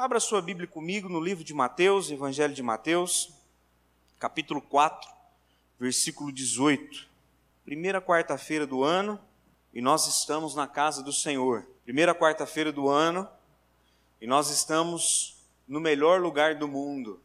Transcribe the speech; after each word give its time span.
abra 0.00 0.18
sua 0.18 0.40
Bíblia 0.40 0.66
comigo 0.66 1.10
no 1.10 1.20
livro 1.20 1.44
de 1.44 1.52
Mateus, 1.52 2.10
Evangelho 2.10 2.54
de 2.54 2.62
Mateus, 2.62 3.34
capítulo 4.18 4.58
4, 4.62 5.06
versículo 5.78 6.32
18. 6.32 7.06
Primeira 7.66 8.00
quarta-feira 8.00 8.66
do 8.66 8.82
ano 8.82 9.20
e 9.74 9.82
nós 9.82 10.06
estamos 10.06 10.54
na 10.54 10.66
casa 10.66 11.02
do 11.02 11.12
Senhor. 11.12 11.66
Primeira 11.84 12.14
quarta-feira 12.14 12.72
do 12.72 12.88
ano 12.88 13.28
e 14.22 14.26
nós 14.26 14.48
estamos 14.48 15.36
no 15.68 15.78
melhor 15.78 16.18
lugar 16.18 16.54
do 16.54 16.66
mundo. 16.66 17.20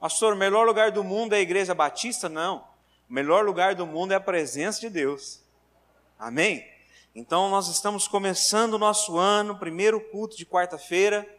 Pastor, 0.00 0.32
o 0.32 0.36
melhor 0.36 0.64
lugar 0.66 0.90
do 0.90 1.04
mundo 1.04 1.34
é 1.34 1.36
a 1.36 1.42
igreja 1.42 1.74
batista? 1.74 2.26
Não. 2.26 2.66
O 3.06 3.12
melhor 3.12 3.44
lugar 3.44 3.74
do 3.74 3.86
mundo 3.86 4.12
é 4.12 4.14
a 4.14 4.20
presença 4.20 4.80
de 4.80 4.88
Deus. 4.88 5.42
Amém? 6.18 6.66
Então 7.14 7.50
nós 7.50 7.68
estamos 7.68 8.08
começando 8.08 8.74
o 8.74 8.78
nosso 8.78 9.18
ano, 9.18 9.58
primeiro 9.58 10.00
culto 10.00 10.38
de 10.38 10.46
quarta-feira, 10.46 11.35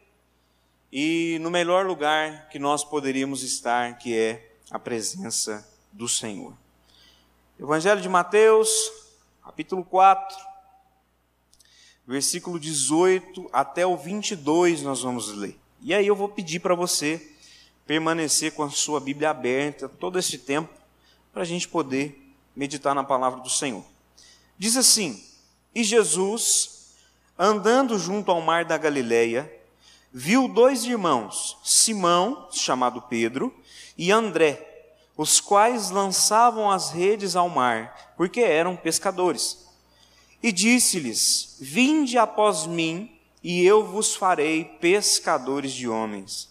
e 0.92 1.38
no 1.42 1.52
melhor 1.52 1.86
lugar 1.86 2.50
que 2.50 2.60
nós 2.60 2.84
poderíamos 2.84 3.44
estar, 3.44 3.98
que 3.98 4.18
é 4.18 4.56
a 4.72 4.80
presença 4.80 5.68
do 5.92 6.08
Senhor. 6.08 6.54
Evangelho 7.60 8.02
de 8.02 8.10
Mateus, 8.10 8.70
capítulo 9.44 9.84
4, 9.84 10.38
versículo 12.06 12.60
18 12.60 13.50
até 13.52 13.86
o 13.86 13.98
22 13.98 14.82
nós 14.82 15.02
vamos 15.02 15.30
ler. 15.34 15.60
E 15.82 15.94
aí 15.94 16.08
eu 16.08 16.16
vou 16.16 16.30
pedir 16.30 16.60
para 16.60 16.76
você 16.76 17.36
permanecer 17.86 18.54
com 18.54 18.64
a 18.64 18.70
sua 18.70 19.00
Bíblia 19.00 19.30
aberta 19.30 19.88
todo 19.88 20.20
esse 20.20 20.38
tempo, 20.38 20.74
para 21.32 21.42
a 21.44 21.46
gente 21.46 21.68
poder 21.68 22.34
meditar 22.56 22.96
na 22.96 23.04
palavra 23.04 23.42
do 23.42 23.50
Senhor. 23.50 23.84
Diz 24.58 24.76
assim: 24.76 25.24
e 25.74 25.84
Jesus, 25.84 26.96
andando 27.38 28.00
junto 28.00 28.32
ao 28.32 28.42
mar 28.42 28.66
da 28.66 28.78
Galileia, 28.78 29.57
viu 30.14 30.48
dois 30.48 30.84
irmãos, 30.86 31.58
Simão, 31.64 32.48
chamado 32.52 33.02
Pedro, 33.02 33.54
e 33.98 34.12
André, 34.12 34.66
os 35.16 35.40
quais 35.40 35.90
lançavam 35.90 36.70
as 36.70 36.92
redes 36.92 37.36
ao 37.36 37.50
mar, 37.50 38.14
porque 38.16 38.42
eram 38.42 38.76
pescadores. 38.76 39.68
E 40.42 40.52
disse-lhes: 40.52 41.58
Vinde 41.60 42.18
após 42.18 42.66
mim, 42.68 43.12
e 43.44 43.66
eu 43.66 43.86
vos 43.86 44.16
farei 44.16 44.64
pescadores 44.64 45.72
de 45.72 45.88
homens. 45.88 46.50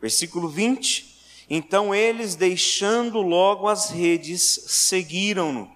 Versículo 0.00 0.48
20. 0.48 1.16
Então 1.50 1.94
eles, 1.94 2.34
deixando 2.34 3.22
logo 3.22 3.68
as 3.68 3.90
redes, 3.90 4.42
seguiram-no. 4.66 5.70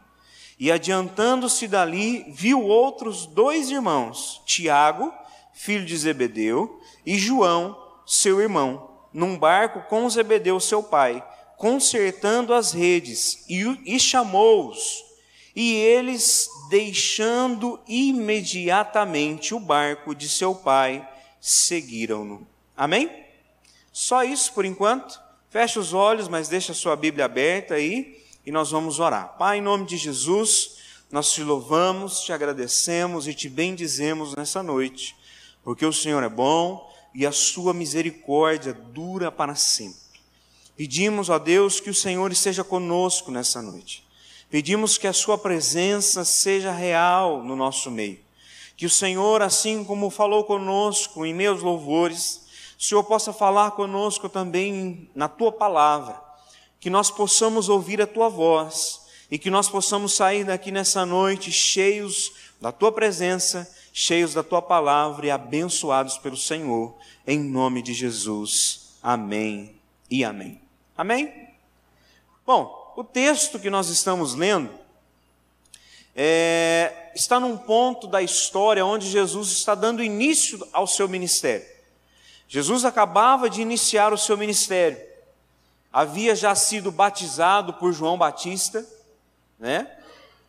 E 0.59 0.71
adiantando-se 0.71 1.67
dali, 1.67 2.25
viu 2.29 2.63
outros 2.63 3.27
dois 3.27 3.71
irmãos, 3.71 4.43
Tiago, 4.45 5.13
filho 5.53 5.85
de 5.85 5.97
Zebedeu, 5.97 6.81
e 7.05 7.19
João, 7.19 7.77
seu 8.07 8.41
irmão, 8.41 8.91
num 9.13 9.39
barco 9.39 9.83
com 9.89 10.09
Zebedeu, 10.09 10.59
seu 10.61 10.83
pai, 10.83 11.23
consertando 11.57 12.55
as 12.55 12.73
redes, 12.73 13.45
e, 13.49 13.63
e 13.85 14.01
chamou-os. 14.01 15.05
E 15.55 15.75
eles, 15.75 16.49
deixando 16.71 17.79
imediatamente 17.87 19.55
o 19.55 19.61
barco 19.61 20.15
de 20.15 20.29
seu 20.29 20.55
pai, 20.55 21.07
seguiram-no. 21.41 22.47
Amém? 22.77 23.11
Só 23.93 24.25
isso 24.25 24.53
por 24.55 24.65
enquanto. 24.65 25.21
Feche 25.51 25.79
os 25.79 25.93
olhos, 25.93 26.29
mas 26.29 26.49
deixa 26.49 26.73
a 26.73 26.75
sua 26.75 26.97
Bíblia 26.97 27.27
aberta 27.27 27.75
aí 27.75 28.23
e 28.45 28.51
nós 28.51 28.71
vamos 28.71 28.99
orar. 28.99 29.37
Pai, 29.37 29.59
em 29.59 29.61
nome 29.61 29.85
de 29.85 29.99
Jesus, 29.99 30.79
nós 31.11 31.31
te 31.31 31.43
louvamos, 31.43 32.21
te 32.23 32.33
agradecemos 32.33 33.29
e 33.29 33.35
te 33.35 33.49
bendizemos 33.49 34.35
nessa 34.35 34.63
noite, 34.63 35.15
porque 35.63 35.85
o 35.85 35.93
Senhor 35.93 36.23
é 36.23 36.29
bom 36.29 36.91
e 37.15 37.27
a 37.27 37.33
sua 37.33 37.75
misericórdia 37.75 38.73
dura 38.73 39.31
para 39.31 39.55
sempre. 39.55 40.01
Pedimos, 40.77 41.29
ó 41.29 41.39
Deus, 41.39 41.81
que 41.81 41.91
o 41.91 41.95
Senhor 41.95 42.33
esteja 42.33 42.65
conosco 42.65 43.31
nessa 43.31 43.61
noite. 43.61 44.05
Pedimos 44.51 44.99
que 44.99 45.07
a 45.07 45.13
sua 45.13 45.39
presença 45.39 46.25
seja 46.25 46.73
real 46.73 47.43
no 47.43 47.57
nosso 47.57 47.91
meio. 47.91 48.21
Que 48.77 48.87
o 48.87 48.91
Senhor, 48.91 49.43
assim 49.43 49.85
como 49.85 50.11
falou 50.11 50.45
conosco 50.45 51.25
em 51.25 51.35
meus 51.35 51.63
louvores, 51.63 52.43
o 52.79 52.83
Senhor 52.83 53.05
possa 53.05 53.33
falar 53.33 53.73
conosco 53.73 54.29
também 54.29 55.11
na 55.15 55.29
tua 55.29 55.53
palavra 55.53 56.33
que 56.83 56.91
nós 56.91 57.13
possamos 57.13 57.69
ouvir 57.69 58.03
a 58.03 58.09
tua 58.09 58.29
voz 58.29 59.03
e 59.31 59.39
que 59.39 59.53
nós 59.53 59.69
possamos 59.69 60.15
sair 60.15 60.43
daqui 60.43 60.73
nessa 60.73 61.07
noite 61.07 61.53
cheios 61.53 62.33
da 62.63 62.73
tua 62.73 62.91
presença, 62.91 63.71
cheios 63.93 64.33
da 64.33 64.43
tua 64.43 64.63
palavra 64.63 65.27
e 65.27 65.31
abençoados 65.31 66.17
pelo 66.17 66.37
Senhor, 66.37 66.97
em 67.27 67.39
nome 67.39 67.83
de 67.83 67.93
Jesus. 67.93 68.95
Amém 69.03 69.75
e 70.09 70.25
amém. 70.25 70.59
Amém? 70.97 71.51
Bom, 72.47 72.95
o 72.97 73.05
texto 73.05 73.59
que 73.59 73.69
nós 73.69 73.89
estamos 73.89 74.35
lendo 74.35 74.71
é, 76.17 77.11
está 77.15 77.39
num 77.39 77.59
ponto 77.59 78.07
da 78.07 78.23
história 78.23 78.87
onde 78.87 79.11
Jesus 79.11 79.51
está 79.51 79.75
dando 79.75 80.03
início 80.03 80.67
ao 80.73 80.87
seu 80.87 81.07
ministério. 81.07 81.67
Jesus 82.49 82.87
acabava 82.87 83.51
de 83.51 83.61
iniciar 83.61 84.13
o 84.13 84.19
seu 84.19 84.39
ministério 84.39 85.13
havia 85.93 86.35
já 86.35 86.55
sido 86.55 86.91
batizado 86.91 87.75
por 87.75 87.93
João 87.93 88.17
Batista, 88.17 88.85
né? 89.59 89.87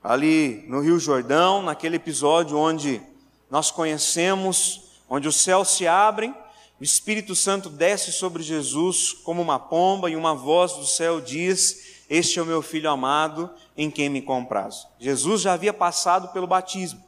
Ali 0.04 0.66
no 0.68 0.82
Rio 0.82 1.00
Jordão, 1.00 1.62
naquele 1.62 1.96
episódio 1.96 2.58
onde 2.58 3.02
nós 3.50 3.72
conhecemos, 3.72 4.82
onde 5.10 5.30
os 5.30 5.38
céus 5.38 5.70
se 5.70 5.88
abrem, 5.88 6.36
o 6.78 6.84
Espírito 6.84 7.34
Santo 7.34 7.70
desce 7.70 8.12
sobre 8.12 8.44
Jesus 8.44 9.14
como 9.14 9.42
uma 9.42 9.58
pomba 9.58 10.10
e 10.10 10.18
uma 10.18 10.36
voz 10.36 10.74
do 10.74 10.86
céu 10.86 11.22
diz: 11.22 12.04
Este 12.10 12.38
é 12.38 12.42
o 12.42 12.46
meu 12.46 12.62
filho 12.62 12.90
amado, 12.90 13.50
em 13.78 13.90
quem 13.90 14.10
me 14.10 14.22
comprazo. 14.22 14.86
Jesus 15.00 15.40
já 15.40 15.54
havia 15.54 15.72
passado 15.72 16.28
pelo 16.34 16.48
batismo. 16.48 17.02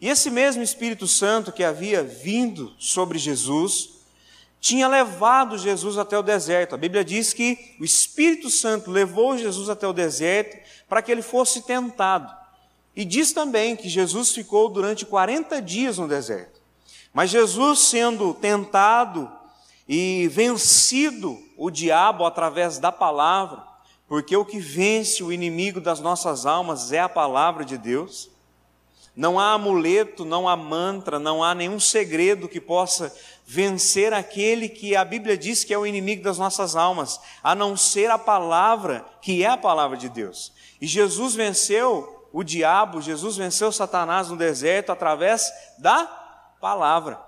E 0.00 0.08
esse 0.08 0.30
mesmo 0.30 0.62
Espírito 0.62 1.08
Santo 1.08 1.50
que 1.50 1.64
havia 1.64 2.04
vindo 2.04 2.72
sobre 2.78 3.18
Jesus, 3.18 3.99
tinha 4.60 4.86
levado 4.86 5.56
Jesus 5.56 5.96
até 5.96 6.18
o 6.18 6.22
deserto. 6.22 6.74
A 6.74 6.78
Bíblia 6.78 7.02
diz 7.02 7.32
que 7.32 7.74
o 7.80 7.84
Espírito 7.84 8.50
Santo 8.50 8.90
levou 8.90 9.38
Jesus 9.38 9.70
até 9.70 9.86
o 9.86 9.92
deserto 9.92 10.58
para 10.88 11.00
que 11.00 11.10
ele 11.10 11.22
fosse 11.22 11.62
tentado. 11.62 12.30
E 12.94 13.04
diz 13.04 13.32
também 13.32 13.74
que 13.74 13.88
Jesus 13.88 14.32
ficou 14.32 14.68
durante 14.68 15.06
40 15.06 15.62
dias 15.62 15.96
no 15.96 16.06
deserto. 16.06 16.60
Mas 17.12 17.30
Jesus, 17.30 17.78
sendo 17.80 18.34
tentado 18.34 19.30
e 19.88 20.28
vencido 20.28 21.38
o 21.56 21.70
diabo 21.70 22.24
através 22.24 22.78
da 22.78 22.92
palavra, 22.92 23.64
porque 24.06 24.36
o 24.36 24.44
que 24.44 24.58
vence 24.58 25.22
o 25.22 25.32
inimigo 25.32 25.80
das 25.80 26.00
nossas 26.00 26.44
almas 26.44 26.92
é 26.92 27.00
a 27.00 27.08
palavra 27.08 27.64
de 27.64 27.78
Deus. 27.78 28.28
Não 29.16 29.40
há 29.40 29.52
amuleto, 29.52 30.24
não 30.24 30.48
há 30.48 30.56
mantra, 30.56 31.18
não 31.18 31.42
há 31.42 31.54
nenhum 31.54 31.80
segredo 31.80 32.48
que 32.48 32.60
possa 32.60 33.14
vencer 33.52 34.14
aquele 34.14 34.68
que 34.68 34.94
a 34.94 35.04
Bíblia 35.04 35.36
diz 35.36 35.64
que 35.64 35.74
é 35.74 35.78
o 35.78 35.84
inimigo 35.84 36.22
das 36.22 36.38
nossas 36.38 36.76
almas, 36.76 37.20
a 37.42 37.52
não 37.52 37.76
ser 37.76 38.08
a 38.08 38.16
palavra, 38.16 39.04
que 39.20 39.42
é 39.42 39.48
a 39.48 39.56
palavra 39.56 39.96
de 39.96 40.08
Deus. 40.08 40.52
E 40.80 40.86
Jesus 40.86 41.34
venceu 41.34 42.28
o 42.32 42.44
diabo, 42.44 43.02
Jesus 43.02 43.36
venceu 43.36 43.72
Satanás 43.72 44.28
no 44.28 44.36
deserto 44.36 44.92
através 44.92 45.52
da 45.78 46.04
palavra. 46.60 47.20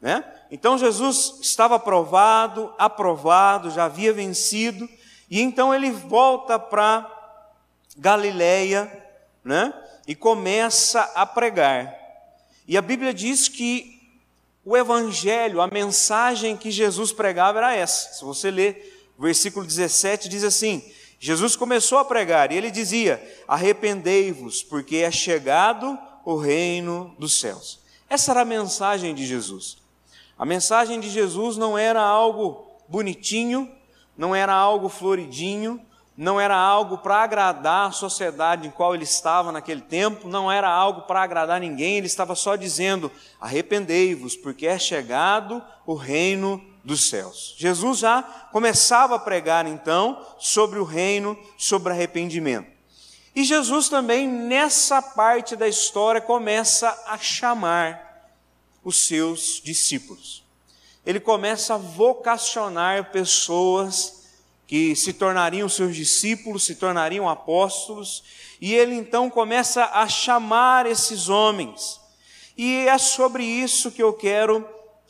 Né? 0.00 0.24
Então 0.48 0.78
Jesus 0.78 1.40
estava 1.42 1.74
aprovado, 1.74 2.72
aprovado, 2.78 3.68
já 3.72 3.86
havia 3.86 4.12
vencido, 4.12 4.88
e 5.28 5.40
então 5.40 5.74
ele 5.74 5.90
volta 5.90 6.56
para 6.56 7.04
Galileia, 7.96 8.92
né? 9.42 9.74
E 10.06 10.14
começa 10.14 11.00
a 11.16 11.26
pregar. 11.26 11.92
E 12.68 12.78
a 12.78 12.82
Bíblia 12.82 13.12
diz 13.12 13.48
que 13.48 13.93
o 14.64 14.76
evangelho, 14.76 15.60
a 15.60 15.66
mensagem 15.66 16.56
que 16.56 16.70
Jesus 16.70 17.12
pregava 17.12 17.58
era 17.58 17.74
essa. 17.74 18.14
Se 18.14 18.24
você 18.24 18.50
ler 18.50 19.12
o 19.18 19.22
versículo 19.22 19.66
17, 19.66 20.28
diz 20.28 20.42
assim: 20.42 20.82
Jesus 21.20 21.54
começou 21.54 21.98
a 21.98 22.04
pregar 22.04 22.50
e 22.50 22.56
ele 22.56 22.70
dizia: 22.70 23.22
Arrependei-vos, 23.46 24.62
porque 24.62 24.96
é 24.96 25.10
chegado 25.10 25.98
o 26.24 26.36
reino 26.36 27.14
dos 27.18 27.38
céus. 27.38 27.80
Essa 28.08 28.32
era 28.32 28.40
a 28.40 28.44
mensagem 28.44 29.14
de 29.14 29.26
Jesus. 29.26 29.78
A 30.38 30.44
mensagem 30.44 30.98
de 30.98 31.10
Jesus 31.10 31.56
não 31.56 31.76
era 31.78 32.02
algo 32.02 32.66
bonitinho, 32.88 33.70
não 34.16 34.34
era 34.34 34.52
algo 34.52 34.88
floridinho, 34.88 35.80
não 36.16 36.40
era 36.40 36.56
algo 36.56 36.98
para 36.98 37.16
agradar 37.16 37.88
a 37.88 37.92
sociedade 37.92 38.68
em 38.68 38.70
qual 38.70 38.94
ele 38.94 39.02
estava 39.02 39.50
naquele 39.50 39.80
tempo, 39.80 40.28
não 40.28 40.50
era 40.50 40.68
algo 40.68 41.02
para 41.02 41.22
agradar 41.22 41.60
ninguém, 41.60 41.96
ele 41.96 42.06
estava 42.06 42.34
só 42.34 42.54
dizendo: 42.54 43.10
arrependei-vos, 43.40 44.36
porque 44.36 44.66
é 44.66 44.78
chegado 44.78 45.62
o 45.84 45.94
reino 45.94 46.64
dos 46.84 47.08
céus. 47.08 47.54
Jesus 47.58 47.98
já 47.98 48.22
começava 48.52 49.16
a 49.16 49.18
pregar 49.18 49.66
então 49.66 50.24
sobre 50.38 50.78
o 50.78 50.84
reino, 50.84 51.36
sobre 51.58 51.92
arrependimento. 51.92 52.72
E 53.34 53.42
Jesus 53.42 53.88
também, 53.88 54.28
nessa 54.28 55.02
parte 55.02 55.56
da 55.56 55.66
história, 55.66 56.20
começa 56.20 56.96
a 57.08 57.18
chamar 57.18 58.30
os 58.84 59.06
seus 59.06 59.60
discípulos. 59.64 60.44
ele 61.04 61.18
começa 61.18 61.74
a 61.74 61.78
vocacionar 61.78 63.10
pessoas 63.10 64.23
que 64.66 64.96
se 64.96 65.12
tornariam 65.12 65.68
seus 65.68 65.94
discípulos, 65.94 66.64
se 66.64 66.76
tornariam 66.76 67.28
apóstolos, 67.28 68.24
e 68.60 68.74
ele 68.74 68.94
então 68.94 69.28
começa 69.28 69.84
a 69.86 70.08
chamar 70.08 70.86
esses 70.86 71.28
homens. 71.28 72.00
E 72.56 72.86
é 72.86 72.96
sobre 72.98 73.44
isso 73.44 73.90
que 73.90 74.02
eu 74.02 74.12
quero 74.12 74.66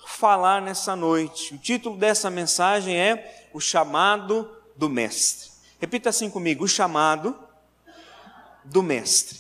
falar 0.06 0.61
nessa 0.61 0.97
noite. 0.97 1.55
O 1.55 1.59
título 1.59 1.97
dessa 1.97 2.31
mensagem 2.31 2.97
é 2.97 3.49
O 3.53 3.61
Chamado 3.61 4.51
do 4.77 4.89
Mestre. 4.89 5.51
Repita 5.81 6.09
assim 6.11 6.31
comigo: 6.31 6.65
O 6.65 6.69
Chamado 6.69 7.37
do 8.65 8.83
Mestre. 8.83 9.39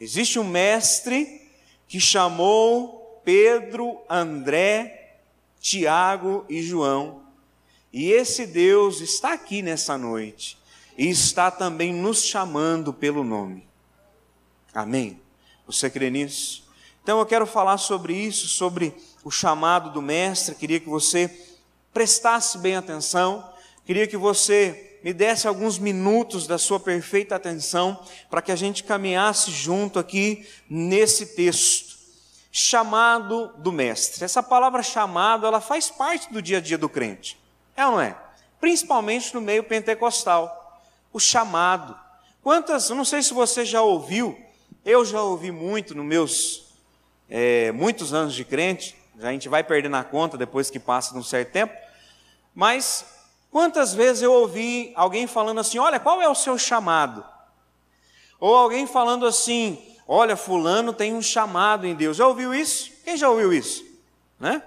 Existe 0.00 0.38
um 0.38 0.44
mestre 0.44 1.50
que 1.88 1.98
chamou 1.98 3.20
Pedro, 3.24 4.00
André, 4.08 5.16
Tiago 5.60 6.44
e 6.48 6.62
João, 6.62 7.22
e 7.92 8.10
esse 8.10 8.46
Deus 8.46 9.00
está 9.00 9.32
aqui 9.32 9.62
nessa 9.62 9.96
noite 9.96 10.58
e 10.96 11.08
está 11.08 11.50
também 11.50 11.92
nos 11.92 12.24
chamando 12.24 12.92
pelo 12.92 13.24
nome. 13.24 13.66
Amém? 14.74 15.20
Você 15.66 15.88
crê 15.88 16.10
nisso? 16.10 16.64
Então 17.02 17.18
eu 17.18 17.26
quero 17.26 17.46
falar 17.46 17.78
sobre 17.78 18.14
isso, 18.14 18.48
sobre 18.48 18.94
o 19.24 19.30
chamado 19.30 19.90
do 19.90 20.02
Mestre. 20.02 20.54
Queria 20.54 20.78
que 20.78 20.88
você 20.88 21.30
prestasse 21.92 22.58
bem 22.58 22.76
atenção, 22.76 23.48
queria 23.86 24.06
que 24.06 24.16
você 24.16 24.98
me 25.02 25.12
desse 25.12 25.46
alguns 25.46 25.78
minutos 25.78 26.46
da 26.46 26.58
sua 26.58 26.78
perfeita 26.78 27.36
atenção 27.36 27.98
para 28.28 28.42
que 28.42 28.52
a 28.52 28.56
gente 28.56 28.84
caminhasse 28.84 29.50
junto 29.50 29.98
aqui 29.98 30.46
nesse 30.68 31.34
texto. 31.34 31.96
Chamado 32.50 33.52
do 33.58 33.70
Mestre. 33.70 34.24
Essa 34.24 34.42
palavra 34.42 34.82
chamado, 34.82 35.46
ela 35.46 35.60
faz 35.60 35.90
parte 35.90 36.32
do 36.32 36.42
dia 36.42 36.58
a 36.58 36.60
dia 36.60 36.76
do 36.76 36.88
crente. 36.88 37.37
É 37.78 37.86
ou 37.86 37.92
não 37.92 38.00
é? 38.00 38.16
Principalmente 38.60 39.32
no 39.32 39.40
meio 39.40 39.62
pentecostal. 39.62 40.82
O 41.12 41.20
chamado. 41.20 41.96
Quantas, 42.42 42.90
não 42.90 43.04
sei 43.04 43.22
se 43.22 43.32
você 43.32 43.64
já 43.64 43.80
ouviu, 43.80 44.36
eu 44.84 45.04
já 45.04 45.22
ouvi 45.22 45.52
muito 45.52 45.94
nos 45.94 46.04
meus 46.04 46.74
é, 47.30 47.70
muitos 47.70 48.12
anos 48.12 48.34
de 48.34 48.44
crente, 48.44 48.96
a 49.20 49.30
gente 49.30 49.48
vai 49.48 49.62
perdendo 49.62 49.94
a 49.94 50.02
conta 50.02 50.36
depois 50.36 50.70
que 50.70 50.80
passa 50.80 51.12
de 51.12 51.20
um 51.20 51.22
certo 51.22 51.52
tempo, 51.52 51.72
mas 52.52 53.04
quantas 53.48 53.94
vezes 53.94 54.22
eu 54.22 54.32
ouvi 54.32 54.92
alguém 54.96 55.28
falando 55.28 55.60
assim: 55.60 55.78
olha, 55.78 56.00
qual 56.00 56.20
é 56.20 56.28
o 56.28 56.34
seu 56.34 56.58
chamado? 56.58 57.24
Ou 58.40 58.56
alguém 58.56 58.88
falando 58.88 59.24
assim: 59.24 59.96
olha, 60.08 60.36
Fulano 60.36 60.92
tem 60.92 61.14
um 61.14 61.22
chamado 61.22 61.86
em 61.86 61.94
Deus. 61.94 62.16
Já 62.16 62.26
ouviu 62.26 62.52
isso? 62.52 62.90
Quem 63.04 63.16
já 63.16 63.30
ouviu 63.30 63.52
isso? 63.52 63.84
Né? 64.40 64.60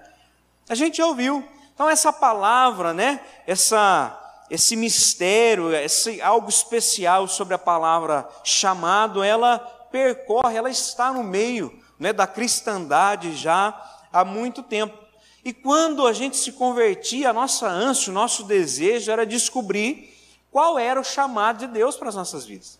A 0.69 0.75
gente 0.75 0.95
já 0.95 1.05
ouviu. 1.05 1.45
Então, 1.81 1.89
essa 1.89 2.13
palavra, 2.13 2.93
né? 2.93 3.21
Essa, 3.47 4.15
esse 4.51 4.75
mistério, 4.75 5.73
esse 5.73 6.21
algo 6.21 6.47
especial 6.47 7.27
sobre 7.27 7.55
a 7.55 7.57
palavra 7.57 8.29
chamado, 8.43 9.23
ela 9.23 9.57
percorre, 9.91 10.55
ela 10.55 10.69
está 10.69 11.11
no 11.11 11.23
meio 11.23 11.75
né, 11.97 12.13
da 12.13 12.27
cristandade 12.27 13.35
já 13.35 13.73
há 14.13 14.23
muito 14.23 14.61
tempo. 14.61 14.95
E 15.43 15.51
quando 15.51 16.05
a 16.05 16.13
gente 16.13 16.37
se 16.37 16.51
convertia, 16.51 17.31
a 17.31 17.33
nossa 17.33 17.67
ânsia, 17.67 18.11
o 18.11 18.13
nosso 18.13 18.43
desejo 18.43 19.11
era 19.11 19.25
descobrir 19.25 20.15
qual 20.51 20.77
era 20.77 21.01
o 21.01 21.03
chamado 21.03 21.65
de 21.65 21.67
Deus 21.73 21.95
para 21.95 22.09
as 22.09 22.15
nossas 22.15 22.45
vidas. 22.45 22.79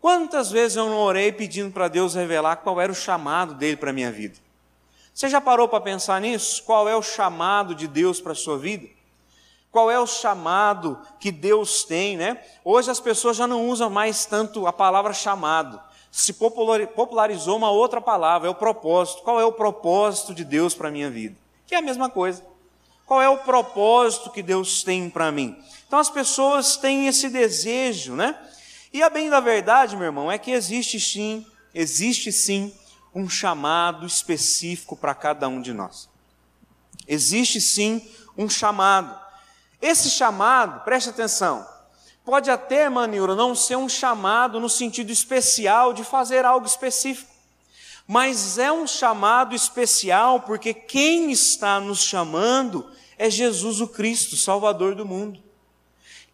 Quantas 0.00 0.50
vezes 0.50 0.76
eu 0.76 0.86
não 0.86 0.98
orei 0.98 1.30
pedindo 1.30 1.70
para 1.70 1.86
Deus 1.86 2.16
revelar 2.16 2.56
qual 2.56 2.80
era 2.80 2.90
o 2.90 2.96
chamado 2.96 3.54
dele 3.54 3.76
para 3.76 3.90
a 3.90 3.92
minha 3.92 4.10
vida? 4.10 4.43
Você 5.14 5.28
já 5.28 5.40
parou 5.40 5.68
para 5.68 5.80
pensar 5.80 6.20
nisso? 6.20 6.62
Qual 6.64 6.88
é 6.88 6.96
o 6.96 7.02
chamado 7.02 7.74
de 7.74 7.86
Deus 7.86 8.20
para 8.20 8.32
a 8.32 8.36
sua 8.36 8.58
vida? 8.58 8.88
Qual 9.70 9.90
é 9.90 9.98
o 9.98 10.06
chamado 10.06 11.00
que 11.18 11.32
Deus 11.32 11.84
tem, 11.84 12.16
né? 12.16 12.42
Hoje 12.64 12.90
as 12.90 13.00
pessoas 13.00 13.36
já 13.36 13.46
não 13.46 13.68
usam 13.68 13.88
mais 13.88 14.26
tanto 14.26 14.66
a 14.66 14.72
palavra 14.72 15.12
chamado 15.12 15.80
se 16.14 16.32
popularizou 16.32 17.56
uma 17.56 17.72
outra 17.72 18.00
palavra, 18.00 18.46
é 18.46 18.50
o 18.50 18.54
propósito. 18.54 19.22
Qual 19.22 19.40
é 19.40 19.44
o 19.44 19.50
propósito 19.50 20.32
de 20.32 20.44
Deus 20.44 20.72
para 20.72 20.86
a 20.86 20.90
minha 20.92 21.10
vida? 21.10 21.34
Que 21.66 21.74
é 21.74 21.78
a 21.78 21.82
mesma 21.82 22.08
coisa. 22.08 22.40
Qual 23.04 23.20
é 23.20 23.28
o 23.28 23.38
propósito 23.38 24.30
que 24.30 24.40
Deus 24.40 24.84
tem 24.84 25.10
para 25.10 25.32
mim? 25.32 25.58
Então 25.88 25.98
as 25.98 26.08
pessoas 26.08 26.76
têm 26.76 27.08
esse 27.08 27.28
desejo, 27.28 28.14
né? 28.14 28.38
E 28.92 29.02
a 29.02 29.10
bem 29.10 29.28
da 29.28 29.40
verdade, 29.40 29.96
meu 29.96 30.06
irmão, 30.06 30.30
é 30.30 30.38
que 30.38 30.52
existe 30.52 31.00
sim, 31.00 31.44
existe 31.74 32.30
sim 32.30 32.72
um 33.14 33.28
chamado 33.28 34.06
específico 34.06 34.96
para 34.96 35.14
cada 35.14 35.48
um 35.48 35.60
de 35.60 35.72
nós. 35.72 36.08
Existe 37.06 37.60
sim 37.60 38.06
um 38.36 38.48
chamado. 38.48 39.18
Esse 39.80 40.10
chamado, 40.10 40.84
preste 40.84 41.10
atenção, 41.10 41.66
Pode 42.24 42.50
até, 42.50 42.88
Maniura, 42.88 43.34
não 43.34 43.54
ser 43.54 43.76
um 43.76 43.88
chamado 43.88 44.58
no 44.58 44.68
sentido 44.68 45.12
especial 45.12 45.92
de 45.92 46.02
fazer 46.02 46.42
algo 46.46 46.66
específico, 46.66 47.30
mas 48.06 48.56
é 48.56 48.72
um 48.72 48.86
chamado 48.86 49.54
especial 49.54 50.40
porque 50.40 50.72
quem 50.72 51.30
está 51.30 51.78
nos 51.78 52.02
chamando 52.02 52.90
é 53.18 53.28
Jesus 53.28 53.82
o 53.82 53.88
Cristo, 53.88 54.36
Salvador 54.36 54.94
do 54.94 55.04
mundo. 55.04 55.38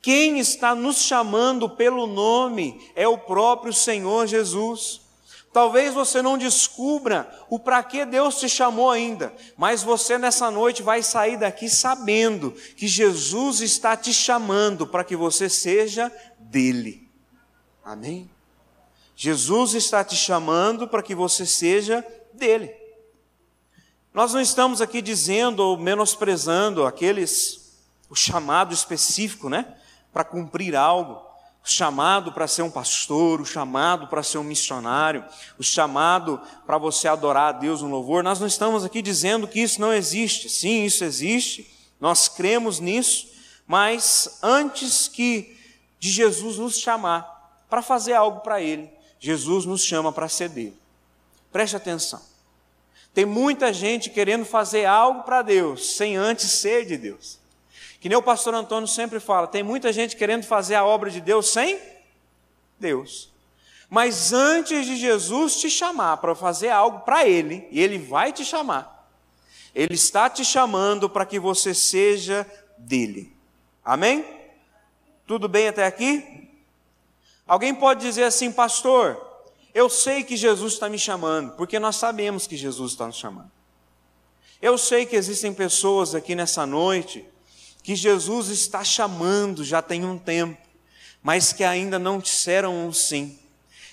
Quem 0.00 0.38
está 0.38 0.76
nos 0.76 0.98
chamando 0.98 1.68
pelo 1.68 2.06
nome 2.06 2.80
é 2.94 3.08
o 3.08 3.18
próprio 3.18 3.72
Senhor 3.72 4.28
Jesus. 4.28 5.00
Talvez 5.52 5.92
você 5.92 6.22
não 6.22 6.38
descubra 6.38 7.28
o 7.48 7.58
para 7.58 7.82
que 7.82 8.04
Deus 8.04 8.38
te 8.38 8.48
chamou 8.48 8.88
ainda, 8.88 9.34
mas 9.56 9.82
você 9.82 10.16
nessa 10.16 10.48
noite 10.48 10.80
vai 10.80 11.02
sair 11.02 11.36
daqui 11.36 11.68
sabendo 11.68 12.52
que 12.76 12.86
Jesus 12.86 13.60
está 13.60 13.96
te 13.96 14.14
chamando 14.14 14.86
para 14.86 15.02
que 15.02 15.16
você 15.16 15.48
seja 15.48 16.12
dele. 16.38 17.08
Amém? 17.84 18.30
Jesus 19.16 19.74
está 19.74 20.04
te 20.04 20.14
chamando 20.14 20.86
para 20.86 21.02
que 21.02 21.16
você 21.16 21.44
seja 21.44 22.06
dele. 22.32 22.72
Nós 24.14 24.32
não 24.32 24.40
estamos 24.40 24.80
aqui 24.80 25.02
dizendo 25.02 25.60
ou 25.60 25.76
menosprezando 25.76 26.86
aqueles, 26.86 27.76
o 28.08 28.14
chamado 28.14 28.72
específico, 28.72 29.48
né? 29.48 29.76
Para 30.12 30.24
cumprir 30.24 30.76
algo 30.76 31.29
o 31.64 31.68
chamado 31.68 32.32
para 32.32 32.48
ser 32.48 32.62
um 32.62 32.70
pastor, 32.70 33.40
o 33.40 33.44
chamado 33.44 34.08
para 34.08 34.22
ser 34.22 34.38
um 34.38 34.44
missionário, 34.44 35.24
o 35.58 35.62
chamado 35.62 36.40
para 36.66 36.78
você 36.78 37.06
adorar 37.06 37.54
a 37.54 37.58
Deus 37.58 37.82
no 37.82 37.88
louvor. 37.88 38.22
Nós 38.22 38.40
não 38.40 38.46
estamos 38.46 38.84
aqui 38.84 39.02
dizendo 39.02 39.46
que 39.46 39.60
isso 39.60 39.80
não 39.80 39.92
existe. 39.92 40.48
Sim, 40.48 40.84
isso 40.84 41.04
existe. 41.04 41.70
Nós 42.00 42.28
cremos 42.28 42.80
nisso, 42.80 43.28
mas 43.66 44.38
antes 44.42 45.06
que 45.06 45.56
de 45.98 46.10
Jesus 46.10 46.56
nos 46.56 46.78
chamar 46.78 47.64
para 47.68 47.82
fazer 47.82 48.14
algo 48.14 48.40
para 48.40 48.60
ele, 48.60 48.90
Jesus 49.18 49.66
nos 49.66 49.84
chama 49.84 50.10
para 50.10 50.26
dele. 50.48 50.76
Preste 51.52 51.76
atenção. 51.76 52.22
Tem 53.12 53.26
muita 53.26 53.72
gente 53.72 54.08
querendo 54.08 54.44
fazer 54.44 54.86
algo 54.86 55.24
para 55.24 55.42
Deus 55.42 55.94
sem 55.96 56.16
antes 56.16 56.50
ser 56.50 56.86
de 56.86 56.96
Deus. 56.96 57.39
Que 58.00 58.08
nem 58.08 58.16
o 58.16 58.22
pastor 58.22 58.54
Antônio 58.54 58.88
sempre 58.88 59.20
fala, 59.20 59.46
tem 59.46 59.62
muita 59.62 59.92
gente 59.92 60.16
querendo 60.16 60.44
fazer 60.44 60.74
a 60.74 60.84
obra 60.84 61.10
de 61.10 61.20
Deus 61.20 61.50
sem 61.50 61.78
Deus. 62.78 63.30
Mas 63.90 64.32
antes 64.32 64.86
de 64.86 64.96
Jesus 64.96 65.56
te 65.56 65.68
chamar 65.68 66.16
para 66.16 66.34
fazer 66.34 66.70
algo 66.70 67.00
para 67.00 67.28
Ele, 67.28 67.68
e 67.70 67.78
Ele 67.78 67.98
vai 67.98 68.32
te 68.32 68.42
chamar, 68.42 69.06
Ele 69.74 69.94
está 69.94 70.30
te 70.30 70.44
chamando 70.44 71.10
para 71.10 71.26
que 71.26 71.38
você 71.38 71.74
seja 71.74 72.50
dele. 72.78 73.36
Amém? 73.84 74.24
Tudo 75.26 75.46
bem 75.46 75.68
até 75.68 75.84
aqui? 75.84 76.48
Alguém 77.46 77.74
pode 77.74 78.00
dizer 78.00 78.24
assim, 78.24 78.50
pastor, 78.50 79.20
eu 79.74 79.90
sei 79.90 80.24
que 80.24 80.36
Jesus 80.36 80.74
está 80.74 80.88
me 80.88 80.98
chamando, 80.98 81.52
porque 81.56 81.78
nós 81.78 81.96
sabemos 81.96 82.46
que 82.46 82.56
Jesus 82.56 82.92
está 82.92 83.06
nos 83.06 83.16
chamando. 83.16 83.50
Eu 84.62 84.78
sei 84.78 85.04
que 85.04 85.16
existem 85.16 85.52
pessoas 85.52 86.14
aqui 86.14 86.34
nessa 86.34 86.64
noite 86.64 87.26
que 87.82 87.94
Jesus 87.94 88.48
está 88.48 88.84
chamando 88.84 89.64
já 89.64 89.80
tem 89.80 90.04
um 90.04 90.18
tempo, 90.18 90.60
mas 91.22 91.52
que 91.52 91.64
ainda 91.64 91.98
não 91.98 92.18
disseram 92.18 92.86
um 92.86 92.92
sim. 92.92 93.38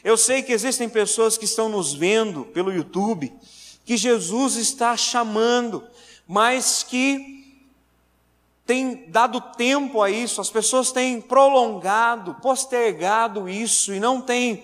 Eu 0.03 0.17
sei 0.17 0.41
que 0.41 0.53
existem 0.53 0.87
pessoas 0.87 1.37
que 1.37 1.45
estão 1.45 1.69
nos 1.69 1.93
vendo 1.93 2.45
pelo 2.45 2.71
YouTube, 2.71 3.33
que 3.85 3.97
Jesus 3.97 4.55
está 4.55 4.95
chamando, 4.95 5.83
mas 6.27 6.83
que 6.83 7.37
tem 8.65 9.05
dado 9.07 9.39
tempo 9.39 10.01
a 10.01 10.09
isso, 10.09 10.41
as 10.41 10.49
pessoas 10.49 10.91
têm 10.91 11.21
prolongado, 11.21 12.35
postergado 12.35 13.47
isso 13.47 13.93
e 13.93 13.99
não 13.99 14.21
têm, 14.21 14.61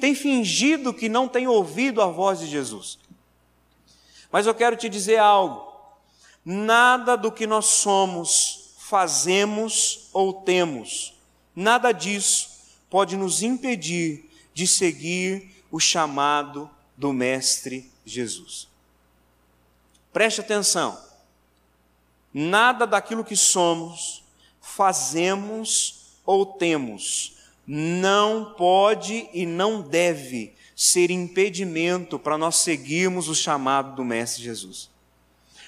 têm 0.00 0.14
fingido 0.14 0.94
que 0.94 1.08
não 1.08 1.26
têm 1.26 1.48
ouvido 1.48 2.00
a 2.00 2.06
voz 2.06 2.38
de 2.38 2.46
Jesus. 2.46 2.98
Mas 4.30 4.46
eu 4.46 4.54
quero 4.54 4.76
te 4.76 4.88
dizer 4.88 5.18
algo: 5.18 5.75
Nada 6.48 7.16
do 7.16 7.32
que 7.32 7.44
nós 7.44 7.66
somos, 7.66 8.70
fazemos 8.78 10.08
ou 10.12 10.32
temos, 10.32 11.12
nada 11.56 11.90
disso 11.90 12.50
pode 12.88 13.16
nos 13.16 13.42
impedir 13.42 14.30
de 14.54 14.64
seguir 14.64 15.64
o 15.72 15.80
chamado 15.80 16.70
do 16.96 17.12
Mestre 17.12 17.90
Jesus. 18.04 18.68
Preste 20.12 20.40
atenção. 20.40 21.04
nada 22.32 22.86
daquilo 22.86 23.24
que 23.24 23.34
somos, 23.34 24.22
fazemos 24.60 26.12
ou 26.24 26.46
temos 26.46 27.36
não 27.66 28.54
pode 28.56 29.28
e 29.32 29.44
não 29.44 29.82
deve 29.82 30.54
ser 30.76 31.10
impedimento 31.10 32.18
para 32.18 32.38
nós 32.38 32.56
seguirmos 32.56 33.28
o 33.28 33.34
chamado 33.34 33.96
do 33.96 34.04
Mestre 34.04 34.44
Jesus. 34.44 34.88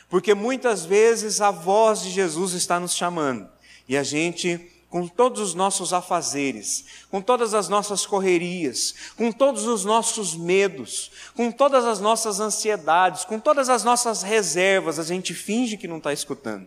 Porque 0.09 0.35
muitas 0.35 0.85
vezes 0.85 1.41
a 1.41 1.51
voz 1.51 2.03
de 2.03 2.11
Jesus 2.11 2.53
está 2.53 2.81
nos 2.81 2.95
chamando 2.95 3.49
e 3.87 3.97
a 3.97 4.03
gente 4.03 4.73
com 4.89 5.07
todos 5.07 5.41
os 5.41 5.55
nossos 5.55 5.93
afazeres, 5.93 6.87
com 7.11 7.21
todas 7.21 7.53
as 7.53 7.69
nossas 7.69 8.07
correrias, 8.07 8.95
com 9.17 9.31
todos 9.31 9.67
os 9.67 9.85
nossos 9.85 10.35
medos, 10.35 11.11
com 11.35 11.53
todas 11.53 11.85
as 11.85 12.01
nossas 12.01 12.41
ansiedades, 12.41 13.25
com 13.25 13.39
todas 13.39 13.69
as 13.69 13.85
nossas 13.85 14.23
reservas, 14.23 14.99
a 14.99 15.05
gente 15.05 15.35
finge 15.35 15.77
que 15.77 15.87
não 15.87 15.99
está 15.99 16.13
escutando. 16.13 16.67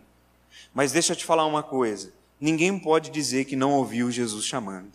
Mas 0.72 0.92
deixa 0.92 1.12
eu 1.12 1.16
te 1.16 1.24
falar 1.24 1.46
uma 1.46 1.62
coisa: 1.62 2.12
ninguém 2.40 2.78
pode 2.78 3.10
dizer 3.10 3.44
que 3.44 3.56
não 3.56 3.72
ouviu 3.72 4.10
Jesus 4.10 4.44
chamando. 4.44 4.92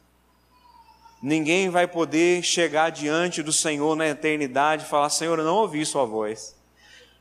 Ninguém 1.22 1.70
vai 1.70 1.88
poder 1.88 2.44
chegar 2.44 2.92
diante 2.92 3.42
do 3.42 3.52
Senhor 3.52 3.96
na 3.96 4.08
eternidade 4.08 4.86
e 4.86 4.88
falar: 4.88 5.10
Senhor, 5.10 5.38
eu 5.38 5.46
não 5.46 5.56
ouvi 5.56 5.86
Sua 5.86 6.06
voz. 6.06 6.56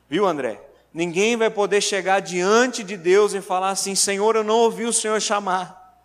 Viu, 0.09 0.25
André? 0.25 0.65
Ninguém 0.97 1.37
vai 1.37 1.50
poder 1.50 1.83
chegar 1.83 2.21
diante 2.21 2.83
de 2.83 2.97
Deus 2.97 3.35
e 3.35 3.43
falar 3.43 3.69
assim: 3.69 3.95
Senhor, 3.95 4.35
eu 4.35 4.43
não 4.43 4.61
ouvi 4.61 4.87
o 4.87 4.93
Senhor 4.95 5.21
chamar. 5.21 6.00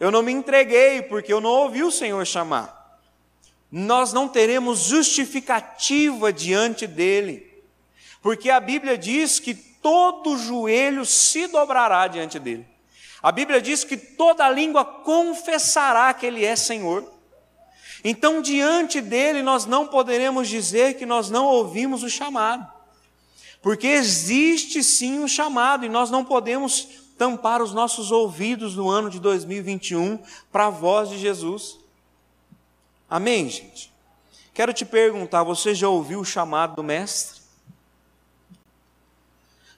Eu 0.00 0.10
não 0.10 0.24
me 0.24 0.32
entreguei 0.32 1.02
porque 1.02 1.32
eu 1.32 1.40
não 1.40 1.50
ouvi 1.50 1.84
o 1.84 1.90
Senhor 1.92 2.26
chamar. 2.26 2.98
Nós 3.70 4.12
não 4.12 4.26
teremos 4.26 4.80
justificativa 4.80 6.32
diante 6.32 6.84
dele, 6.84 7.62
porque 8.20 8.50
a 8.50 8.58
Bíblia 8.58 8.98
diz 8.98 9.38
que 9.38 9.54
todo 9.54 10.36
joelho 10.36 11.06
se 11.06 11.46
dobrará 11.46 12.08
diante 12.08 12.40
dele. 12.40 12.66
A 13.22 13.30
Bíblia 13.30 13.62
diz 13.62 13.84
que 13.84 13.96
toda 13.96 14.50
língua 14.50 14.84
confessará 14.84 16.12
que 16.12 16.26
ele 16.26 16.44
é 16.44 16.56
Senhor. 16.56 17.08
Então, 18.02 18.42
diante 18.42 19.00
dele, 19.00 19.42
nós 19.42 19.64
não 19.64 19.86
poderemos 19.86 20.48
dizer 20.48 20.94
que 20.94 21.06
nós 21.06 21.30
não 21.30 21.46
ouvimos 21.46 22.02
o 22.02 22.10
chamado, 22.10 22.77
porque 23.60 23.86
existe 23.86 24.82
sim 24.82 25.18
um 25.18 25.28
chamado 25.28 25.84
e 25.84 25.88
nós 25.88 26.10
não 26.10 26.24
podemos 26.24 26.88
tampar 27.18 27.60
os 27.60 27.74
nossos 27.74 28.12
ouvidos 28.12 28.76
no 28.76 28.88
ano 28.88 29.10
de 29.10 29.18
2021 29.18 30.22
para 30.52 30.66
a 30.66 30.70
voz 30.70 31.10
de 31.10 31.18
Jesus. 31.18 31.78
Amém, 33.10 33.48
gente? 33.48 33.92
Quero 34.54 34.72
te 34.72 34.84
perguntar: 34.84 35.42
você 35.42 35.74
já 35.74 35.88
ouviu 35.88 36.20
o 36.20 36.24
chamado 36.24 36.76
do 36.76 36.82
Mestre? 36.82 37.40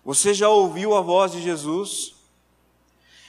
Você 0.04 0.34
já 0.34 0.48
ouviu 0.48 0.94
a 0.94 1.00
voz 1.00 1.32
de 1.32 1.42
Jesus? 1.42 2.14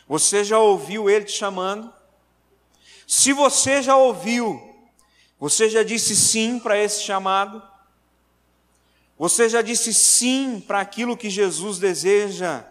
Você 0.08 0.44
já 0.44 0.60
ouviu 0.60 1.10
Ele 1.10 1.26
te 1.26 1.34
chamando? 1.34 1.92
Se 3.08 3.34
você 3.34 3.82
já 3.82 3.96
ouviu, 3.96 4.62
você 5.40 5.70
já 5.70 5.84
disse 5.84 6.16
sim 6.16 6.60
para 6.60 6.78
esse 6.78 7.04
chamado? 7.04 7.62
Você 9.22 9.48
já 9.48 9.62
disse 9.62 9.94
sim 9.94 10.60
para 10.60 10.80
aquilo 10.80 11.16
que 11.16 11.30
Jesus 11.30 11.78
deseja 11.78 12.64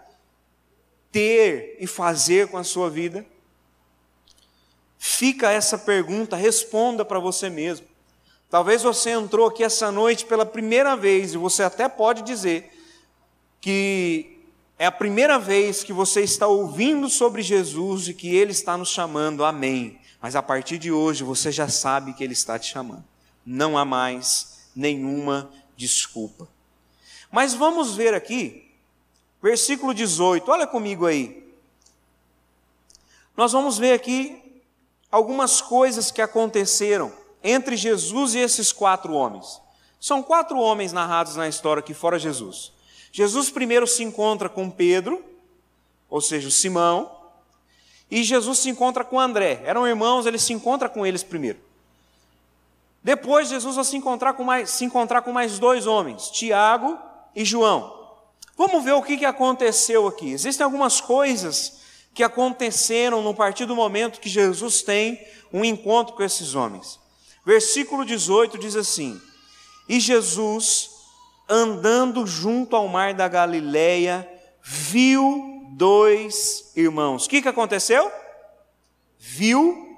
ter 1.12 1.76
e 1.78 1.86
fazer 1.86 2.48
com 2.48 2.58
a 2.58 2.64
sua 2.64 2.90
vida? 2.90 3.24
Fica 4.98 5.52
essa 5.52 5.78
pergunta, 5.78 6.34
responda 6.34 7.04
para 7.04 7.20
você 7.20 7.48
mesmo. 7.48 7.86
Talvez 8.50 8.82
você 8.82 9.10
entrou 9.10 9.46
aqui 9.46 9.62
essa 9.62 9.92
noite 9.92 10.24
pela 10.24 10.44
primeira 10.44 10.96
vez 10.96 11.34
e 11.34 11.38
você 11.38 11.62
até 11.62 11.88
pode 11.88 12.22
dizer 12.22 12.68
que 13.60 14.40
é 14.76 14.86
a 14.86 14.90
primeira 14.90 15.38
vez 15.38 15.84
que 15.84 15.92
você 15.92 16.20
está 16.22 16.48
ouvindo 16.48 17.08
sobre 17.08 17.42
Jesus 17.42 18.08
e 18.08 18.12
que 18.12 18.34
Ele 18.34 18.50
está 18.50 18.76
nos 18.76 18.88
chamando, 18.88 19.44
amém. 19.44 20.00
Mas 20.20 20.34
a 20.34 20.42
partir 20.42 20.78
de 20.78 20.90
hoje 20.90 21.22
você 21.22 21.52
já 21.52 21.68
sabe 21.68 22.12
que 22.12 22.24
Ele 22.24 22.32
está 22.32 22.58
te 22.58 22.72
chamando. 22.72 23.04
Não 23.46 23.78
há 23.78 23.84
mais 23.84 24.68
nenhuma 24.74 25.48
desculpa. 25.86 26.48
Mas 27.30 27.54
vamos 27.54 27.94
ver 27.94 28.14
aqui 28.14 28.70
Versículo 29.42 29.94
18, 29.94 30.50
olha 30.50 30.66
comigo 30.66 31.06
aí. 31.06 31.42
Nós 33.36 33.52
vamos 33.52 33.78
ver 33.78 33.94
aqui 33.94 34.62
algumas 35.10 35.62
coisas 35.62 36.10
que 36.10 36.20
aconteceram 36.20 37.10
entre 37.42 37.74
Jesus 37.74 38.34
e 38.34 38.38
esses 38.38 38.70
quatro 38.70 39.14
homens. 39.14 39.60
São 39.98 40.22
quatro 40.22 40.58
homens 40.58 40.92
narrados 40.92 41.36
na 41.36 41.48
história 41.48 41.80
aqui 41.80 41.94
fora 41.94 42.18
Jesus. 42.18 42.72
Jesus 43.10 43.50
primeiro 43.50 43.86
se 43.86 44.02
encontra 44.02 44.48
com 44.48 44.70
Pedro, 44.70 45.24
ou 46.08 46.20
seja, 46.20 46.48
o 46.48 46.50
Simão, 46.50 47.10
e 48.10 48.22
Jesus 48.22 48.58
se 48.58 48.68
encontra 48.68 49.04
com 49.04 49.18
André. 49.18 49.62
Eram 49.64 49.88
irmãos, 49.88 50.26
ele 50.26 50.38
se 50.38 50.52
encontra 50.52 50.88
com 50.88 51.06
eles 51.06 51.22
primeiro. 51.22 51.58
Depois 53.10 53.48
Jesus 53.48 53.74
vai 53.74 53.84
se 53.84 53.96
encontrar 53.96 54.34
com 54.34 54.44
mais, 54.44 54.70
se 54.70 54.84
encontrar 54.84 55.22
com 55.22 55.32
mais 55.32 55.58
dois 55.58 55.84
homens, 55.84 56.30
Tiago 56.30 56.96
e 57.34 57.44
João. 57.44 57.92
Vamos 58.56 58.84
ver 58.84 58.92
o 58.92 59.02
que 59.02 59.24
aconteceu 59.24 60.06
aqui. 60.06 60.30
Existem 60.30 60.62
algumas 60.62 61.00
coisas 61.00 61.80
que 62.14 62.22
aconteceram 62.22 63.20
no 63.20 63.34
partir 63.34 63.66
do 63.66 63.74
momento 63.74 64.20
que 64.20 64.28
Jesus 64.28 64.82
tem 64.82 65.20
um 65.52 65.64
encontro 65.64 66.14
com 66.14 66.22
esses 66.22 66.54
homens. 66.54 67.00
Versículo 67.44 68.04
18 68.04 68.56
diz 68.58 68.76
assim: 68.76 69.20
E 69.88 69.98
Jesus, 69.98 70.90
andando 71.48 72.24
junto 72.28 72.76
ao 72.76 72.86
mar 72.86 73.12
da 73.12 73.26
Galileia, 73.26 74.24
viu 74.62 75.66
dois 75.72 76.70
irmãos. 76.76 77.26
O 77.26 77.28
que, 77.28 77.42
que 77.42 77.48
aconteceu? 77.48 78.08
Viu 79.18 79.89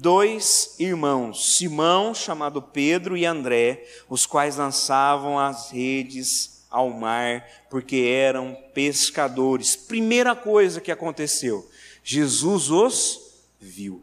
dois 0.00 0.74
irmãos, 0.78 1.56
Simão, 1.56 2.14
chamado 2.14 2.62
Pedro, 2.62 3.16
e 3.16 3.26
André, 3.26 3.86
os 4.08 4.24
quais 4.24 4.56
lançavam 4.56 5.38
as 5.38 5.70
redes 5.70 6.64
ao 6.70 6.88
mar, 6.88 7.46
porque 7.68 7.96
eram 7.96 8.56
pescadores. 8.72 9.76
Primeira 9.76 10.34
coisa 10.34 10.80
que 10.80 10.90
aconteceu, 10.90 11.68
Jesus 12.02 12.70
os 12.70 13.20
viu. 13.60 14.02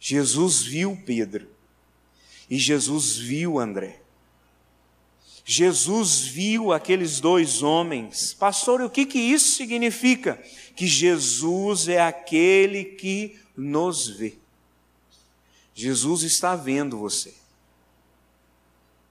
Jesus 0.00 0.62
viu 0.62 1.00
Pedro 1.06 1.48
e 2.50 2.58
Jesus 2.58 3.16
viu 3.16 3.58
André. 3.58 4.00
Jesus 5.44 6.20
viu 6.20 6.72
aqueles 6.72 7.20
dois 7.20 7.62
homens. 7.62 8.34
Pastor, 8.34 8.80
o 8.80 8.90
que, 8.90 9.06
que 9.06 9.18
isso 9.18 9.56
significa? 9.56 10.42
Que 10.74 10.86
Jesus 10.86 11.86
é 11.86 12.00
aquele 12.00 12.84
que 12.84 13.38
nos 13.56 14.08
vê. 14.08 14.38
Jesus 15.74 16.22
está 16.22 16.54
vendo 16.54 16.98
você. 16.98 17.34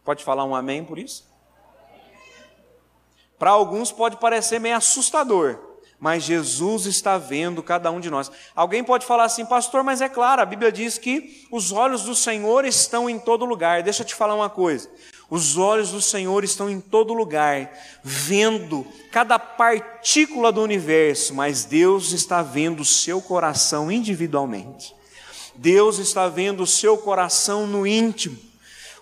Pode 0.04 0.24
falar 0.24 0.44
um 0.46 0.56
amém 0.56 0.84
por 0.84 0.98
isso? 0.98 1.26
Para 3.38 3.52
alguns 3.52 3.92
pode 3.92 4.18
parecer 4.18 4.60
meio 4.60 4.78
assustador, 4.78 5.60
mas 6.00 6.24
Jesus 6.24 6.86
está 6.86 7.18
vendo 7.18 7.62
cada 7.64 7.92
um 7.92 8.00
de 8.00 8.10
nós. 8.10 8.32
Alguém 8.56 8.84
pode 8.84 9.06
falar 9.06 9.26
assim, 9.26 9.46
pastor, 9.46 9.84
mas 9.84 10.02
é 10.02 10.08
claro, 10.08 10.42
a 10.42 10.46
Bíblia 10.46 10.72
diz 10.72 10.98
que 10.98 11.46
os 11.52 11.72
olhos 11.72 12.04
do 12.04 12.16
Senhor 12.16 12.64
estão 12.66 13.10
em 13.10 13.20
todo 13.20 13.46
lugar. 13.46 13.84
Deixa 13.84 14.04
eu 14.04 14.08
te 14.08 14.16
falar 14.16 14.36
uma 14.36 14.50
coisa. 14.50 14.90
Os 15.34 15.58
olhos 15.58 15.90
do 15.90 16.00
Senhor 16.00 16.44
estão 16.44 16.70
em 16.70 16.80
todo 16.80 17.12
lugar, 17.12 17.76
vendo 18.04 18.86
cada 19.12 19.40
partícula 19.40 20.52
do 20.52 20.62
universo, 20.62 21.34
mas 21.34 21.66
Deus 21.66 22.12
está 22.12 22.44
vendo 22.44 22.82
o 22.82 22.86
seu 22.86 23.20
coração 23.20 23.92
individualmente. 23.92 24.94
Deus 25.56 25.98
está 25.98 26.30
vendo 26.30 26.62
o 26.62 26.68
seu 26.68 27.00
coração 27.00 27.66
no 27.66 27.88
íntimo. 27.88 28.38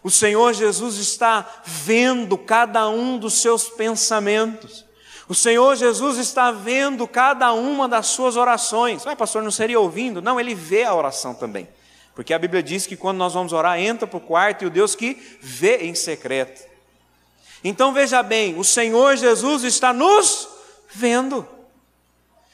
O 0.02 0.10
Senhor 0.10 0.54
Jesus 0.54 0.96
está 0.96 1.46
vendo 1.66 2.38
cada 2.38 2.88
um 2.88 3.18
dos 3.18 3.34
seus 3.34 3.68
pensamentos. 3.68 4.86
O 5.28 5.36
Senhor 5.36 5.76
Jesus 5.76 6.18
está 6.18 6.50
vendo 6.50 7.06
cada 7.10 7.52
uma 7.52 7.90
das 7.90 8.08
suas 8.08 8.38
orações. 8.38 9.04
Mas, 9.04 9.18
pastor, 9.18 9.44
não 9.44 9.52
seria 9.52 9.82
ouvindo? 9.82 10.22
Não, 10.22 10.40
ele 10.40 10.56
vê 10.56 10.86
a 10.86 10.96
oração 10.96 11.34
também. 11.34 11.68
Porque 12.15 12.34
a 12.34 12.39
Bíblia 12.39 12.62
diz 12.62 12.86
que 12.86 12.98
quando 12.98 13.18
nós 13.18 13.34
vamos 13.34 13.53
orar, 13.53 13.80
entra 13.80 14.06
para 14.06 14.18
o 14.18 14.22
quarto 14.22 14.63
e 14.63 14.68
o 14.68 14.70
Deus 14.70 14.96
que 14.96 15.22
vê 15.41 15.77
em 15.77 15.96
secreto. 15.96 16.70
Então 17.63 17.94
veja 17.94 18.22
bem, 18.24 18.58
o 18.58 18.63
Senhor 18.63 19.15
Jesus 19.15 19.63
está 19.63 19.94
nos 19.94 20.48
vendo. 20.94 21.48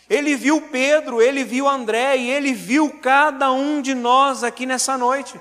Ele 0.09 0.35
viu 0.35 0.61
Pedro, 0.61 1.21
ele 1.21 1.43
viu 1.43 1.67
André 1.67 2.17
e 2.17 2.29
ele 2.29 2.53
viu 2.53 2.99
cada 3.01 3.51
um 3.51 3.81
de 3.81 3.93
nós 3.93 4.43
aqui 4.43 4.65
nessa 4.65 4.97
noite. 4.97 5.39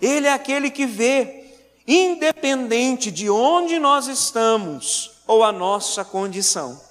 Ele 0.00 0.26
é 0.26 0.32
aquele 0.32 0.70
que 0.70 0.84
vê, 0.84 1.44
independente 1.86 3.10
de 3.10 3.30
onde 3.30 3.78
nós 3.78 4.06
estamos 4.06 5.22
ou 5.26 5.42
a 5.42 5.52
nossa 5.52 6.04
condição. 6.04 6.87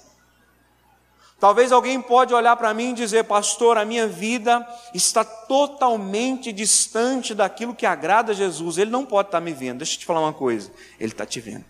Talvez 1.40 1.70
alguém 1.70 2.00
pode 2.00 2.34
olhar 2.34 2.56
para 2.56 2.74
mim 2.74 2.90
e 2.90 2.94
dizer, 2.94 3.24
pastor, 3.24 3.78
a 3.78 3.84
minha 3.84 4.08
vida 4.08 4.66
está 4.92 5.24
totalmente 5.24 6.52
distante 6.52 7.32
daquilo 7.32 7.74
que 7.74 7.86
agrada 7.86 8.32
a 8.32 8.34
Jesus. 8.34 8.76
Ele 8.76 8.90
não 8.90 9.06
pode 9.06 9.28
estar 9.28 9.40
me 9.40 9.52
vendo. 9.52 9.78
Deixa 9.78 9.94
eu 9.94 9.98
te 10.00 10.06
falar 10.06 10.20
uma 10.20 10.32
coisa, 10.32 10.70
ele 10.98 11.12
está 11.12 11.24
te 11.24 11.40
vendo. 11.40 11.64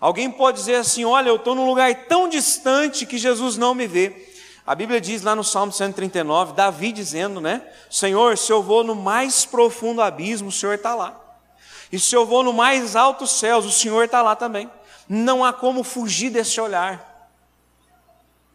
Alguém 0.00 0.30
pode 0.30 0.58
dizer 0.58 0.76
assim: 0.76 1.04
olha, 1.04 1.28
eu 1.28 1.36
estou 1.36 1.54
num 1.54 1.66
lugar 1.66 1.92
tão 2.06 2.28
distante 2.28 3.04
que 3.04 3.18
Jesus 3.18 3.56
não 3.56 3.74
me 3.74 3.88
vê. 3.88 4.30
A 4.64 4.74
Bíblia 4.74 5.00
diz 5.00 5.22
lá 5.22 5.34
no 5.34 5.44
Salmo 5.44 5.72
139, 5.72 6.52
Davi 6.52 6.92
dizendo, 6.92 7.40
né? 7.40 7.62
Senhor, 7.90 8.36
se 8.36 8.52
eu 8.52 8.62
vou 8.62 8.84
no 8.84 8.94
mais 8.94 9.44
profundo 9.44 10.02
abismo, 10.02 10.48
o 10.48 10.52
Senhor 10.52 10.74
está 10.74 10.94
lá. 10.94 11.20
E 11.90 11.98
se 11.98 12.14
eu 12.14 12.26
vou 12.26 12.42
no 12.42 12.52
mais 12.52 12.94
alto 12.96 13.26
céus, 13.26 13.64
o 13.64 13.70
Senhor 13.70 14.04
está 14.04 14.22
lá 14.22 14.34
também. 14.34 14.70
Não 15.08 15.44
há 15.44 15.52
como 15.52 15.84
fugir 15.84 16.30
desse 16.30 16.60
olhar. 16.60 17.15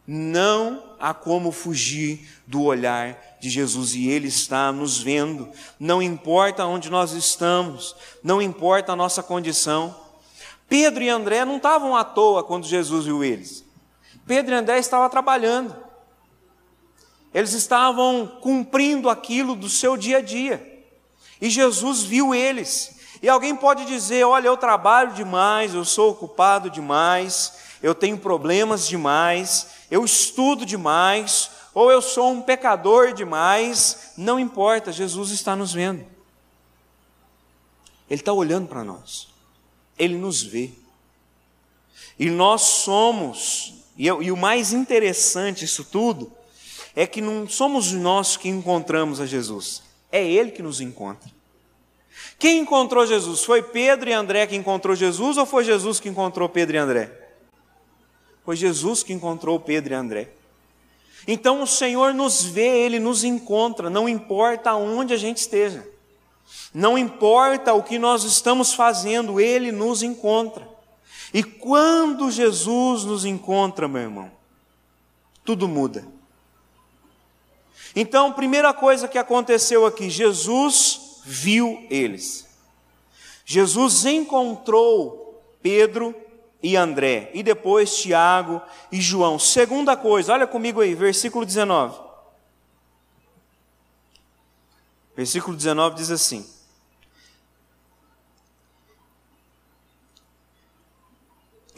Não 0.07 0.83
há 0.99 1.13
como 1.13 1.51
fugir 1.51 2.27
do 2.47 2.63
olhar 2.63 3.17
de 3.39 3.49
Jesus 3.49 3.93
e 3.95 4.09
Ele 4.09 4.27
está 4.27 4.71
nos 4.71 4.99
vendo. 4.99 5.49
Não 5.79 6.01
importa 6.01 6.65
onde 6.65 6.89
nós 6.89 7.11
estamos, 7.11 7.95
não 8.23 8.41
importa 8.41 8.93
a 8.93 8.95
nossa 8.95 9.21
condição. 9.23 9.95
Pedro 10.67 11.03
e 11.03 11.09
André 11.09 11.45
não 11.45 11.57
estavam 11.57 11.95
à 11.95 12.03
toa 12.03 12.43
quando 12.43 12.65
Jesus 12.65 13.05
viu 13.05 13.23
eles. 13.23 13.63
Pedro 14.25 14.53
e 14.53 14.57
André 14.57 14.79
estavam 14.79 15.09
trabalhando. 15.09 15.75
Eles 17.33 17.53
estavam 17.53 18.27
cumprindo 18.41 19.09
aquilo 19.09 19.55
do 19.55 19.69
seu 19.69 19.95
dia 19.95 20.17
a 20.17 20.21
dia. 20.21 20.85
E 21.39 21.49
Jesus 21.49 22.03
viu 22.03 22.35
eles. 22.35 22.99
E 23.21 23.29
alguém 23.29 23.55
pode 23.55 23.85
dizer: 23.85 24.23
Olha, 24.25 24.47
eu 24.47 24.57
trabalho 24.57 25.13
demais, 25.13 25.73
eu 25.73 25.85
sou 25.85 26.11
ocupado 26.11 26.69
demais, 26.69 27.53
eu 27.81 27.95
tenho 27.95 28.17
problemas 28.17 28.87
demais, 28.87 29.67
eu 29.89 30.05
estudo 30.05 30.65
demais, 30.65 31.49
ou 31.73 31.91
eu 31.91 32.01
sou 32.01 32.31
um 32.31 32.41
pecador 32.41 33.13
demais. 33.13 34.11
Não 34.17 34.39
importa, 34.39 34.91
Jesus 34.91 35.31
está 35.31 35.55
nos 35.55 35.73
vendo. 35.73 36.05
Ele 38.09 38.21
está 38.21 38.33
olhando 38.33 38.67
para 38.67 38.83
nós, 38.83 39.29
ele 39.97 40.15
nos 40.15 40.43
vê. 40.43 40.71
E 42.19 42.29
nós 42.29 42.61
somos, 42.61 43.73
e, 43.97 44.05
e 44.05 44.31
o 44.31 44.37
mais 44.37 44.73
interessante 44.73 45.65
isso 45.65 45.83
tudo, 45.85 46.31
é 46.95 47.07
que 47.07 47.21
não 47.21 47.47
somos 47.47 47.91
nós 47.93 48.35
que 48.35 48.49
encontramos 48.49 49.21
a 49.21 49.25
Jesus, 49.25 49.81
é 50.11 50.23
Ele 50.23 50.51
que 50.51 50.61
nos 50.61 50.81
encontra. 50.81 51.31
Quem 52.37 52.59
encontrou 52.59 53.05
Jesus? 53.05 53.43
Foi 53.43 53.61
Pedro 53.61 54.09
e 54.09 54.13
André 54.13 54.45
que 54.45 54.55
encontrou 54.55 54.95
Jesus 54.95 55.37
ou 55.37 55.45
foi 55.45 55.63
Jesus 55.63 55.99
que 55.99 56.09
encontrou 56.09 56.49
Pedro 56.49 56.75
e 56.75 56.79
André? 56.79 57.20
Foi 58.43 58.55
Jesus 58.55 59.03
que 59.03 59.13
encontrou 59.13 59.59
Pedro 59.59 59.93
e 59.93 59.95
André. 59.95 60.29
Então 61.27 61.61
o 61.61 61.67
Senhor 61.67 62.13
nos 62.13 62.43
vê, 62.43 62.79
Ele 62.79 62.99
nos 62.99 63.23
encontra, 63.23 63.89
não 63.89 64.09
importa 64.09 64.73
onde 64.73 65.13
a 65.13 65.17
gente 65.17 65.37
esteja, 65.37 65.87
não 66.73 66.97
importa 66.97 67.73
o 67.73 67.83
que 67.83 67.99
nós 67.99 68.23
estamos 68.23 68.73
fazendo, 68.73 69.39
Ele 69.39 69.71
nos 69.71 70.01
encontra. 70.01 70.67
E 71.33 71.43
quando 71.43 72.31
Jesus 72.31 73.03
nos 73.03 73.23
encontra, 73.23 73.87
meu 73.87 74.01
irmão, 74.01 74.31
tudo 75.45 75.67
muda. 75.67 76.05
Então, 77.95 78.33
primeira 78.33 78.73
coisa 78.73 79.07
que 79.07 79.17
aconteceu 79.17 79.85
aqui, 79.85 80.09
Jesus 80.09 81.21
viu 81.23 81.85
eles. 81.89 82.47
Jesus 83.45 84.05
encontrou 84.05 85.41
Pedro 85.61 86.15
e 86.61 86.75
André, 86.75 87.31
e 87.33 87.41
depois 87.41 87.95
Tiago 87.97 88.61
e 88.91 89.01
João. 89.01 89.39
Segunda 89.39 89.97
coisa, 89.97 90.33
olha 90.33 90.45
comigo 90.45 90.81
aí, 90.81 90.93
versículo 90.93 91.45
19. 91.45 91.99
Versículo 95.15 95.55
19 95.57 95.95
diz 95.95 96.11
assim: 96.11 96.47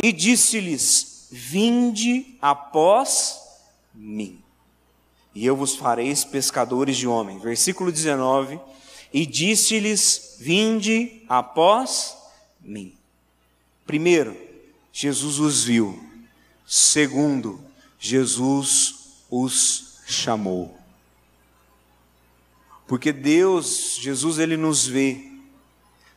E 0.01 0.11
disse-lhes: 0.11 1.27
Vinde 1.31 2.37
após 2.41 3.41
mim 3.93 4.43
e 5.35 5.45
eu 5.45 5.55
vos 5.55 5.75
fareis 5.75 6.23
pescadores 6.23 6.97
de 6.97 7.07
homens. 7.07 7.41
Versículo 7.41 7.91
19: 7.91 8.59
E 9.11 9.25
disse-lhes: 9.25 10.37
Vinde 10.39 11.23
após 11.27 12.15
mim. 12.61 12.95
Primeiro, 13.85 14.37
Jesus 14.93 15.39
os 15.39 15.63
viu. 15.63 16.01
Segundo, 16.65 17.59
Jesus 17.99 19.17
os 19.29 19.99
chamou. 20.05 20.77
Porque 22.87 23.11
Deus, 23.11 23.97
Jesus, 23.99 24.37
ele 24.37 24.55
nos 24.55 24.85
vê, 24.85 25.31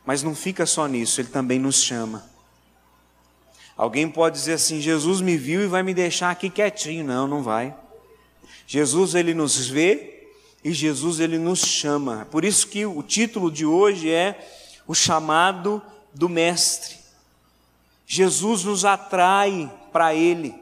mas 0.05 0.21
não 0.21 0.35
fica 0.35 0.65
só 0.65 0.85
nisso, 0.87 1.19
ele 1.19 1.29
também 1.29 1.57
nos 1.57 1.81
chama. 1.81 2.29
Alguém 3.75 4.07
pode 4.07 4.37
dizer 4.37 4.53
assim: 4.53 4.79
Jesus 4.79 5.21
me 5.21 5.35
viu 5.37 5.61
e 5.61 5.67
vai 5.67 5.81
me 5.81 5.93
deixar 5.93 6.29
aqui 6.29 6.49
quietinho. 6.49 7.03
Não, 7.03 7.27
não 7.27 7.41
vai. 7.41 7.75
Jesus 8.67 9.15
ele 9.15 9.33
nos 9.33 9.67
vê 9.67 10.29
e 10.63 10.71
Jesus 10.71 11.19
ele 11.19 11.37
nos 11.37 11.59
chama. 11.59 12.27
Por 12.29 12.43
isso 12.45 12.67
que 12.67 12.85
o 12.85 13.01
título 13.01 13.51
de 13.51 13.65
hoje 13.65 14.09
é 14.09 14.39
o 14.87 14.93
chamado 14.93 15.81
do 16.13 16.27
mestre. 16.27 17.06
Jesus 18.09 18.63
nos 18.63 18.85
atrai 18.85 19.69
para 19.91 20.15
ele. 20.15 20.55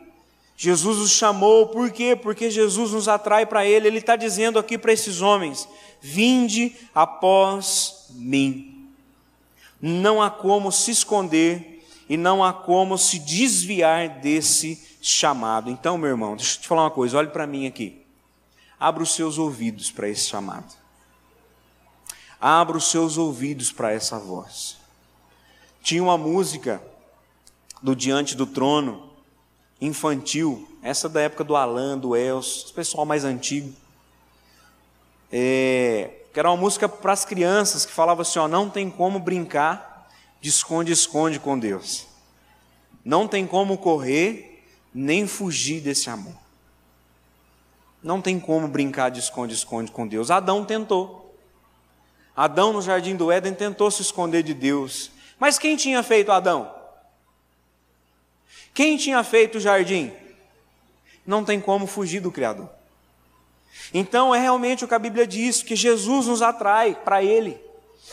Jesus 0.58 0.98
os 0.98 1.12
chamou, 1.12 1.68
por 1.68 1.92
quê? 1.92 2.16
Porque 2.16 2.50
Jesus 2.50 2.92
nos 2.92 3.08
atrai 3.08 3.46
para 3.46 3.64
ele. 3.64 3.88
Ele 3.88 4.00
está 4.00 4.16
dizendo 4.16 4.58
aqui 4.58 4.80
para 4.80 4.92
esses 4.92 5.22
homens: 5.22 5.70
vinde 6.02 6.76
após 6.94 8.08
mim. 8.10 8.90
Não 9.80 10.24
há 10.24 10.32
como 10.32 10.72
se 10.72 10.90
esconder 10.90 11.86
e 12.10 12.18
não 12.18 12.44
há 12.44 12.52
como 12.52 12.98
se 12.98 13.20
desviar 13.20 14.10
desse 14.22 14.98
chamado. 15.00 15.70
Então, 15.70 16.00
meu 16.00 16.10
irmão, 16.10 16.36
deixa 16.36 16.58
eu 16.58 16.62
te 16.62 16.68
falar 16.68 16.86
uma 16.86 16.92
coisa, 16.92 17.18
olhe 17.18 17.30
para 17.30 17.46
mim 17.46 17.68
aqui. 17.68 18.02
Abra 18.80 19.04
os 19.04 19.14
seus 19.14 19.38
ouvidos 19.38 19.92
para 19.92 20.10
esse 20.10 20.28
chamado. 20.28 20.74
Abra 22.42 22.76
os 22.76 22.90
seus 22.90 23.18
ouvidos 23.18 23.72
para 23.72 23.92
essa 23.92 24.18
voz. 24.18 24.78
Tinha 25.84 26.02
uma 26.02 26.18
música 26.18 26.82
do 27.86 27.96
Diante 27.96 28.36
do 28.36 28.48
Trono, 28.48 29.12
infantil, 29.80 30.68
essa 30.82 31.08
da 31.08 31.22
época 31.22 31.44
do 31.44 31.56
Alan, 31.56 31.96
do 31.96 32.16
Els, 32.16 32.72
pessoal 32.72 33.06
mais 33.06 33.24
antigo. 33.24 33.72
É, 35.32 36.10
que 36.34 36.40
era 36.40 36.50
uma 36.50 36.58
música 36.58 36.90
para 36.90 37.14
as 37.14 37.24
crianças 37.24 37.86
que 37.86 37.92
falava 37.92 38.24
assim: 38.24 38.40
ó, 38.40 38.48
não 38.48 38.72
tem 38.72 38.90
como 38.90 39.20
brincar 39.20 40.10
de 40.42 40.50
esconde-esconde 40.50 41.40
com 41.40 41.60
Deus. 41.60 42.08
Não 43.04 43.28
tem 43.28 43.46
como 43.46 43.78
correr 43.78 44.64
nem 44.92 45.28
fugir 45.28 45.80
desse 45.80 46.10
amor. 46.10 46.34
Não 48.02 48.20
tem 48.20 48.40
como 48.40 48.68
brincar 48.68 49.10
de 49.12 49.20
esconde-esconde 49.20 49.92
com 49.92 50.08
Deus. 50.08 50.32
Adão 50.32 50.66
tentou. 50.66 51.38
Adão 52.36 52.74
no 52.74 52.82
jardim 52.82 53.16
do 53.16 53.32
Éden 53.32 53.54
tentou 53.54 53.92
se 53.92 54.02
esconder 54.02 54.42
de 54.42 54.56
Deus. 54.56 55.12
Mas 55.38 55.60
quem 55.60 55.78
tinha 55.78 56.02
feito 56.02 56.32
Adão? 56.32 56.75
Quem 58.76 58.98
tinha 58.98 59.24
feito 59.24 59.58
o 59.58 59.62
jardim? 59.62 60.12
Não 61.26 61.46
tem 61.46 61.62
como 61.62 61.88
fugir 61.88 62.20
do 62.20 62.30
Criador. 62.30 62.70
Então 63.94 64.36
é 64.36 64.40
realmente 64.40 64.84
o 64.84 64.88
que 64.88 64.94
a 64.94 65.00
Bíblia 65.00 65.26
diz, 65.26 65.64
que 65.64 65.78
Jesus 65.78 66.28
nos 66.28 66.42
atrai 66.42 66.94
para 66.94 67.24
Ele. 67.24 67.58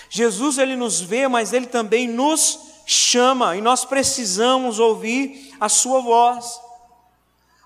Jesus 0.08 0.58
ele 0.58 0.76
nos 0.76 1.00
vê, 1.00 1.26
mas 1.26 1.52
Ele 1.52 1.66
também 1.66 2.06
nos 2.06 2.60
chama 2.86 3.56
e 3.56 3.60
nós 3.60 3.84
precisamos 3.84 4.78
ouvir 4.78 5.52
a 5.58 5.68
Sua 5.68 6.00
voz. 6.00 6.60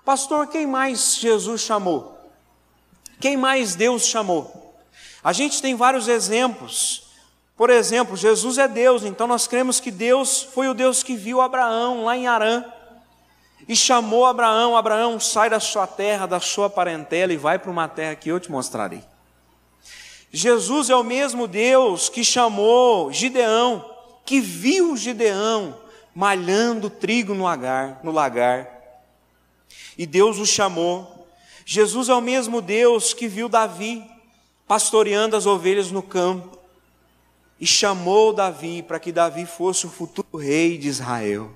Pastor, 0.03 0.47
quem 0.47 0.65
mais 0.65 1.17
Jesus 1.17 1.61
chamou? 1.61 2.17
Quem 3.19 3.37
mais 3.37 3.75
Deus 3.75 4.07
chamou? 4.07 4.75
A 5.23 5.33
gente 5.33 5.61
tem 5.61 5.75
vários 5.75 6.07
exemplos. 6.07 7.03
Por 7.55 7.69
exemplo, 7.69 8.17
Jesus 8.17 8.57
é 8.57 8.67
Deus, 8.67 9.03
então 9.03 9.27
nós 9.27 9.47
cremos 9.47 9.79
que 9.79 9.91
Deus 9.91 10.41
foi 10.41 10.67
o 10.67 10.73
Deus 10.73 11.03
que 11.03 11.15
viu 11.15 11.41
Abraão 11.41 12.03
lá 12.03 12.17
em 12.17 12.25
Arã 12.25 12.65
e 13.67 13.75
chamou 13.75 14.25
Abraão: 14.25 14.75
Abraão, 14.75 15.19
sai 15.19 15.49
da 15.49 15.59
sua 15.59 15.85
terra, 15.85 16.25
da 16.25 16.39
sua 16.39 16.69
parentela 16.69 17.33
e 17.33 17.37
vai 17.37 17.59
para 17.59 17.71
uma 17.71 17.87
terra 17.87 18.15
que 18.15 18.29
eu 18.29 18.39
te 18.39 18.51
mostrarei. 18.51 19.03
Jesus 20.31 20.89
é 20.89 20.95
o 20.95 21.03
mesmo 21.03 21.47
Deus 21.47 22.09
que 22.09 22.23
chamou 22.23 23.11
Gideão, 23.11 23.83
que 24.25 24.39
viu 24.39 24.95
Gideão 24.97 25.75
malhando 26.13 26.89
trigo 26.89 27.33
no 27.33 27.43
lagar, 27.43 27.99
no 28.03 28.11
lagar 28.11 28.77
e 29.97 30.05
Deus 30.05 30.37
o 30.37 30.45
chamou. 30.45 31.27
Jesus 31.65 32.07
é 32.07 32.13
o 32.13 32.21
mesmo 32.21 32.61
Deus 32.61 33.13
que 33.13 33.27
viu 33.27 33.49
Davi 33.49 34.03
pastoreando 34.67 35.35
as 35.35 35.45
ovelhas 35.45 35.91
no 35.91 36.03
campo 36.03 36.57
e 37.59 37.65
chamou 37.65 38.31
Davi 38.31 38.83
para 38.83 38.99
que 38.99 39.11
Davi 39.11 39.45
fosse 39.45 39.85
o 39.85 39.89
futuro 39.89 40.37
rei 40.37 40.77
de 40.77 40.87
Israel. 40.87 41.51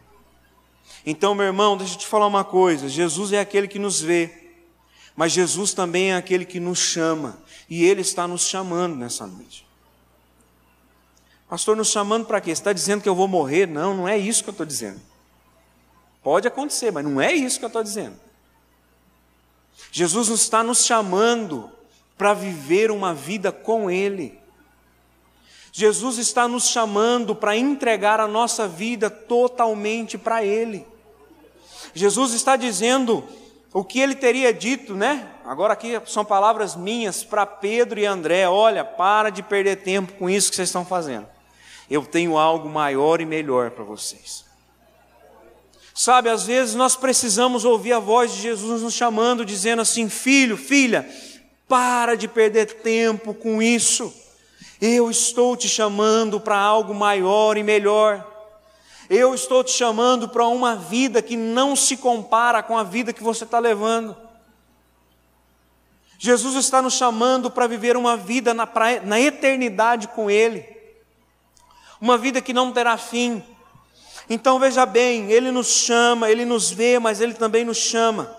Então, 1.05 1.33
meu 1.33 1.45
irmão, 1.45 1.75
deixa 1.75 1.95
eu 1.95 1.99
te 1.99 2.07
falar 2.07 2.27
uma 2.27 2.43
coisa: 2.43 2.87
Jesus 2.87 3.33
é 3.33 3.39
aquele 3.39 3.67
que 3.67 3.79
nos 3.79 4.01
vê, 4.01 4.51
mas 5.15 5.31
Jesus 5.31 5.73
também 5.73 6.11
é 6.11 6.15
aquele 6.15 6.45
que 6.45 6.59
nos 6.59 6.79
chama, 6.79 7.41
e 7.69 7.83
Ele 7.83 8.01
está 8.01 8.27
nos 8.27 8.47
chamando 8.47 8.95
nessa 8.95 9.25
noite. 9.25 9.65
Pastor, 11.49 11.75
nos 11.75 11.89
chamando 11.89 12.25
para 12.25 12.39
quê? 12.39 12.55
Você 12.55 12.61
está 12.61 12.71
dizendo 12.71 13.01
que 13.01 13.09
eu 13.09 13.15
vou 13.15 13.27
morrer? 13.27 13.67
Não, 13.67 13.93
não 13.93 14.07
é 14.07 14.17
isso 14.17 14.41
que 14.43 14.49
eu 14.49 14.53
estou 14.53 14.65
dizendo. 14.65 15.01
Pode 16.23 16.47
acontecer, 16.47 16.91
mas 16.91 17.03
não 17.03 17.19
é 17.19 17.33
isso 17.33 17.59
que 17.59 17.65
eu 17.65 17.67
estou 17.67 17.83
dizendo. 17.83 18.17
Jesus 19.91 20.29
está 20.29 20.63
nos 20.63 20.85
chamando 20.85 21.69
para 22.17 22.33
viver 22.33 22.91
uma 22.91 23.13
vida 23.13 23.51
com 23.51 23.89
Ele. 23.89 24.39
Jesus 25.73 26.17
está 26.17 26.47
nos 26.47 26.67
chamando 26.67 27.35
para 27.35 27.57
entregar 27.57 28.19
a 28.19 28.27
nossa 28.27 28.67
vida 28.67 29.09
totalmente 29.09 30.17
para 30.17 30.45
Ele. 30.45 30.85
Jesus 31.93 32.33
está 32.33 32.55
dizendo 32.55 33.23
o 33.73 33.83
que 33.83 33.99
ele 33.99 34.15
teria 34.15 34.53
dito, 34.53 34.93
né? 34.93 35.27
Agora 35.45 35.73
aqui 35.73 35.99
são 36.05 36.25
palavras 36.25 36.75
minhas 36.75 37.23
para 37.23 37.45
Pedro 37.45 37.99
e 37.99 38.05
André: 38.05 38.47
olha, 38.47 38.83
para 38.83 39.29
de 39.29 39.41
perder 39.41 39.77
tempo 39.77 40.13
com 40.13 40.29
isso 40.29 40.49
que 40.49 40.55
vocês 40.55 40.69
estão 40.69 40.85
fazendo. 40.85 41.27
Eu 41.89 42.05
tenho 42.05 42.37
algo 42.37 42.69
maior 42.69 43.21
e 43.21 43.25
melhor 43.25 43.71
para 43.71 43.83
vocês. 43.83 44.45
Sabe, 45.93 46.29
às 46.29 46.45
vezes 46.45 46.73
nós 46.73 46.95
precisamos 46.95 47.65
ouvir 47.65 47.93
a 47.93 47.99
voz 47.99 48.33
de 48.33 48.41
Jesus 48.41 48.81
nos 48.81 48.93
chamando, 48.93 49.45
dizendo 49.45 49.81
assim: 49.81 50.09
filho, 50.09 50.57
filha, 50.57 51.07
para 51.67 52.15
de 52.15 52.27
perder 52.27 52.65
tempo 52.81 53.33
com 53.33 53.61
isso. 53.61 54.13
Eu 54.81 55.11
estou 55.11 55.55
te 55.55 55.69
chamando 55.69 56.39
para 56.39 56.57
algo 56.57 56.93
maior 56.93 57.57
e 57.57 57.63
melhor. 57.63 58.30
Eu 59.13 59.35
estou 59.35 59.61
te 59.61 59.71
chamando 59.71 60.29
para 60.29 60.47
uma 60.47 60.73
vida 60.73 61.21
que 61.21 61.35
não 61.35 61.75
se 61.75 61.97
compara 61.97 62.63
com 62.63 62.77
a 62.77 62.83
vida 62.83 63.11
que 63.11 63.21
você 63.21 63.43
está 63.43 63.59
levando. 63.59 64.15
Jesus 66.17 66.55
está 66.55 66.81
nos 66.81 66.93
chamando 66.93 67.51
para 67.51 67.67
viver 67.67 67.97
uma 67.97 68.15
vida 68.15 68.53
na, 68.53 68.65
na 69.03 69.19
eternidade 69.19 70.07
com 70.07 70.31
Ele, 70.31 70.65
uma 71.99 72.17
vida 72.17 72.41
que 72.41 72.53
não 72.53 72.71
terá 72.71 72.97
fim. 72.97 73.43
Então 74.29 74.57
veja 74.57 74.85
bem, 74.85 75.29
Ele 75.29 75.51
nos 75.51 75.67
chama, 75.67 76.31
Ele 76.31 76.45
nos 76.45 76.71
vê, 76.71 76.97
mas 76.97 77.19
Ele 77.19 77.33
também 77.33 77.65
nos 77.65 77.79
chama. 77.79 78.33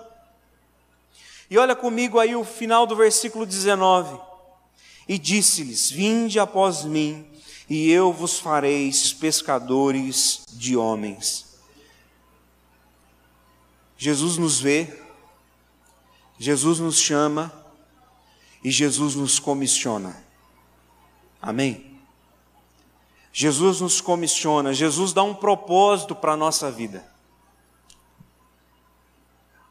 E 1.50 1.58
olha 1.58 1.76
comigo 1.76 2.18
aí 2.18 2.34
o 2.34 2.44
final 2.44 2.86
do 2.86 2.96
versículo 2.96 3.44
19. 3.44 4.18
E 5.06 5.18
disse-lhes: 5.18 5.90
Vinde 5.90 6.40
após 6.40 6.82
mim, 6.82 7.30
e 7.72 7.90
eu 7.90 8.12
vos 8.12 8.38
fareis 8.38 9.14
pescadores 9.14 10.44
de 10.52 10.76
homens. 10.76 11.56
Jesus 13.96 14.36
nos 14.36 14.60
vê, 14.60 14.94
Jesus 16.38 16.80
nos 16.80 16.98
chama 16.98 17.50
e 18.62 18.70
Jesus 18.70 19.14
nos 19.14 19.38
comissiona. 19.38 20.22
Amém? 21.40 21.98
Jesus 23.32 23.80
nos 23.80 24.02
comissiona, 24.02 24.74
Jesus 24.74 25.14
dá 25.14 25.22
um 25.22 25.34
propósito 25.34 26.14
para 26.14 26.32
a 26.32 26.36
nossa 26.36 26.70
vida. 26.70 27.10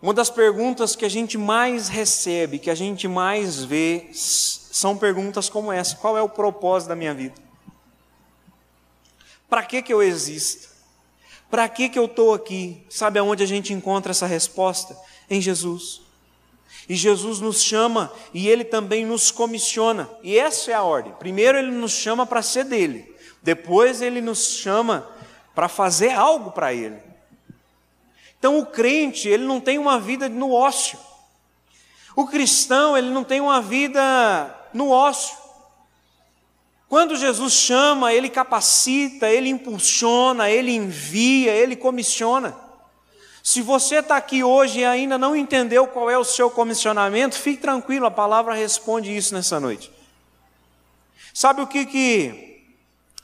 Uma 0.01 0.15
das 0.15 0.31
perguntas 0.31 0.95
que 0.95 1.05
a 1.05 1.09
gente 1.09 1.37
mais 1.37 1.87
recebe, 1.87 2.57
que 2.57 2.71
a 2.71 2.75
gente 2.75 3.07
mais 3.07 3.63
vê, 3.63 4.09
são 4.11 4.97
perguntas 4.97 5.47
como 5.49 5.71
essa: 5.71 5.95
qual 5.97 6.17
é 6.17 6.21
o 6.23 6.27
propósito 6.27 6.89
da 6.89 6.95
minha 6.95 7.13
vida? 7.13 7.50
Para 9.51 9.63
que, 9.63 9.81
que 9.81 9.93
eu 9.93 10.01
existo? 10.01 10.69
Para 11.49 11.67
que, 11.67 11.89
que 11.89 11.99
eu 11.99 12.05
estou 12.05 12.33
aqui? 12.33 12.81
Sabe 12.89 13.19
aonde 13.19 13.43
a 13.43 13.45
gente 13.45 13.73
encontra 13.73 14.11
essa 14.11 14.25
resposta? 14.25 14.97
Em 15.29 15.41
Jesus. 15.41 15.99
E 16.87 16.95
Jesus 16.95 17.41
nos 17.41 17.61
chama 17.61 18.13
e 18.33 18.47
Ele 18.47 18.63
também 18.63 19.05
nos 19.05 19.29
comissiona. 19.29 20.09
E 20.23 20.39
essa 20.39 20.71
é 20.71 20.73
a 20.73 20.83
ordem. 20.83 21.11
Primeiro 21.19 21.57
Ele 21.57 21.69
nos 21.69 21.91
chama 21.91 22.25
para 22.25 22.41
ser 22.41 22.63
dele. 22.63 23.13
Depois 23.43 24.01
Ele 24.01 24.21
nos 24.21 24.51
chama 24.51 25.05
para 25.53 25.67
fazer 25.67 26.11
algo 26.11 26.51
para 26.51 26.73
Ele. 26.73 27.01
Então 28.39 28.57
o 28.57 28.65
crente, 28.65 29.27
ele 29.27 29.43
não 29.43 29.59
tem 29.59 29.77
uma 29.77 29.99
vida 29.99 30.29
no 30.29 30.53
ócio. 30.53 30.97
O 32.15 32.25
cristão, 32.25 32.97
ele 32.97 33.09
não 33.09 33.25
tem 33.25 33.41
uma 33.41 33.61
vida 33.61 34.55
no 34.73 34.89
ócio. 34.89 35.40
Quando 36.91 37.15
Jesus 37.15 37.53
chama, 37.53 38.13
Ele 38.13 38.27
capacita, 38.27 39.29
Ele 39.29 39.47
impulsiona, 39.47 40.49
Ele 40.49 40.71
envia, 40.71 41.53
Ele 41.53 41.73
comissiona. 41.73 42.53
Se 43.41 43.61
você 43.61 43.99
está 43.99 44.17
aqui 44.17 44.43
hoje 44.43 44.79
e 44.79 44.83
ainda 44.83 45.17
não 45.17 45.33
entendeu 45.33 45.87
qual 45.87 46.09
é 46.09 46.17
o 46.17 46.25
seu 46.25 46.51
comissionamento, 46.51 47.37
fique 47.37 47.61
tranquilo, 47.61 48.07
a 48.07 48.11
palavra 48.11 48.53
responde 48.53 49.15
isso 49.15 49.33
nessa 49.33 49.57
noite. 49.57 49.89
Sabe 51.33 51.61
o 51.61 51.67
que, 51.67 51.85
que 51.85 52.61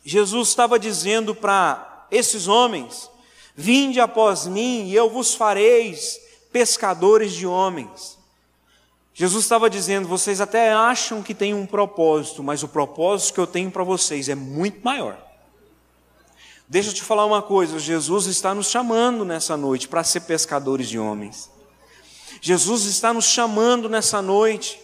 Jesus 0.01 0.47
estava 0.47 0.79
dizendo 0.79 1.35
para 1.35 2.07
esses 2.09 2.47
homens? 2.47 3.11
Vinde 3.53 3.99
após 3.99 4.47
mim 4.47 4.87
e 4.87 4.95
eu 4.95 5.09
vos 5.09 5.35
fareis 5.35 6.17
pescadores 6.53 7.33
de 7.33 7.45
homens. 7.45 8.16
Jesus 9.19 9.45
estava 9.45 9.67
dizendo: 9.67 10.07
vocês 10.07 10.39
até 10.39 10.71
acham 10.71 11.23
que 11.23 11.33
tem 11.33 11.51
um 11.51 11.65
propósito, 11.65 12.43
mas 12.43 12.61
o 12.61 12.67
propósito 12.67 13.33
que 13.33 13.39
eu 13.39 13.47
tenho 13.47 13.71
para 13.71 13.83
vocês 13.83 14.29
é 14.29 14.35
muito 14.35 14.85
maior. 14.85 15.17
Deixa 16.67 16.91
eu 16.91 16.93
te 16.93 17.01
falar 17.01 17.25
uma 17.25 17.41
coisa: 17.41 17.79
Jesus 17.79 18.27
está 18.27 18.53
nos 18.53 18.69
chamando 18.69 19.25
nessa 19.25 19.57
noite 19.57 19.87
para 19.87 20.03
ser 20.03 20.19
pescadores 20.21 20.87
de 20.87 20.99
homens. 20.99 21.49
Jesus 22.39 22.85
está 22.85 23.11
nos 23.11 23.25
chamando 23.25 23.89
nessa 23.89 24.21
noite, 24.21 24.79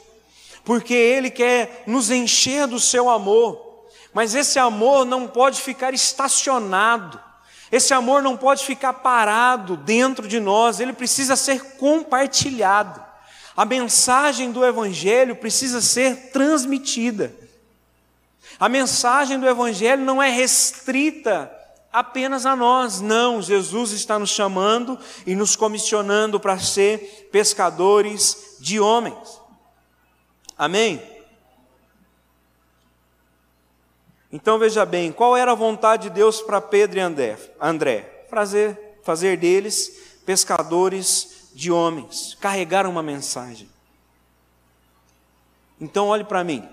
porque 0.66 0.96
Ele 0.96 1.30
quer 1.30 1.84
nos 1.86 2.10
encher 2.10 2.66
do 2.66 2.80
seu 2.80 3.12
amor, 3.12 3.86
mas 4.16 4.34
esse 4.34 4.58
amor 4.58 5.06
não 5.06 5.28
pode 5.28 5.62
ficar 5.62 5.94
estacionado, 5.94 7.22
esse 7.72 7.94
amor 7.94 8.24
não 8.24 8.36
pode 8.36 8.66
ficar 8.66 8.94
parado 8.94 9.78
dentro 9.78 10.28
de 10.28 10.40
nós, 10.40 10.80
ele 10.80 10.94
precisa 10.94 11.36
ser 11.36 11.76
compartilhado. 11.76 13.03
A 13.56 13.66
mensagem 13.66 14.52
do 14.52 14.66
Evangelho 14.66 15.36
precisa 15.36 15.82
ser 15.82 16.32
transmitida. 16.32 17.34
A 18.60 18.68
mensagem 18.68 19.40
do 19.40 19.48
Evangelho 19.48 20.04
não 20.04 20.22
é 20.22 20.30
restrita 20.30 21.52
apenas 21.92 22.46
a 22.46 22.56
nós, 22.56 23.00
não. 23.00 23.42
Jesus 23.42 23.92
está 23.92 24.18
nos 24.18 24.32
chamando 24.32 24.98
e 25.26 25.36
nos 25.36 25.56
comissionando 25.56 26.40
para 26.40 26.58
ser 26.58 27.30
pescadores 27.32 28.58
de 28.60 28.80
homens. 28.80 29.40
Amém? 30.58 31.02
Então 34.32 34.58
veja 34.58 34.84
bem, 34.84 35.12
qual 35.12 35.38
era 35.38 35.52
a 35.52 35.56
vontade 35.56 36.04
de 36.04 36.16
Deus 36.16 36.42
para 36.42 36.60
Pedro 36.60 36.98
e 36.98 37.02
André? 37.02 37.38
André 37.62 38.26
fazer, 38.34 38.98
fazer 39.04 39.38
deles 39.38 40.02
pescadores 40.26 41.33
de 41.54 41.72
homens, 41.72 42.36
carregaram 42.40 42.90
uma 42.90 43.04
mensagem. 43.04 43.70
Então 45.80 46.08
olhe 46.08 46.24
para 46.24 46.44
mim. 46.44 46.68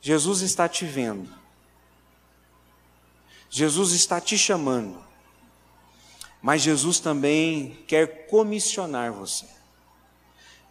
Jesus 0.00 0.40
está 0.40 0.68
te 0.68 0.84
vendo. 0.84 1.28
Jesus 3.50 3.92
está 3.92 4.20
te 4.20 4.38
chamando. 4.38 5.02
Mas 6.40 6.62
Jesus 6.62 6.98
também 6.98 7.84
quer 7.86 8.26
comissionar 8.26 9.12
você. 9.12 9.46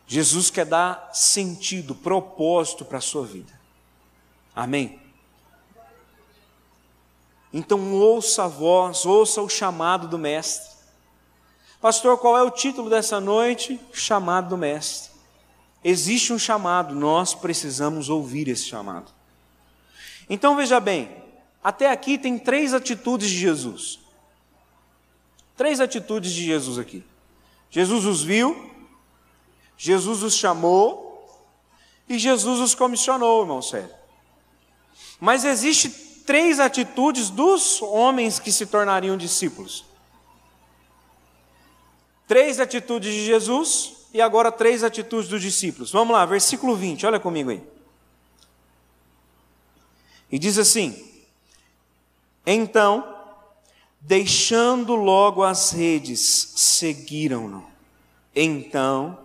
Jesus 0.08 0.50
quer 0.50 0.66
dar 0.66 1.12
sentido, 1.14 1.96
propósito 1.96 2.84
para 2.84 2.98
a 2.98 3.02
sua 3.02 3.26
vida. 3.26 3.58
Amém? 4.54 5.00
Então 7.54 7.94
ouça 7.94 8.44
a 8.44 8.48
voz, 8.48 9.06
ouça 9.06 9.42
o 9.42 9.48
chamado 9.48 10.08
do 10.08 10.18
Mestre. 10.18 10.71
Pastor, 11.82 12.16
qual 12.20 12.38
é 12.38 12.44
o 12.44 12.52
título 12.52 12.92
dessa 12.92 13.20
noite? 13.20 13.80
Chamado 13.92 14.50
do 14.50 14.58
Mestre. 14.58 15.10
Existe 15.84 16.32
um 16.32 16.38
chamado, 16.38 16.94
nós 16.94 17.34
precisamos 17.34 18.08
ouvir 18.08 18.48
esse 18.48 18.66
chamado. 18.66 19.12
Então 20.30 20.56
veja 20.56 20.80
bem, 20.80 21.10
até 21.64 21.90
aqui 21.90 22.20
tem 22.20 22.38
três 22.38 22.76
atitudes 22.76 23.28
de 23.28 23.38
Jesus. 23.38 24.00
Três 25.58 25.80
atitudes 25.80 26.32
de 26.32 26.46
Jesus 26.46 26.78
aqui. 26.78 27.04
Jesus 27.72 28.06
os 28.06 28.22
viu, 28.22 28.70
Jesus 29.76 30.22
os 30.22 30.36
chamou 30.36 31.26
e 32.08 32.20
Jesus 32.20 32.60
os 32.60 32.76
comissionou, 32.76 33.42
irmão 33.42 33.62
sério. 33.62 33.90
Mas 35.20 35.46
existe 35.46 35.90
três 36.26 36.60
atitudes 36.60 37.32
dos 37.32 37.82
homens 37.82 38.38
que 38.38 38.52
se 38.52 38.68
tornariam 38.68 39.18
discípulos. 39.18 39.91
Três 42.32 42.62
atitudes 42.62 43.14
de 43.14 43.26
Jesus 43.26 44.08
e 44.14 44.22
agora 44.22 44.54
três 44.54 44.86
atitudes 44.86 45.30
dos 45.30 45.42
discípulos. 45.42 45.92
Vamos 45.92 46.14
lá, 46.14 46.26
versículo 46.26 46.78
20, 46.78 47.06
olha 47.06 47.20
comigo 47.20 47.50
aí. 47.50 47.62
E 50.32 50.40
diz 50.40 50.58
assim: 50.58 51.06
Então, 52.48 53.04
deixando 54.00 54.96
logo 54.96 55.44
as 55.44 55.72
redes, 55.72 56.54
seguiram-no. 56.56 57.68
Então, 58.34 59.20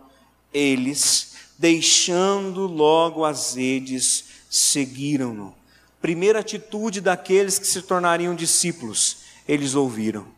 eles, 0.53 1.37
deixando 1.57 2.63
logo 2.67 3.25
as 3.25 3.55
redes, 3.55 4.25
seguiram-no. 4.51 5.55
Primeira 6.01 6.41
atitude 6.41 7.01
daqueles 7.01 7.57
que 7.57 7.69
se 7.69 7.83
tornariam 7.83 8.35
discípulos, 8.35 9.19
eles 9.47 9.77
ouviram. 9.77 10.35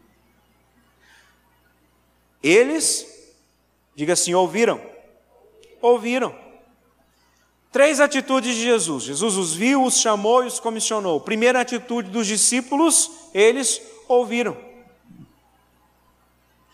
Eles, 2.48 3.06
diga 3.94 4.14
assim, 4.14 4.32
ouviram. 4.32 4.80
Ouviram. 5.82 6.34
Três 7.70 8.00
atitudes 8.00 8.56
de 8.56 8.62
Jesus. 8.62 9.04
Jesus 9.04 9.36
os 9.36 9.54
viu, 9.54 9.84
os 9.84 10.00
chamou 10.00 10.42
e 10.42 10.46
os 10.46 10.58
comissionou. 10.58 11.20
Primeira 11.20 11.60
atitude 11.60 12.08
dos 12.08 12.26
discípulos, 12.26 13.10
eles 13.34 13.82
ouviram. 14.08 14.56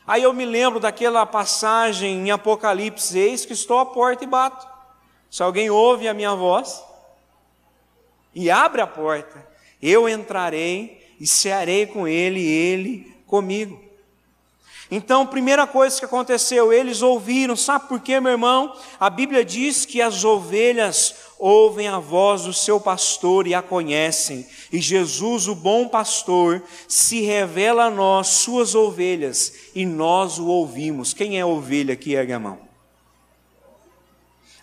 Aí 0.07 0.23
eu 0.23 0.33
me 0.33 0.45
lembro 0.45 0.79
daquela 0.79 1.27
passagem 1.27 2.21
em 2.21 2.31
Apocalipse: 2.31 3.19
Eis 3.19 3.45
que 3.45 3.53
estou 3.53 3.81
à 3.81 3.87
porta 3.87 4.23
e 4.23 4.29
bato. 4.29 4.65
Se 5.29 5.43
alguém 5.43 5.71
ouve 5.71 6.07
a 6.07 6.15
minha 6.15 6.37
voz 6.37 6.81
e 8.33 8.49
abre 8.49 8.81
a 8.81 8.87
porta, 8.87 9.45
eu 9.83 10.09
entrarei 10.09 11.17
e 11.19 11.27
cearei 11.27 11.85
com 11.85 12.07
ele 12.07 12.39
e 12.39 12.47
ele 12.47 13.17
comigo. 13.27 13.84
Então, 14.91 15.27
primeira 15.27 15.67
coisa 15.67 15.99
que 15.99 16.05
aconteceu, 16.05 16.73
eles 16.73 17.01
ouviram, 17.01 17.57
sabe 17.57 17.89
por 17.89 18.01
quê, 18.01 18.21
meu 18.21 18.33
irmão? 18.33 18.77
A 19.01 19.09
Bíblia 19.09 19.45
diz 19.45 19.85
que 19.85 20.03
as 20.03 20.25
ovelhas 20.25 21.15
ouvem 21.39 21.89
a 21.89 21.99
voz 21.99 22.43
do 22.43 22.53
seu 22.53 22.79
pastor 22.79 23.47
e 23.47 23.55
a 23.55 23.63
conhecem, 23.63 24.47
e 24.71 24.79
Jesus, 24.79 25.49
o 25.49 25.55
bom 25.55 25.89
pastor, 25.89 26.63
se 26.87 27.23
revela 27.23 27.85
a 27.85 27.91
nós, 27.91 28.29
suas 28.29 28.75
ovelhas, 28.75 29.53
e 29.75 29.87
nós 29.87 30.39
o 30.39 30.47
ouvimos. 30.47 31.15
Quem 31.15 31.39
é 31.39 31.45
ovelha 31.45 31.95
aqui, 31.95 32.13
ergue 32.13 32.33
a 32.33 32.39
mão? 32.39 32.59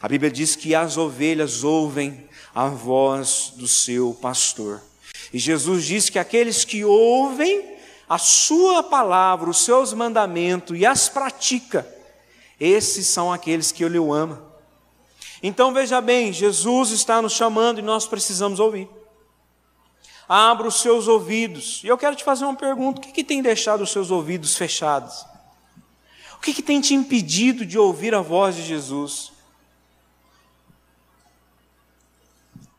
A 0.01 0.07
Bíblia 0.07 0.31
diz 0.31 0.55
que 0.55 0.73
as 0.73 0.97
ovelhas 0.97 1.63
ouvem 1.63 2.27
a 2.53 2.67
voz 2.67 3.53
do 3.55 3.67
seu 3.67 4.17
pastor. 4.19 4.81
E 5.33 5.39
Jesus 5.39 5.85
diz 5.85 6.09
que 6.09 6.19
aqueles 6.19 6.65
que 6.65 6.83
ouvem 6.83 7.70
a 8.11 8.17
sua 8.17 8.83
palavra, 8.83 9.49
os 9.49 9.63
seus 9.63 9.93
mandamentos 9.93 10.77
e 10.77 10.85
as 10.85 11.07
pratica, 11.07 11.87
esses 12.59 13.07
são 13.07 13.31
aqueles 13.31 13.71
que 13.71 13.85
ele 13.85 13.97
o 13.97 14.13
ama. 14.13 14.43
Então 15.41 15.73
veja 15.73 16.01
bem, 16.01 16.33
Jesus 16.33 16.91
está 16.91 17.21
nos 17.21 17.31
chamando 17.31 17.79
e 17.79 17.81
nós 17.81 18.05
precisamos 18.05 18.59
ouvir. 18.59 18.89
Abra 20.27 20.67
os 20.67 20.81
seus 20.81 21.07
ouvidos. 21.07 21.79
E 21.85 21.87
eu 21.87 21.97
quero 21.97 22.13
te 22.13 22.25
fazer 22.25 22.43
uma 22.43 22.53
pergunta: 22.53 22.99
o 22.99 23.01
que, 23.01 23.13
que 23.13 23.23
tem 23.23 23.41
deixado 23.41 23.79
os 23.79 23.91
seus 23.91 24.11
ouvidos 24.11 24.57
fechados? 24.57 25.25
O 26.35 26.41
que, 26.41 26.53
que 26.53 26.61
tem 26.61 26.81
te 26.81 26.93
impedido 26.93 27.65
de 27.65 27.79
ouvir 27.79 28.13
a 28.13 28.19
voz 28.19 28.57
de 28.57 28.63
Jesus? 28.63 29.31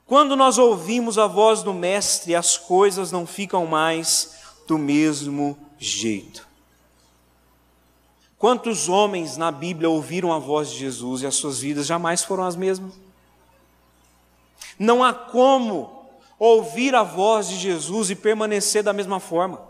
Quando 0.05 0.37
nós 0.37 0.59
ouvimos 0.59 1.17
a 1.17 1.27
voz 1.27 1.63
do 1.63 1.73
Mestre, 1.73 2.35
as 2.35 2.59
coisas 2.59 3.11
não 3.11 3.27
ficam 3.27 3.65
mais 3.65 4.42
do 4.67 4.79
mesmo 4.79 5.59
jeito. 5.79 6.47
Quantos 8.39 8.89
homens 8.89 9.37
na 9.37 9.53
Bíblia 9.53 9.89
ouviram 9.89 10.33
a 10.33 10.39
voz 10.39 10.71
de 10.71 10.79
Jesus 10.79 11.23
e 11.23 11.27
as 11.27 11.35
suas 11.37 11.61
vidas 11.61 11.87
jamais 11.87 12.25
foram 12.25 12.45
as 12.45 12.57
mesmas? 12.57 12.93
Não 14.79 15.05
há 15.05 15.13
como 15.13 16.11
ouvir 16.39 16.95
a 16.95 17.05
voz 17.05 17.49
de 17.49 17.57
Jesus 17.57 18.11
e 18.11 18.17
permanecer 18.17 18.83
da 18.83 18.93
mesma 18.93 19.21
forma. 19.21 19.63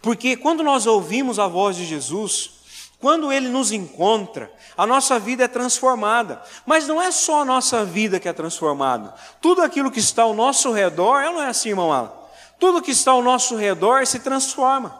Porque 0.00 0.36
quando 0.36 0.62
nós 0.62 0.86
ouvimos 0.86 1.40
a 1.40 1.48
voz 1.48 1.74
de 1.74 1.84
Jesus, 1.84 2.52
quando 3.00 3.32
Ele 3.32 3.48
nos 3.48 3.72
encontra, 3.72 4.52
a 4.76 4.86
nossa 4.86 5.18
vida 5.18 5.44
é 5.44 5.48
transformada. 5.48 6.40
Mas 6.64 6.86
não 6.86 7.02
é 7.02 7.10
só 7.10 7.42
a 7.42 7.44
nossa 7.44 7.84
vida 7.84 8.20
que 8.20 8.28
é 8.28 8.32
transformada. 8.32 9.14
Tudo 9.40 9.62
aquilo 9.62 9.90
que 9.90 9.98
está 9.98 10.22
ao 10.22 10.34
nosso 10.34 10.70
redor, 10.70 11.22
não 11.24 11.42
é 11.42 11.48
assim, 11.48 11.70
irmão 11.70 11.92
Alan? 11.92 12.17
Tudo 12.58 12.82
que 12.82 12.90
está 12.90 13.12
ao 13.12 13.22
nosso 13.22 13.56
redor 13.56 14.06
se 14.06 14.18
transforma. 14.18 14.94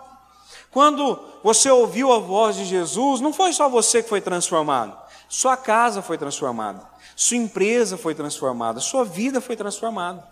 Quando 0.70 1.18
você 1.42 1.70
ouviu 1.70 2.12
a 2.12 2.18
voz 2.18 2.56
de 2.56 2.64
Jesus, 2.64 3.20
não 3.20 3.32
foi 3.32 3.52
só 3.52 3.68
você 3.68 4.02
que 4.02 4.08
foi 4.08 4.20
transformado. 4.20 4.96
Sua 5.28 5.56
casa 5.56 6.02
foi 6.02 6.16
transformada. 6.18 6.82
Sua 7.16 7.36
empresa 7.36 7.96
foi 7.96 8.14
transformada. 8.14 8.80
Sua 8.80 9.04
vida 9.04 9.40
foi 9.40 9.56
transformada. 9.56 10.26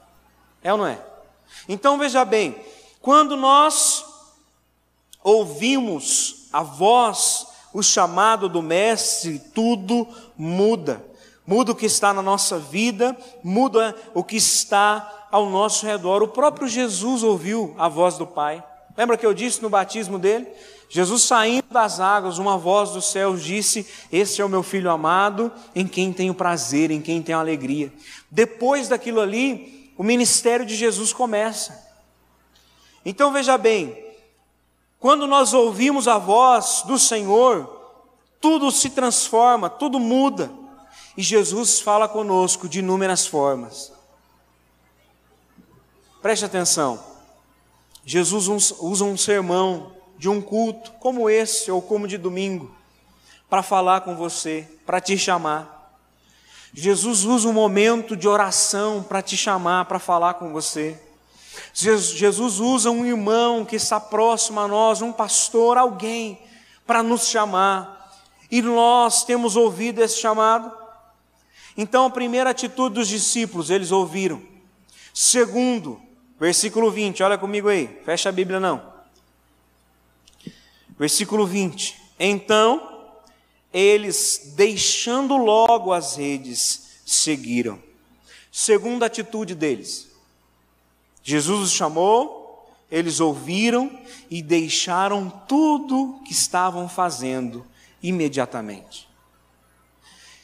É 0.63 0.73
ou 0.73 0.79
não 0.79 0.87
é? 0.87 1.01
Então 1.69 1.99
veja 1.99 2.25
bem, 2.25 2.57
quando 3.01 3.37
nós 3.37 4.05
ouvimos 5.23 6.49
a 6.53 6.63
voz 6.63 7.47
o 7.73 7.83
chamado 7.83 8.49
do 8.49 8.63
Mestre, 8.63 9.39
tudo 9.39 10.09
muda. 10.37 11.05
Muda 11.47 11.73
o 11.73 11.75
que 11.77 11.87
está 11.87 12.13
na 12.13 12.23
nossa 12.23 12.59
vida, 12.59 13.17
muda 13.43 13.95
o 14.15 14.25
que 14.25 14.37
está 14.37 15.26
ao 15.31 15.49
nosso 15.49 15.87
redor. 15.87 16.23
O 16.23 16.29
próprio 16.29 16.69
Jesus 16.69 17.23
ouviu 17.23 17.75
a 17.79 17.89
voz 17.89 18.17
do 18.17 18.27
Pai. 18.27 18.63
Lembra 18.97 19.17
que 19.17 19.27
eu 19.27 19.35
disse 19.35 19.63
no 19.63 19.69
batismo 19.69 20.19
dele? 20.19 20.47
Jesus 20.89 21.25
saindo 21.25 21.67
das 21.71 22.01
águas, 22.01 22.39
uma 22.39 22.57
voz 22.57 22.91
dos 22.91 23.07
céus 23.07 23.43
disse: 23.43 23.87
Esse 24.11 24.41
é 24.41 24.45
o 24.45 24.49
meu 24.49 24.63
filho 24.63 24.91
amado, 24.91 25.53
em 25.75 25.87
quem 25.87 26.13
tenho 26.13 26.33
prazer, 26.33 26.91
em 26.91 27.03
quem 27.03 27.21
tenho 27.21 27.39
alegria. 27.39 27.93
Depois 28.31 28.89
daquilo 28.89 29.21
ali, 29.21 29.93
o 29.99 30.03
ministério 30.03 30.65
de 30.65 30.77
Jesus 30.77 31.13
começa. 31.13 31.85
Então 33.05 33.33
veja 33.33 33.59
bem, 33.59 34.05
quando 34.99 35.27
nós 35.27 35.53
ouvimos 35.53 36.09
a 36.09 36.19
voz 36.19 36.83
do 36.87 36.99
Senhor, 36.99 37.77
tudo 38.41 38.71
se 38.71 38.91
transforma, 38.91 39.69
tudo 39.69 39.99
muda. 39.99 40.51
E 41.17 41.23
Jesus 41.23 41.81
fala 41.81 42.09
conosco 42.09 42.69
de 42.69 42.79
inúmeras 42.79 43.27
formas. 43.27 43.96
Preste 46.27 46.45
atenção. 46.45 46.99
Jesus 48.05 48.49
usa 48.49 49.05
um 49.05 49.17
sermão 49.17 49.93
de 50.19 50.29
um 50.29 50.43
culto 50.43 50.91
como 50.99 51.31
esse 51.31 51.71
ou 51.71 51.81
como 51.81 52.09
de 52.09 52.19
domingo 52.19 52.75
para 53.49 53.63
falar 53.63 54.01
com 54.01 54.17
você, 54.17 54.69
para 54.85 55.01
te 55.01 55.17
chamar. 55.17 55.97
Jesus 56.75 57.23
usa 57.23 57.47
um 57.47 57.53
momento 57.53 58.17
de 58.17 58.27
oração 58.27 59.05
para 59.05 59.23
te 59.23 59.37
chamar, 59.37 59.85
para 59.85 60.01
falar 60.01 60.35
com 60.35 60.53
você. 60.53 61.01
Jesus 61.73 62.59
usa 62.59 62.91
um 62.91 63.07
irmão 63.07 63.65
que 63.65 63.77
está 63.77 64.01
próximo 64.01 64.59
a 64.59 64.67
nós, 64.67 65.01
um 65.03 65.13
pastor, 65.13 65.79
alguém, 65.79 66.43
para 66.85 67.05
nos 67.05 67.29
chamar. 67.29 68.19
E 68.51 68.61
nós 68.61 69.23
temos 69.23 69.55
ouvido 69.55 70.03
esse 70.03 70.19
chamado. 70.19 70.73
Então, 71.77 72.05
a 72.05 72.11
primeira 72.11 72.51
atitude 72.51 72.97
dos 72.97 73.07
discípulos, 73.07 73.71
eles 73.71 73.93
ouviram. 73.93 74.43
Segundo, 75.15 76.05
versículo 76.39 76.91
20, 76.91 77.23
olha 77.23 77.39
comigo 77.39 77.69
aí, 77.69 78.01
fecha 78.05 78.29
a 78.29 78.33
Bíblia 78.33 78.61
não. 78.61 78.95
Versículo 80.99 81.47
20: 81.47 82.01
Então, 82.19 83.11
eles, 83.73 84.53
deixando 84.57 85.37
logo 85.37 85.93
as 85.93 86.17
redes, 86.17 87.01
seguiram. 87.05 87.79
Segunda 88.51 89.07
atitude 89.07 89.55
deles, 89.55 90.09
Jesus 91.23 91.61
os 91.61 91.73
chamou, 91.73 92.73
eles 92.91 93.21
ouviram 93.21 93.91
e 94.31 94.41
deixaram 94.41 95.29
tudo 95.47 96.21
que 96.25 96.33
estavam 96.33 96.89
fazendo 96.89 97.67
imediatamente. 98.03 99.07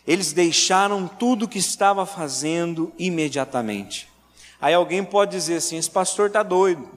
Eles 0.06 0.32
deixaram 0.32 1.06
tudo 1.06 1.48
que 1.48 1.58
estava 1.58 2.04
fazendo 2.04 2.92
imediatamente. 2.98 4.11
Aí 4.62 4.74
alguém 4.74 5.02
pode 5.02 5.32
dizer 5.32 5.56
assim: 5.56 5.76
esse 5.76 5.90
pastor 5.90 6.28
está 6.28 6.44
doido, 6.44 6.88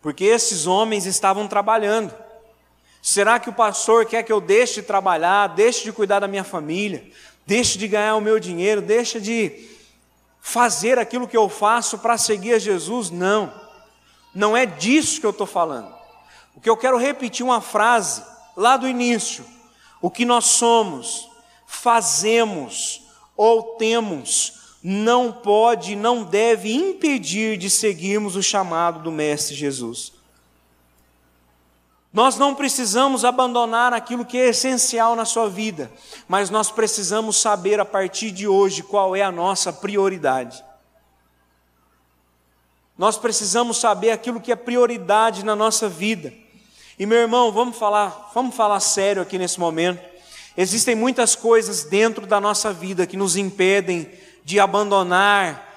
porque 0.00 0.22
esses 0.22 0.68
homens 0.68 1.04
estavam 1.04 1.48
trabalhando. 1.48 2.14
Será 3.02 3.40
que 3.40 3.50
o 3.50 3.52
pastor 3.52 4.06
quer 4.06 4.22
que 4.22 4.32
eu 4.32 4.40
deixe 4.40 4.80
de 4.80 4.86
trabalhar, 4.86 5.48
deixe 5.48 5.82
de 5.82 5.90
cuidar 5.90 6.20
da 6.20 6.28
minha 6.28 6.44
família, 6.44 7.10
deixe 7.44 7.76
de 7.76 7.88
ganhar 7.88 8.14
o 8.14 8.20
meu 8.20 8.38
dinheiro, 8.38 8.80
deixe 8.80 9.20
de 9.20 9.68
fazer 10.40 10.96
aquilo 10.96 11.26
que 11.26 11.36
eu 11.36 11.48
faço 11.48 11.98
para 11.98 12.16
seguir 12.16 12.54
a 12.54 12.58
Jesus. 12.60 13.10
Não, 13.10 13.52
não 14.32 14.56
é 14.56 14.64
disso 14.64 15.18
que 15.20 15.26
eu 15.26 15.30
estou 15.30 15.46
falando. 15.46 15.92
O 16.54 16.60
que 16.60 16.70
eu 16.70 16.76
quero 16.76 16.96
repetir 16.96 17.44
uma 17.44 17.60
frase 17.60 18.22
lá 18.56 18.76
do 18.76 18.86
início: 18.86 19.44
o 20.00 20.08
que 20.08 20.24
nós 20.24 20.44
somos, 20.44 21.28
fazemos 21.66 23.02
ou 23.36 23.74
temos, 23.74 24.61
não 24.82 25.32
pode, 25.32 25.94
não 25.94 26.24
deve 26.24 26.72
impedir 26.72 27.56
de 27.56 27.70
seguirmos 27.70 28.34
o 28.34 28.42
chamado 28.42 29.00
do 29.00 29.12
Mestre 29.12 29.54
Jesus. 29.54 30.12
Nós 32.12 32.36
não 32.36 32.54
precisamos 32.54 33.24
abandonar 33.24 33.92
aquilo 33.94 34.24
que 34.24 34.36
é 34.36 34.48
essencial 34.48 35.16
na 35.16 35.24
sua 35.24 35.48
vida, 35.48 35.90
mas 36.28 36.50
nós 36.50 36.70
precisamos 36.70 37.40
saber 37.40 37.80
a 37.80 37.84
partir 37.84 38.30
de 38.30 38.46
hoje 38.46 38.82
qual 38.82 39.16
é 39.16 39.22
a 39.22 39.32
nossa 39.32 39.72
prioridade. 39.72 40.62
Nós 42.98 43.16
precisamos 43.16 43.78
saber 43.78 44.10
aquilo 44.10 44.40
que 44.40 44.52
é 44.52 44.56
prioridade 44.56 45.44
na 45.44 45.56
nossa 45.56 45.88
vida. 45.88 46.32
E 46.98 47.06
meu 47.06 47.18
irmão, 47.18 47.50
vamos 47.50 47.78
falar, 47.78 48.30
vamos 48.34 48.54
falar 48.54 48.80
sério 48.80 49.22
aqui 49.22 49.38
nesse 49.38 49.58
momento. 49.58 50.02
Existem 50.54 50.94
muitas 50.94 51.34
coisas 51.34 51.84
dentro 51.84 52.26
da 52.26 52.38
nossa 52.38 52.72
vida 52.72 53.06
que 53.06 53.16
nos 53.16 53.36
impedem 53.36 54.10
de 54.44 54.58
abandonar 54.58 55.68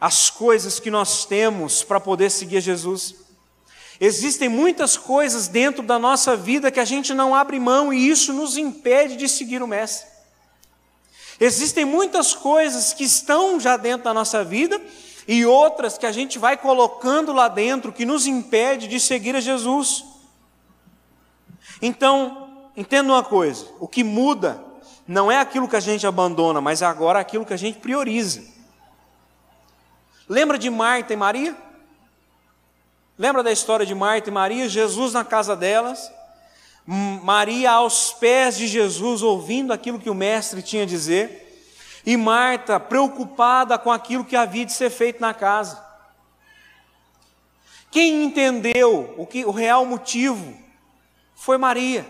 as 0.00 0.28
coisas 0.28 0.80
que 0.80 0.90
nós 0.90 1.24
temos 1.24 1.84
para 1.84 2.00
poder 2.00 2.30
seguir 2.30 2.60
Jesus. 2.60 3.14
Existem 4.00 4.48
muitas 4.48 4.96
coisas 4.96 5.46
dentro 5.46 5.82
da 5.82 5.98
nossa 5.98 6.36
vida 6.36 6.72
que 6.72 6.80
a 6.80 6.84
gente 6.84 7.14
não 7.14 7.34
abre 7.34 7.60
mão 7.60 7.92
e 7.92 8.08
isso 8.08 8.32
nos 8.32 8.56
impede 8.56 9.16
de 9.16 9.28
seguir 9.28 9.62
o 9.62 9.66
Mestre. 9.68 10.10
Existem 11.38 11.84
muitas 11.84 12.34
coisas 12.34 12.92
que 12.92 13.04
estão 13.04 13.60
já 13.60 13.76
dentro 13.76 14.04
da 14.04 14.12
nossa 14.12 14.42
vida 14.42 14.80
e 15.26 15.46
outras 15.46 15.96
que 15.96 16.06
a 16.06 16.12
gente 16.12 16.38
vai 16.38 16.56
colocando 16.56 17.32
lá 17.32 17.46
dentro 17.46 17.92
que 17.92 18.04
nos 18.04 18.26
impede 18.26 18.88
de 18.88 18.98
seguir 18.98 19.36
a 19.36 19.40
Jesus. 19.40 20.04
Então, 21.80 22.70
entenda 22.76 23.12
uma 23.12 23.22
coisa: 23.22 23.66
o 23.78 23.86
que 23.86 24.02
muda 24.02 24.71
não 25.06 25.30
é 25.30 25.38
aquilo 25.38 25.68
que 25.68 25.76
a 25.76 25.80
gente 25.80 26.06
abandona, 26.06 26.60
mas 26.60 26.82
é 26.82 26.86
agora 26.86 27.18
aquilo 27.18 27.44
que 27.44 27.52
a 27.52 27.58
gente 27.58 27.78
prioriza. 27.78 28.42
Lembra 30.28 30.58
de 30.58 30.70
Marta 30.70 31.12
e 31.12 31.16
Maria? 31.16 31.56
Lembra 33.18 33.42
da 33.42 33.52
história 33.52 33.84
de 33.84 33.94
Marta 33.94 34.30
e 34.30 34.32
Maria? 34.32 34.68
Jesus 34.68 35.12
na 35.12 35.24
casa 35.24 35.54
delas, 35.54 36.10
Maria 36.86 37.72
aos 37.72 38.12
pés 38.12 38.56
de 38.56 38.66
Jesus, 38.66 39.22
ouvindo 39.22 39.72
aquilo 39.72 39.98
que 39.98 40.10
o 40.10 40.14
Mestre 40.14 40.62
tinha 40.62 40.84
a 40.84 40.86
dizer, 40.86 41.40
e 42.04 42.16
Marta 42.16 42.80
preocupada 42.80 43.78
com 43.78 43.92
aquilo 43.92 44.24
que 44.24 44.34
havia 44.34 44.64
de 44.64 44.72
ser 44.72 44.90
feito 44.90 45.20
na 45.20 45.34
casa. 45.34 45.82
Quem 47.90 48.24
entendeu 48.24 49.14
o, 49.18 49.26
que, 49.26 49.44
o 49.44 49.50
real 49.50 49.84
motivo 49.84 50.56
foi 51.34 51.58
Maria. 51.58 52.06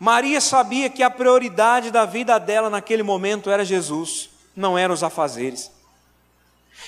Maria 0.00 0.40
sabia 0.40 0.88
que 0.88 1.02
a 1.02 1.10
prioridade 1.10 1.90
da 1.90 2.06
vida 2.06 2.40
dela 2.40 2.70
naquele 2.70 3.02
momento 3.02 3.50
era 3.50 3.66
Jesus, 3.66 4.30
não 4.56 4.78
eram 4.78 4.94
os 4.94 5.02
afazeres. 5.02 5.70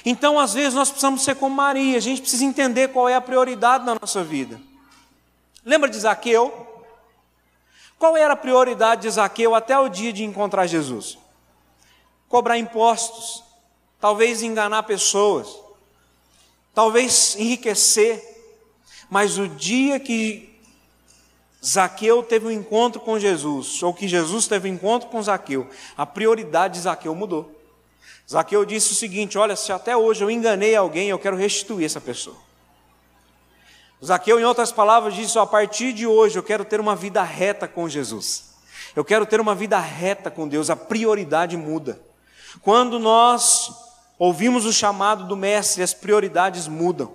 Então, 0.03 0.40
às 0.40 0.55
vezes, 0.55 0.72
nós 0.72 0.88
precisamos 0.88 1.22
ser 1.22 1.37
como 1.37 1.55
Maria, 1.55 1.98
a 1.98 2.01
gente 2.01 2.22
precisa 2.22 2.42
entender 2.42 2.88
qual 2.88 3.11
é 3.11 3.14
a 3.14 3.20
prioridade 3.20 3.85
na 3.85 3.98
nossa 4.01 4.25
vida. 4.25 4.59
Lembra 5.62 5.90
de 5.90 5.98
Zaqueu? 5.98 6.66
Qual 7.98 8.16
era 8.16 8.33
a 8.33 8.37
prioridade 8.37 9.03
de 9.03 9.11
Zaqueu 9.11 9.55
até 9.55 9.79
o 9.79 9.90
dia 9.90 10.11
de 10.11 10.25
encontrar 10.25 10.66
Jesus? 10.66 11.18
Cobrar 12.31 12.57
impostos, 12.57 13.44
talvez 14.01 14.42
enganar 14.42 14.85
pessoas, 14.85 15.55
talvez 16.72 17.37
enriquecer, 17.37 18.27
mas 19.11 19.37
o 19.37 19.46
dia 19.46 20.01
que 20.01 20.52
Zaqueu 21.64 22.22
teve 22.25 22.46
um 22.46 22.51
encontro 22.51 23.01
com 23.01 23.18
Jesus, 23.18 23.83
ou 23.83 23.94
que 23.94 24.09
Jesus 24.09 24.48
teve 24.48 24.68
um 24.68 24.75
encontro 24.75 25.09
com 25.09 25.22
Zaqueu, 25.22 25.68
a 25.96 26.05
prioridade 26.05 26.75
de 26.75 26.81
Zaqueu 26.81 27.14
mudou. 27.14 27.62
Zaqueu 28.29 28.64
disse 28.64 28.92
o 28.92 28.96
seguinte: 28.96 29.38
Olha, 29.38 29.55
se 29.55 29.72
até 29.72 29.96
hoje 29.96 30.25
eu 30.25 30.31
enganei 30.31 30.75
alguém, 30.75 31.09
eu 31.09 31.18
quero 31.18 31.37
restituir 31.37 31.87
essa 31.87 32.01
pessoa. 32.01 32.37
Zaqueu, 34.05 34.40
em 34.40 34.44
outras 34.44 34.72
palavras, 34.72 35.14
disse: 35.14 35.38
A 35.38 35.46
partir 35.46 35.92
de 35.92 36.07
hoje 36.07 36.37
eu 36.37 36.42
quero 36.42 36.64
ter 36.64 36.81
uma 36.81 36.96
vida 36.96 37.22
reta 37.22 37.68
com 37.68 37.88
Jesus. 37.88 38.53
Eu 38.96 39.05
quero 39.05 39.25
ter 39.25 39.40
uma 39.40 39.55
vida 39.55 39.79
reta 39.79 40.31
com 40.31 40.48
Deus. 40.48 40.68
A 40.68 40.77
prioridade 40.77 41.57
muda. 41.57 42.01
Quando 42.61 42.98
nós 42.98 43.70
ouvimos 44.18 44.66
o 44.66 44.72
chamado 44.72 45.27
do 45.27 45.37
Mestre, 45.37 45.83
as 45.83 45.94
prioridades 45.94 46.66
mudam. 46.66 47.14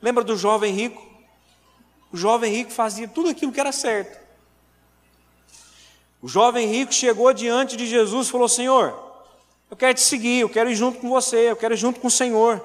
Lembra 0.00 0.24
do 0.24 0.36
jovem 0.36 0.72
rico? 0.74 1.13
O 2.14 2.16
jovem 2.16 2.52
rico 2.52 2.70
fazia 2.70 3.08
tudo 3.08 3.30
aquilo 3.30 3.50
que 3.50 3.58
era 3.58 3.72
certo. 3.72 4.24
O 6.22 6.28
jovem 6.28 6.68
rico 6.68 6.94
chegou 6.94 7.32
diante 7.32 7.76
de 7.76 7.88
Jesus 7.88 8.28
e 8.28 8.30
falou: 8.30 8.48
Senhor, 8.48 8.96
eu 9.68 9.76
quero 9.76 9.94
te 9.94 10.00
seguir, 10.00 10.38
eu 10.38 10.48
quero 10.48 10.70
ir 10.70 10.76
junto 10.76 11.00
com 11.00 11.08
você, 11.08 11.50
eu 11.50 11.56
quero 11.56 11.74
ir 11.74 11.76
junto 11.76 11.98
com 11.98 12.06
o 12.06 12.10
Senhor. 12.12 12.64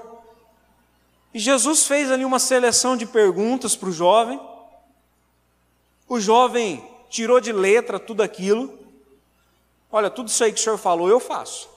E 1.33 1.39
Jesus 1.39 1.87
fez 1.87 2.11
ali 2.11 2.23
uma 2.23 2.37
seleção 2.37 2.95
de 2.95 3.07
perguntas 3.07 3.75
para 3.75 3.89
o 3.89 3.91
jovem. 3.91 4.39
O 6.07 6.19
jovem 6.19 6.87
tirou 7.09 7.41
de 7.41 7.51
letra 7.51 7.97
tudo 7.99 8.21
aquilo. 8.21 8.77
Olha, 9.91 10.11
tudo 10.11 10.27
isso 10.27 10.43
aí 10.43 10.53
que 10.53 10.59
o 10.59 10.63
senhor 10.63 10.77
falou, 10.77 11.09
eu 11.09 11.19
faço. 11.19 11.67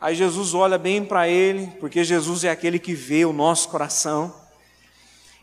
Aí 0.00 0.16
Jesus 0.16 0.54
olha 0.54 0.76
bem 0.76 1.04
para 1.04 1.28
ele, 1.28 1.68
porque 1.78 2.02
Jesus 2.02 2.42
é 2.42 2.50
aquele 2.50 2.80
que 2.80 2.94
vê 2.94 3.24
o 3.24 3.32
nosso 3.32 3.68
coração. 3.68 4.42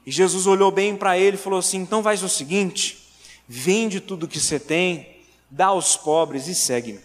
E 0.06 0.12
Jesus 0.12 0.48
olhou 0.48 0.72
bem 0.72 0.96
para 0.96 1.18
ele 1.18 1.38
e 1.38 1.40
falou 1.40 1.60
assim: 1.60 1.78
então 1.80 2.02
faz 2.02 2.24
o 2.24 2.30
seguinte, 2.30 3.08
vende 3.48 4.00
tudo 4.00 4.28
que 4.28 4.40
você 4.40 4.60
tem, 4.60 5.22
dá 5.50 5.68
aos 5.68 5.96
pobres 5.96 6.48
e 6.48 6.56
segue-me. 6.56 7.02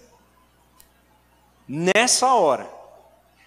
Nessa 1.69 2.33
hora, 2.33 2.71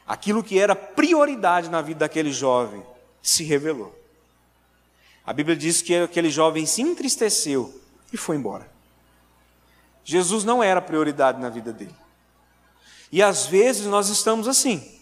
aquilo 0.05 0.43
que 0.43 0.59
era 0.59 0.75
prioridade 0.75 1.69
na 1.69 1.81
vida 1.81 1.99
daquele 1.99 2.31
jovem 2.31 2.83
se 3.21 3.43
revelou. 3.43 3.97
A 5.25 5.31
Bíblia 5.31 5.55
diz 5.55 5.81
que 5.81 5.95
aquele 5.95 6.29
jovem 6.29 6.65
se 6.65 6.81
entristeceu 6.81 7.79
e 8.11 8.17
foi 8.17 8.35
embora. 8.35 8.69
Jesus 10.03 10.43
não 10.43 10.63
era 10.63 10.81
prioridade 10.81 11.39
na 11.39 11.49
vida 11.49 11.71
dele. 11.71 11.95
E 13.11 13.21
às 13.21 13.45
vezes 13.45 13.85
nós 13.85 14.09
estamos 14.09 14.47
assim, 14.47 14.99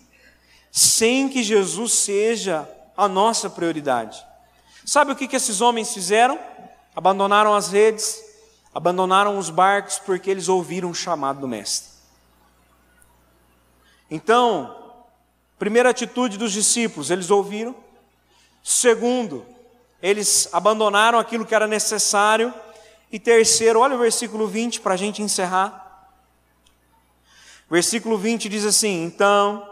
sem 0.71 1.29
que 1.29 1.43
Jesus 1.43 1.93
seja 1.93 2.69
a 2.95 3.07
nossa 3.07 3.49
prioridade. 3.49 4.26
Sabe 4.87 5.11
o 5.11 5.17
que, 5.17 5.27
que 5.27 5.35
esses 5.35 5.59
homens 5.59 5.93
fizeram? 5.93 6.39
Abandonaram 6.95 7.53
as 7.53 7.67
redes, 7.67 8.23
abandonaram 8.73 9.37
os 9.37 9.49
barcos, 9.49 9.99
porque 9.99 10.31
eles 10.31 10.47
ouviram 10.47 10.89
o 10.89 10.95
chamado 10.95 11.41
do 11.41 11.47
Mestre. 11.47 11.89
Então, 14.09 15.03
primeira 15.59 15.89
atitude 15.89 16.37
dos 16.37 16.53
discípulos, 16.53 17.11
eles 17.11 17.29
ouviram. 17.29 17.75
Segundo, 18.63 19.45
eles 20.01 20.47
abandonaram 20.53 21.19
aquilo 21.19 21.45
que 21.45 21.53
era 21.53 21.67
necessário. 21.67 22.53
E 23.11 23.19
terceiro, 23.19 23.81
olha 23.81 23.95
o 23.95 23.99
versículo 23.99 24.47
20 24.47 24.79
para 24.79 24.93
a 24.93 24.97
gente 24.97 25.21
encerrar. 25.21 26.09
Versículo 27.69 28.17
20 28.17 28.47
diz 28.47 28.63
assim: 28.63 29.03
Então, 29.03 29.69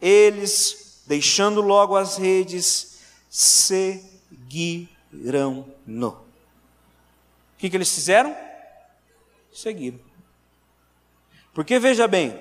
eles, 0.00 1.02
deixando 1.06 1.60
logo 1.60 1.94
as 1.94 2.16
redes, 2.16 3.00
se 3.28 4.18
seguirão-no. 4.50 6.08
O 6.08 6.24
que, 7.56 7.70
que 7.70 7.76
eles 7.76 7.94
fizeram? 7.94 8.36
Seguiram. 9.52 10.00
Porque 11.54 11.78
veja 11.78 12.08
bem, 12.08 12.36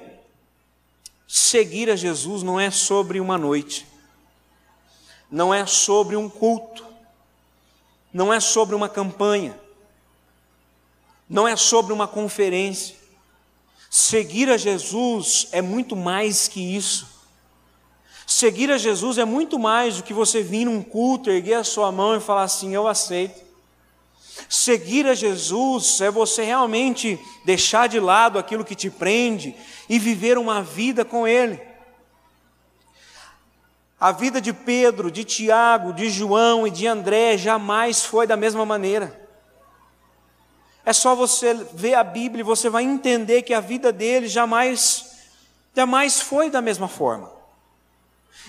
seguir 1.28 1.90
a 1.90 1.96
Jesus 1.96 2.42
não 2.42 2.60
é 2.60 2.72
sobre 2.72 3.20
uma 3.20 3.38
noite, 3.38 3.86
não 5.30 5.54
é 5.54 5.66
sobre 5.66 6.16
um 6.16 6.28
culto, 6.28 6.86
não 8.12 8.34
é 8.34 8.40
sobre 8.40 8.76
uma 8.76 8.90
campanha, 8.90 9.60
não 11.30 11.48
é 11.48 11.56
sobre 11.56 11.94
uma 11.94 12.08
conferência. 12.08 12.98
Seguir 13.90 14.50
a 14.50 14.58
Jesus 14.58 15.48
é 15.52 15.62
muito 15.62 15.96
mais 15.96 16.48
que 16.48 16.76
isso. 16.76 17.09
Seguir 18.40 18.72
a 18.72 18.78
Jesus 18.78 19.18
é 19.18 19.26
muito 19.26 19.60
mais 19.60 19.98
do 19.98 20.04
que 20.04 20.14
você 20.14 20.42
vir 20.42 20.64
num 20.64 20.82
culto, 20.82 21.30
erguer 21.30 21.56
a 21.56 21.64
sua 21.66 21.92
mão 21.92 22.16
e 22.16 22.22
falar 22.22 22.44
assim: 22.44 22.74
Eu 22.74 22.88
aceito. 22.88 23.38
Seguir 24.48 25.06
a 25.06 25.14
Jesus 25.14 26.00
é 26.00 26.10
você 26.10 26.46
realmente 26.46 27.20
deixar 27.44 27.90
de 27.90 28.00
lado 28.00 28.40
aquilo 28.40 28.64
que 28.64 28.76
te 28.76 28.90
prende 28.90 29.54
e 29.90 30.00
viver 30.00 30.38
uma 30.38 30.64
vida 30.64 31.04
com 31.04 31.28
Ele. 31.28 31.60
A 34.00 34.14
vida 34.14 34.40
de 34.40 34.54
Pedro, 34.54 35.12
de 35.12 35.26
Tiago, 35.26 35.92
de 35.92 36.10
João 36.10 36.66
e 36.66 36.72
de 36.72 36.88
André 36.88 37.38
jamais 37.38 38.06
foi 38.06 38.26
da 38.26 38.38
mesma 38.38 38.66
maneira. 38.66 39.20
É 40.86 40.94
só 40.94 41.14
você 41.14 41.54
ver 41.74 41.96
a 41.96 42.06
Bíblia 42.06 42.40
e 42.40 42.46
você 42.46 42.70
vai 42.70 42.86
entender 42.86 43.42
que 43.42 43.54
a 43.54 43.60
vida 43.60 43.92
deles 43.92 44.32
jamais, 44.32 45.28
jamais 45.76 46.22
foi 46.22 46.50
da 46.50 46.62
mesma 46.62 46.88
forma. 46.88 47.38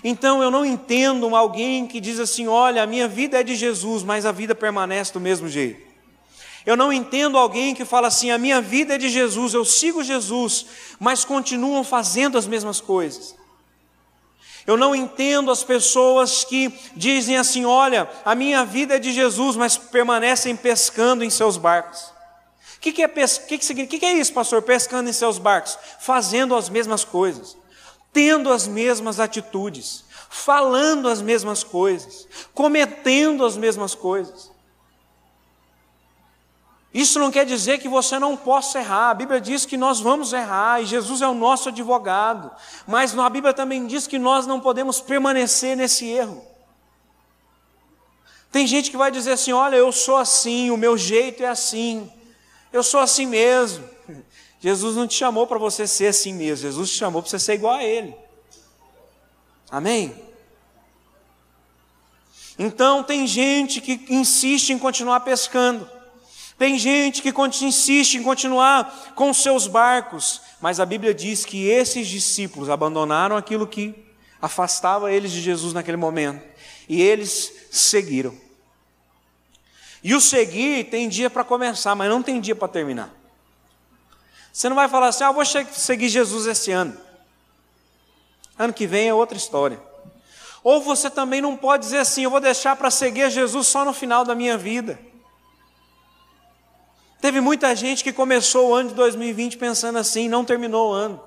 Então 0.02 0.42
eu 0.42 0.50
não 0.50 0.64
entendo 0.64 1.34
alguém 1.34 1.86
que 1.86 2.00
diz 2.00 2.18
assim: 2.18 2.46
olha, 2.46 2.82
a 2.82 2.86
minha 2.86 3.06
vida 3.06 3.40
é 3.40 3.42
de 3.42 3.54
Jesus, 3.54 4.02
mas 4.02 4.24
a 4.24 4.32
vida 4.32 4.54
permanece 4.54 5.12
do 5.12 5.20
mesmo 5.20 5.48
jeito. 5.48 5.88
Eu 6.64 6.76
não 6.76 6.92
entendo 6.92 7.38
alguém 7.38 7.74
que 7.74 7.84
fala 7.84 8.08
assim: 8.08 8.30
a 8.30 8.38
minha 8.38 8.60
vida 8.60 8.94
é 8.94 8.98
de 8.98 9.08
Jesus, 9.08 9.54
eu 9.54 9.64
sigo 9.64 10.02
Jesus, 10.02 10.66
mas 10.98 11.24
continuam 11.24 11.84
fazendo 11.84 12.38
as 12.38 12.46
mesmas 12.46 12.80
coisas. 12.80 13.34
Eu 14.66 14.76
não 14.76 14.94
entendo 14.94 15.50
as 15.50 15.64
pessoas 15.64 16.44
que 16.44 16.72
dizem 16.96 17.36
assim: 17.36 17.64
olha, 17.64 18.08
a 18.24 18.34
minha 18.34 18.64
vida 18.64 18.96
é 18.96 18.98
de 18.98 19.12
Jesus, 19.12 19.56
mas 19.56 19.76
permanecem 19.76 20.56
pescando 20.56 21.24
em 21.24 21.30
seus 21.30 21.56
barcos. 21.56 22.00
O 22.76 22.80
que, 22.80 22.92
que, 22.92 23.02
é, 23.02 23.08
que, 23.08 23.58
que, 23.58 23.86
que, 23.86 23.98
que 23.98 24.06
é 24.06 24.14
isso, 24.14 24.32
pastor? 24.32 24.62
Pescando 24.62 25.10
em 25.10 25.12
seus 25.12 25.36
barcos? 25.36 25.78
Fazendo 25.98 26.54
as 26.54 26.70
mesmas 26.70 27.04
coisas 27.04 27.59
tendo 28.12 28.52
as 28.52 28.66
mesmas 28.66 29.20
atitudes, 29.20 30.04
falando 30.28 31.08
as 31.08 31.22
mesmas 31.22 31.62
coisas, 31.62 32.26
cometendo 32.54 33.44
as 33.44 33.56
mesmas 33.56 33.94
coisas. 33.94 34.50
Isso 36.92 37.20
não 37.20 37.30
quer 37.30 37.46
dizer 37.46 37.78
que 37.78 37.88
você 37.88 38.18
não 38.18 38.36
possa 38.36 38.80
errar. 38.80 39.10
A 39.10 39.14
Bíblia 39.14 39.40
diz 39.40 39.64
que 39.64 39.76
nós 39.76 40.00
vamos 40.00 40.32
errar 40.32 40.82
e 40.82 40.86
Jesus 40.86 41.22
é 41.22 41.28
o 41.28 41.34
nosso 41.34 41.68
advogado. 41.68 42.50
Mas 42.86 43.16
a 43.16 43.28
Bíblia 43.28 43.54
também 43.54 43.86
diz 43.86 44.08
que 44.08 44.18
nós 44.18 44.44
não 44.44 44.58
podemos 44.58 45.00
permanecer 45.00 45.76
nesse 45.76 46.06
erro. 46.06 46.44
Tem 48.50 48.66
gente 48.66 48.90
que 48.90 48.96
vai 48.96 49.12
dizer 49.12 49.32
assim: 49.32 49.52
olha, 49.52 49.76
eu 49.76 49.92
sou 49.92 50.16
assim, 50.16 50.70
o 50.70 50.76
meu 50.76 50.98
jeito 50.98 51.44
é 51.44 51.46
assim, 51.46 52.10
eu 52.72 52.82
sou 52.82 52.98
assim 52.98 53.26
mesmo. 53.26 53.88
Jesus 54.60 54.94
não 54.94 55.06
te 55.06 55.14
chamou 55.14 55.46
para 55.46 55.58
você 55.58 55.86
ser 55.86 56.08
assim 56.08 56.34
mesmo, 56.34 56.68
Jesus 56.68 56.90
te 56.90 56.98
chamou 56.98 57.22
para 57.22 57.30
você 57.30 57.38
ser 57.38 57.54
igual 57.54 57.74
a 57.74 57.82
Ele. 57.82 58.14
Amém? 59.70 60.14
Então, 62.58 63.02
tem 63.02 63.26
gente 63.26 63.80
que 63.80 64.04
insiste 64.10 64.70
em 64.70 64.78
continuar 64.78 65.20
pescando, 65.20 65.88
tem 66.58 66.78
gente 66.78 67.22
que 67.22 67.32
insiste 67.64 68.16
em 68.16 68.22
continuar 68.22 69.14
com 69.14 69.32
seus 69.32 69.66
barcos, 69.66 70.42
mas 70.60 70.78
a 70.78 70.84
Bíblia 70.84 71.14
diz 71.14 71.46
que 71.46 71.66
esses 71.66 72.06
discípulos 72.06 72.68
abandonaram 72.68 73.34
aquilo 73.34 73.66
que 73.66 73.94
afastava 74.42 75.10
eles 75.10 75.32
de 75.32 75.40
Jesus 75.40 75.72
naquele 75.72 75.96
momento, 75.96 76.46
e 76.86 77.00
eles 77.00 77.50
seguiram. 77.70 78.36
E 80.04 80.14
o 80.14 80.20
seguir 80.20 80.84
tem 80.90 81.08
dia 81.08 81.30
para 81.30 81.44
começar, 81.44 81.94
mas 81.94 82.10
não 82.10 82.22
tem 82.22 82.40
dia 82.40 82.54
para 82.54 82.68
terminar. 82.68 83.19
Você 84.52 84.68
não 84.68 84.76
vai 84.76 84.88
falar 84.88 85.08
assim, 85.08 85.24
ah, 85.24 85.32
vou 85.32 85.44
seguir 85.44 86.08
Jesus 86.08 86.46
esse 86.46 86.70
ano. 86.72 86.96
Ano 88.58 88.72
que 88.72 88.86
vem 88.86 89.08
é 89.08 89.14
outra 89.14 89.36
história. 89.36 89.80
Ou 90.62 90.82
você 90.82 91.08
também 91.08 91.40
não 91.40 91.56
pode 91.56 91.84
dizer 91.84 91.98
assim, 91.98 92.24
eu 92.24 92.30
vou 92.30 92.40
deixar 92.40 92.76
para 92.76 92.90
seguir 92.90 93.30
Jesus 93.30 93.66
só 93.66 93.84
no 93.84 93.92
final 93.92 94.24
da 94.24 94.34
minha 94.34 94.58
vida. 94.58 94.98
Teve 97.20 97.40
muita 97.40 97.74
gente 97.76 98.02
que 98.02 98.12
começou 98.12 98.70
o 98.70 98.74
ano 98.74 98.90
de 98.90 98.94
2020 98.94 99.56
pensando 99.58 99.98
assim, 99.98 100.28
não 100.28 100.44
terminou 100.44 100.90
o 100.90 100.92
ano. 100.92 101.22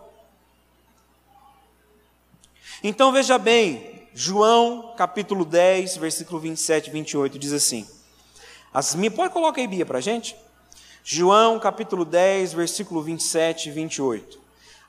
Então 2.84 3.11
veja 3.11 3.38
bem, 3.38 4.07
João 4.13 4.93
capítulo 4.97 5.45
10, 5.45 5.97
versículo 5.97 6.39
27 6.39 6.88
e 6.88 6.91
28 6.91 7.39
diz 7.39 7.53
assim: 7.53 7.88
as, 8.74 8.95
pode 9.15 9.32
colocar 9.32 9.61
aí, 9.61 9.67
Bia, 9.67 9.86
para 9.86 9.99
a 9.99 10.01
gente? 10.01 10.36
João 11.04 11.60
capítulo 11.60 12.06
10, 12.06 12.54
versículo 12.54 13.01
27 13.01 13.68
e 13.68 13.72
28. 13.74 14.39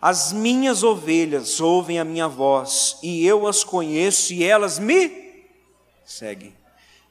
As 0.01 0.33
minhas 0.33 0.85
ovelhas 0.85 1.61
ouvem 1.61 1.99
a 1.99 2.05
minha 2.05 2.29
voz, 2.29 2.99
e 3.03 3.27
eu 3.27 3.49
as 3.49 3.65
conheço, 3.65 4.33
e 4.33 4.45
elas 4.45 4.79
me 4.79 5.45
seguem. 6.05 6.55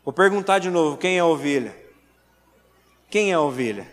Vou 0.06 0.14
perguntar 0.14 0.60
de 0.60 0.70
novo: 0.70 0.96
quem 0.96 1.18
é 1.18 1.20
a 1.20 1.26
ovelha? 1.26 1.76
Quem 3.10 3.32
é 3.32 3.34
a 3.34 3.42
ovelha? 3.42 3.92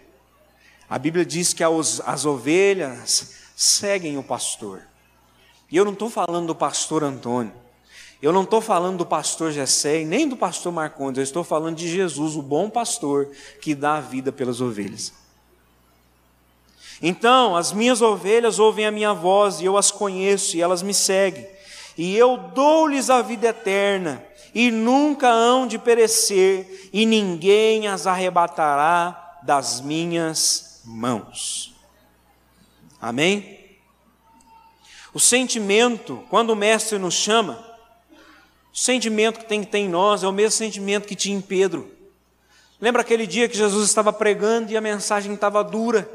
A 0.89 0.97
Bíblia 0.97 1.25
diz 1.25 1.53
que 1.53 1.65
as, 1.65 2.01
as 2.07 2.25
ovelhas 2.25 3.35
seguem 3.57 4.17
o 4.17 4.23
pastor. 4.23 4.83
E 5.71 5.77
eu 5.77 5.85
não 5.85 5.93
estou 5.93 6.09
falando 6.09 6.47
do 6.49 6.55
pastor 6.55 7.03
Antônio. 7.03 7.53
Eu 8.23 8.33
não 8.33 8.43
estou 8.43 8.61
falando 8.61 8.99
do 8.99 9.07
pastor 9.07 9.51
Jessé 9.51 10.05
nem 10.05 10.29
do 10.29 10.37
pastor 10.37 10.71
Marcondes, 10.73 11.18
eu 11.18 11.25
estou 11.25 11.43
falando 11.43 11.77
de 11.77 11.89
Jesus, 11.89 12.37
o 12.37 12.43
bom 12.43 12.68
pastor 12.68 13.31
que 13.62 13.75
dá 13.75 13.97
a 13.97 14.01
vida 14.01 14.31
pelas 14.31 14.61
ovelhas. 14.61 15.12
Então, 17.03 17.57
as 17.57 17.73
minhas 17.73 18.03
ovelhas 18.03 18.59
ouvem 18.59 18.85
a 18.85 18.91
minha 18.91 19.14
voz 19.14 19.61
e 19.61 19.64
eu 19.64 19.77
as 19.77 19.91
conheço 19.91 20.57
e 20.57 20.61
elas 20.61 20.83
me 20.83 20.93
seguem. 20.93 21.49
E 21.97 22.14
eu 22.14 22.37
dou-lhes 22.37 23.09
a 23.09 23.23
vida 23.23 23.49
eterna 23.49 24.23
e 24.55 24.71
nunca 24.71 25.29
hão 25.31 25.66
de 25.66 25.79
perecer 25.79 26.91
e 26.93 27.07
ninguém 27.07 27.89
as 27.89 28.07
arrebatará 28.07 29.39
das 29.43 29.81
minhas 29.81 30.83
mãos. 30.85 31.75
Amém? 33.01 33.59
O 35.14 35.18
sentimento, 35.18 36.23
quando 36.29 36.51
o 36.51 36.57
mestre 36.57 36.99
nos 36.99 37.14
chama, 37.14 37.70
o 38.73 38.77
sentimento 38.77 39.41
que 39.41 39.47
tem 39.47 39.62
que 39.62 39.71
ter 39.71 39.79
em 39.79 39.89
nós 39.89 40.23
é 40.23 40.29
o 40.29 40.33
mesmo 40.33 40.53
sentimento 40.53 41.09
que 41.09 41.16
tinha 41.16 41.37
em 41.37 41.41
Pedro. 41.41 41.91
Lembra 42.81 43.03
aquele 43.03 43.27
dia 43.27 43.49
que 43.49 43.57
Jesus 43.57 43.89
estava 43.89 44.12
pregando 44.12 44.73
e 44.73 44.77
a 44.77 44.81
mensagem 44.81 45.35
estava 45.35 45.62
dura? 45.62 46.09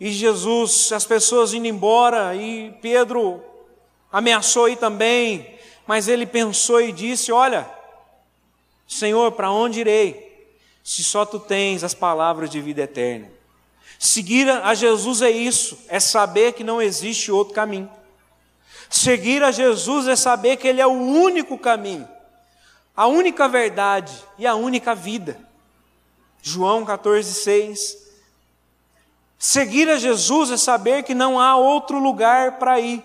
E 0.00 0.12
Jesus, 0.12 0.92
as 0.92 1.04
pessoas 1.04 1.54
indo 1.54 1.66
embora, 1.66 2.34
e 2.34 2.72
Pedro 2.80 3.42
ameaçou 4.12 4.68
ir 4.68 4.76
também, 4.76 5.58
mas 5.86 6.06
ele 6.06 6.26
pensou 6.26 6.80
e 6.80 6.92
disse: 6.92 7.32
Olha, 7.32 7.68
Senhor, 8.86 9.32
para 9.32 9.50
onde 9.50 9.80
irei? 9.80 10.48
Se 10.84 11.02
só 11.02 11.24
tu 11.24 11.40
tens 11.40 11.82
as 11.82 11.94
palavras 11.94 12.48
de 12.48 12.60
vida 12.60 12.82
eterna. 12.82 13.30
Seguir 13.98 14.48
a 14.48 14.74
Jesus 14.74 15.22
é 15.22 15.30
isso, 15.30 15.78
é 15.88 15.98
saber 15.98 16.52
que 16.52 16.62
não 16.62 16.80
existe 16.80 17.32
outro 17.32 17.52
caminho. 17.52 17.90
Seguir 18.88 19.42
a 19.42 19.50
Jesus 19.50 20.08
é 20.08 20.16
saber 20.16 20.56
que 20.56 20.66
Ele 20.66 20.80
é 20.80 20.86
o 20.86 20.92
único 20.92 21.58
caminho, 21.58 22.08
a 22.96 23.06
única 23.06 23.46
verdade 23.48 24.12
e 24.38 24.46
a 24.46 24.54
única 24.54 24.94
vida. 24.94 25.38
João 26.42 26.84
14, 26.84 27.34
6. 27.34 28.08
Seguir 29.38 29.88
a 29.88 29.98
Jesus 29.98 30.50
é 30.50 30.56
saber 30.56 31.04
que 31.04 31.14
não 31.14 31.38
há 31.38 31.56
outro 31.56 31.98
lugar 31.98 32.58
para 32.58 32.80
ir, 32.80 33.02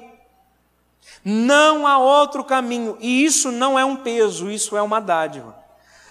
não 1.23 1.85
há 1.85 1.97
outro 1.97 2.43
caminho, 2.43 2.97
e 2.99 3.23
isso 3.23 3.51
não 3.51 3.77
é 3.77 3.85
um 3.85 3.95
peso, 3.95 4.49
isso 4.49 4.75
é 4.75 4.81
uma 4.81 4.99
dádiva. 4.99 5.55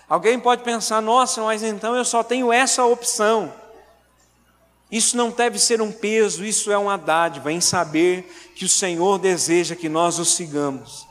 Alguém 0.09 0.39
pode 0.39 0.63
pensar, 0.63 1.01
nossa, 1.01 1.43
mas 1.43 1.63
então 1.63 1.97
eu 1.97 2.05
só 2.05 2.23
tenho 2.23 2.53
essa 2.53 2.85
opção. 2.85 3.53
Isso 4.93 5.17
não 5.17 5.31
deve 5.31 5.59
ser 5.59 5.81
um 5.81 5.91
peso, 5.91 6.45
isso 6.45 6.71
é 6.71 6.77
uma 6.77 6.99
dádiva 6.99 7.51
em 7.51 7.63
saber 7.63 8.31
que 8.55 8.67
o 8.67 8.69
Senhor 8.69 9.19
deseja 9.19 9.75
que 9.75 9.89
nós 9.89 10.19
o 10.19 10.25
sigamos. 10.27 11.09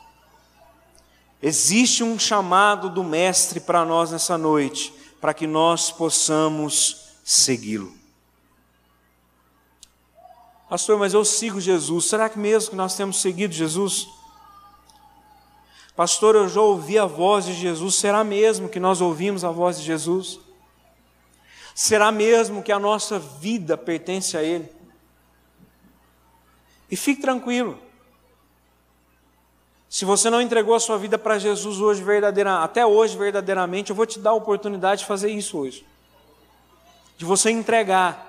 Existe 1.42 2.04
um 2.04 2.16
chamado 2.16 2.88
do 2.88 3.02
Mestre 3.02 3.58
para 3.58 3.84
nós 3.84 4.12
nessa 4.12 4.38
noite, 4.38 4.94
para 5.20 5.34
que 5.34 5.48
nós 5.48 5.90
possamos 5.90 7.08
segui-lo. 7.24 7.92
Pastor, 10.68 10.96
mas 10.96 11.12
eu 11.12 11.24
sigo 11.24 11.60
Jesus. 11.60 12.04
Será 12.04 12.28
que 12.28 12.38
mesmo 12.38 12.70
que 12.70 12.76
nós 12.76 12.94
temos 12.96 13.20
seguido 13.20 13.52
Jesus? 13.52 14.06
Pastor, 15.96 16.36
eu 16.36 16.48
já 16.48 16.60
ouvi 16.60 17.00
a 17.00 17.04
voz 17.04 17.46
de 17.46 17.52
Jesus. 17.52 17.96
Será 17.96 18.22
mesmo 18.22 18.68
que 18.68 18.78
nós 18.78 19.00
ouvimos 19.00 19.44
a 19.44 19.50
voz 19.50 19.78
de 19.78 19.84
Jesus? 19.84 20.38
Será 21.74 22.12
mesmo 22.12 22.62
que 22.62 22.72
a 22.72 22.78
nossa 22.78 23.18
vida 23.18 23.76
pertence 23.76 24.36
a 24.36 24.42
Ele? 24.42 24.70
E 26.90 26.96
fique 26.96 27.22
tranquilo. 27.22 27.78
Se 29.88 30.04
você 30.04 30.30
não 30.30 30.40
entregou 30.40 30.74
a 30.74 30.80
sua 30.80 30.96
vida 30.98 31.18
para 31.18 31.38
Jesus 31.38 31.78
hoje 31.78 32.02
verdadeira, 32.02 32.62
até 32.62 32.84
hoje 32.84 33.16
verdadeiramente, 33.16 33.90
eu 33.90 33.96
vou 33.96 34.06
te 34.06 34.18
dar 34.18 34.30
a 34.30 34.34
oportunidade 34.34 35.00
de 35.02 35.06
fazer 35.06 35.30
isso 35.30 35.58
hoje. 35.58 35.86
De 37.16 37.24
você 37.24 37.50
entregar. 37.50 38.28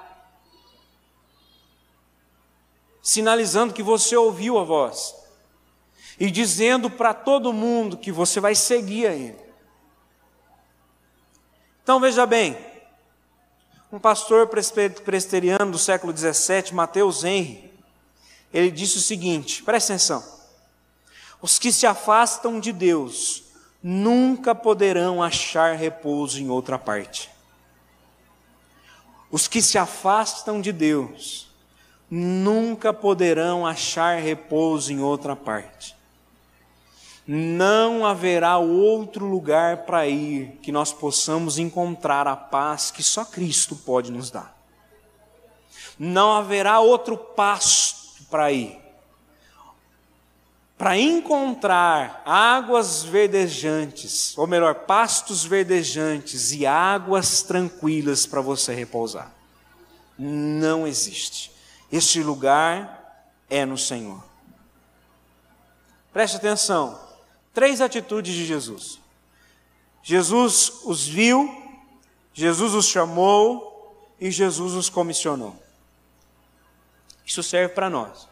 Sinalizando 3.02 3.74
que 3.74 3.84
você 3.84 4.16
ouviu 4.16 4.58
a 4.58 4.64
voz. 4.64 5.16
E 6.20 6.30
dizendo 6.30 6.90
para 6.90 7.14
todo 7.14 7.54
mundo 7.54 7.98
que 7.98 8.12
você 8.12 8.40
vai 8.40 8.56
seguir 8.56 9.08
a 9.08 9.14
Ele. 9.14 9.40
Então 11.82 12.00
veja 12.00 12.26
bem, 12.26 12.58
um 13.94 14.00
pastor 14.00 14.48
presbiteriano 14.48 15.72
do 15.72 15.78
século 15.78 16.12
XVII, 16.18 16.74
Mateus 16.74 17.24
Henry, 17.24 17.72
ele 18.52 18.72
disse 18.72 18.98
o 18.98 19.02
seguinte: 19.02 19.62
presta 19.62 19.94
atenção. 19.94 20.24
Os 21.40 21.60
que 21.60 21.72
se 21.72 21.86
afastam 21.86 22.60
de 22.60 22.74
Deus 22.74 23.44
nunca 23.84 24.56
poderão 24.56 25.22
achar 25.22 25.76
repouso 25.76 26.42
em 26.42 26.50
outra 26.50 26.80
parte. 26.80 27.30
Os 29.30 29.48
que 29.48 29.62
se 29.62 29.78
afastam 29.78 30.60
de 30.60 30.72
Deus 30.72 31.52
nunca 32.10 32.92
poderão 32.92 33.64
achar 33.64 34.20
repouso 34.20 34.92
em 34.92 35.02
outra 35.02 35.36
parte 35.36 35.96
não 37.26 38.06
haverá 38.06 38.58
outro 38.58 39.26
lugar 39.26 39.86
para 39.86 40.06
ir 40.08 40.60
que 40.62 40.72
nós 40.72 40.92
possamos 40.92 41.58
encontrar 41.58 42.28
a 42.28 42.36
paz 42.36 42.92
que 42.92 43.02
só 43.02 43.24
Cristo 43.24 43.76
pode 43.76 44.12
nos 44.12 44.30
dar. 44.30 44.54
Não 45.98 46.34
haverá 46.34 46.80
outro 46.80 47.18
pasto 47.18 48.24
para 48.30 48.52
ir. 48.52 48.78
Para 50.78 50.98
encontrar 50.98 52.22
águas 52.26 53.04
verdejantes, 53.04 54.38
ou 54.38 54.46
melhor, 54.46 54.76
pastos 54.76 55.46
verdejantes 55.46 56.52
e 56.52 56.66
águas 56.66 57.42
tranquilas 57.42 58.26
para 58.26 58.42
você 58.42 58.74
repousar. 58.74 59.32
Não 60.18 60.86
existe. 60.86 61.52
Este 61.90 62.22
lugar 62.22 63.32
é 63.50 63.66
no 63.66 63.78
Senhor. 63.78 64.22
Preste 66.12 66.36
atenção. 66.36 67.13
Três 67.54 67.82
atitudes 67.82 68.34
de 68.34 68.46
Jesus. 68.46 69.00
Jesus 70.02 70.82
os 70.84 71.06
viu, 71.08 71.50
Jesus 72.34 72.74
os 72.74 72.88
chamou 72.88 73.74
e 74.20 74.32
Jesus 74.32 74.74
os 74.74 74.90
comissionou. 74.90 75.56
Isso 77.26 77.44
serve 77.44 77.74
para 77.74 77.90
nós. 77.90 78.28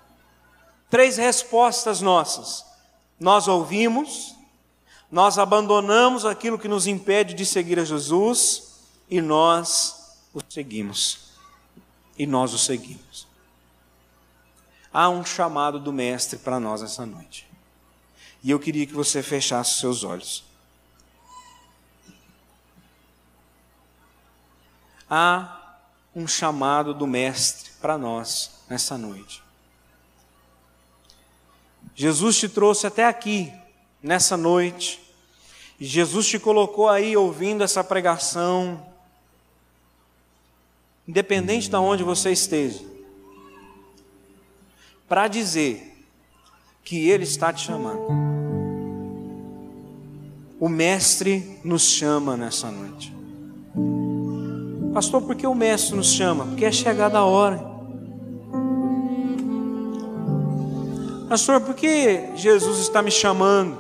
Três 0.90 1.18
respostas 1.18 2.02
nossas. 2.02 2.66
Nós 3.20 3.48
ouvimos, 3.48 4.36
nós 5.10 5.38
abandonamos 5.38 6.26
aquilo 6.26 6.60
que 6.60 6.68
nos 6.68 6.88
impede 6.88 7.34
de 7.34 7.46
seguir 7.46 7.80
a 7.80 7.86
Jesus 7.86 8.72
e 9.10 9.22
nós 9.22 10.18
o 10.34 10.42
seguimos. 10.50 11.32
E 12.18 12.26
nós 12.26 12.54
o 12.54 12.58
seguimos. 12.58 13.28
Há 14.92 15.08
um 15.10 15.24
chamado 15.24 15.80
do 15.80 15.94
Mestre 15.94 16.40
para 16.40 16.60
nós 16.60 16.82
essa 16.82 17.06
noite. 17.06 17.51
E 18.44 18.50
eu 18.50 18.60
queria 18.60 18.86
que 18.86 18.94
você 18.94 19.22
fechasse 19.22 19.80
seus 19.80 20.04
olhos. 20.04 20.44
Há 25.10 25.78
um 26.16 26.28
chamado 26.28 26.94
do 26.94 27.06
Mestre 27.06 27.72
para 27.82 27.98
nós 27.98 28.64
nessa 28.70 28.98
noite. 28.98 29.44
Jesus 31.94 32.38
te 32.38 32.50
trouxe 32.50 32.88
até 32.88 33.06
aqui, 33.06 33.54
nessa 34.02 34.36
noite, 34.38 35.00
Jesus 35.80 36.28
te 36.28 36.40
colocou 36.40 36.88
aí 36.88 37.18
ouvindo 37.18 37.64
essa 37.64 37.84
pregação, 37.84 38.86
independente 41.08 41.70
de 41.70 41.76
onde 41.76 42.04
você 42.04 42.32
esteja, 42.32 42.84
para 45.08 45.28
dizer 45.28 45.91
que 46.84 47.10
Ele 47.10 47.24
está 47.24 47.52
te 47.54 47.66
chamando. 47.66 48.02
O 50.60 50.70
Mestre 50.70 51.60
nos 51.64 51.84
chama 51.84 52.38
nessa 52.38 52.70
noite. 52.70 53.16
Pastor, 54.94 55.22
por 55.22 55.36
que 55.36 55.48
o 55.48 55.56
Mestre 55.56 55.96
nos 55.96 56.12
chama? 56.12 56.46
Porque 56.46 56.66
é 56.66 56.72
chegada 56.72 57.18
a 57.18 57.26
hora. 57.26 57.72
Pastor, 61.30 61.62
por 61.62 61.74
que 61.74 62.30
Jesus 62.36 62.80
está 62.80 63.02
me 63.02 63.10
chamando? 63.10 63.80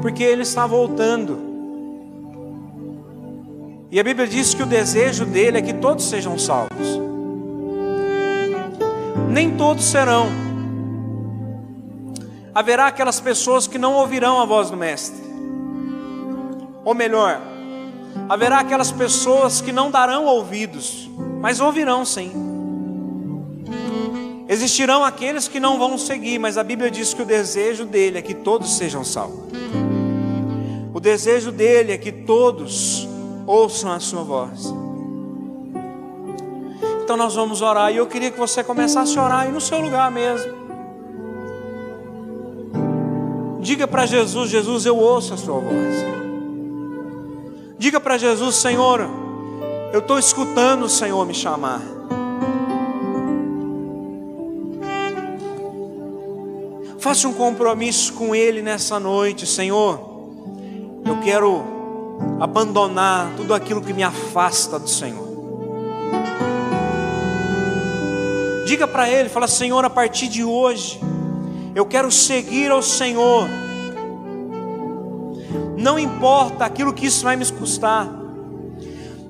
Porque 0.00 0.22
Ele 0.22 0.42
está 0.42 0.66
voltando. 0.66 1.38
E 3.90 4.00
a 4.00 4.02
Bíblia 4.02 4.26
diz 4.26 4.54
que 4.54 4.62
o 4.62 4.66
desejo 4.66 5.24
dele 5.24 5.58
é 5.58 5.62
que 5.62 5.74
todos 5.74 6.08
sejam 6.08 6.36
salvos. 6.36 6.98
Nem 9.30 9.56
todos 9.56 9.84
serão. 9.84 10.43
Haverá 12.54 12.86
aquelas 12.86 13.18
pessoas 13.18 13.66
que 13.66 13.78
não 13.78 13.94
ouvirão 13.94 14.40
a 14.40 14.44
voz 14.44 14.70
do 14.70 14.76
Mestre. 14.76 15.24
Ou 16.84 16.94
melhor, 16.94 17.40
haverá 18.28 18.60
aquelas 18.60 18.92
pessoas 18.92 19.60
que 19.60 19.72
não 19.72 19.90
darão 19.90 20.26
ouvidos, 20.26 21.10
mas 21.40 21.58
ouvirão 21.58 22.04
sim. 22.04 22.30
Existirão 24.48 25.02
aqueles 25.02 25.48
que 25.48 25.58
não 25.58 25.78
vão 25.78 25.98
seguir, 25.98 26.38
mas 26.38 26.56
a 26.56 26.62
Bíblia 26.62 26.90
diz 26.90 27.12
que 27.12 27.22
o 27.22 27.24
desejo 27.24 27.86
dele 27.86 28.18
é 28.18 28.22
que 28.22 28.34
todos 28.34 28.76
sejam 28.76 29.02
salvos. 29.02 29.52
O 30.92 31.00
desejo 31.00 31.50
dele 31.50 31.92
é 31.92 31.98
que 31.98 32.12
todos 32.12 33.08
ouçam 33.46 33.90
a 33.90 33.98
sua 33.98 34.22
voz. 34.22 34.72
Então 37.02 37.16
nós 37.16 37.34
vamos 37.34 37.62
orar 37.62 37.92
e 37.92 37.96
eu 37.96 38.06
queria 38.06 38.30
que 38.30 38.38
você 38.38 38.62
começasse 38.62 39.18
a 39.18 39.24
orar 39.24 39.40
aí 39.40 39.50
no 39.50 39.60
seu 39.60 39.80
lugar 39.80 40.10
mesmo. 40.10 40.63
Diga 43.64 43.88
para 43.88 44.04
Jesus: 44.04 44.50
Jesus, 44.50 44.84
eu 44.84 44.98
ouço 44.98 45.32
a 45.32 45.38
sua 45.38 45.58
voz. 45.58 46.04
Diga 47.78 47.98
para 47.98 48.18
Jesus: 48.18 48.56
Senhor, 48.56 49.00
eu 49.90 50.00
estou 50.00 50.18
escutando 50.18 50.82
o 50.82 50.88
Senhor 50.88 51.24
me 51.24 51.32
chamar. 51.32 51.80
Faça 56.98 57.26
um 57.26 57.32
compromisso 57.32 58.12
com 58.12 58.34
Ele 58.34 58.60
nessa 58.60 59.00
noite, 59.00 59.46
Senhor. 59.46 59.98
Eu 61.02 61.20
quero 61.22 61.64
abandonar 62.38 63.32
tudo 63.34 63.54
aquilo 63.54 63.80
que 63.80 63.94
me 63.94 64.02
afasta 64.02 64.78
do 64.78 64.88
Senhor. 64.90 65.24
Diga 68.66 68.86
para 68.86 69.08
Ele, 69.08 69.30
fala, 69.30 69.48
Senhor, 69.48 69.82
a 69.86 69.90
partir 69.90 70.28
de 70.28 70.44
hoje, 70.44 71.00
eu 71.74 71.84
quero 71.84 72.10
seguir 72.10 72.70
ao 72.70 72.82
Senhor. 72.82 73.48
Não 75.76 75.98
importa 75.98 76.64
aquilo 76.64 76.92
que 76.92 77.06
isso 77.06 77.24
vai 77.24 77.36
me 77.36 77.44
custar. 77.46 78.08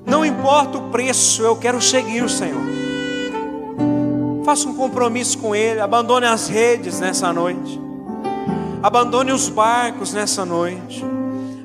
Não 0.05 0.23
importa 0.23 0.77
o 0.77 0.89
preço, 0.89 1.41
eu 1.41 1.55
quero 1.55 1.81
seguir 1.81 2.23
o 2.23 2.29
Senhor. 2.29 2.61
Faça 4.45 4.69
um 4.69 4.75
compromisso 4.75 5.39
com 5.39 5.55
Ele. 5.55 5.79
Abandone 5.79 6.27
as 6.27 6.47
redes 6.47 6.99
nessa 6.99 7.33
noite. 7.33 7.81
Abandone 8.83 9.31
os 9.31 9.49
barcos 9.49 10.13
nessa 10.13 10.45
noite. 10.45 11.03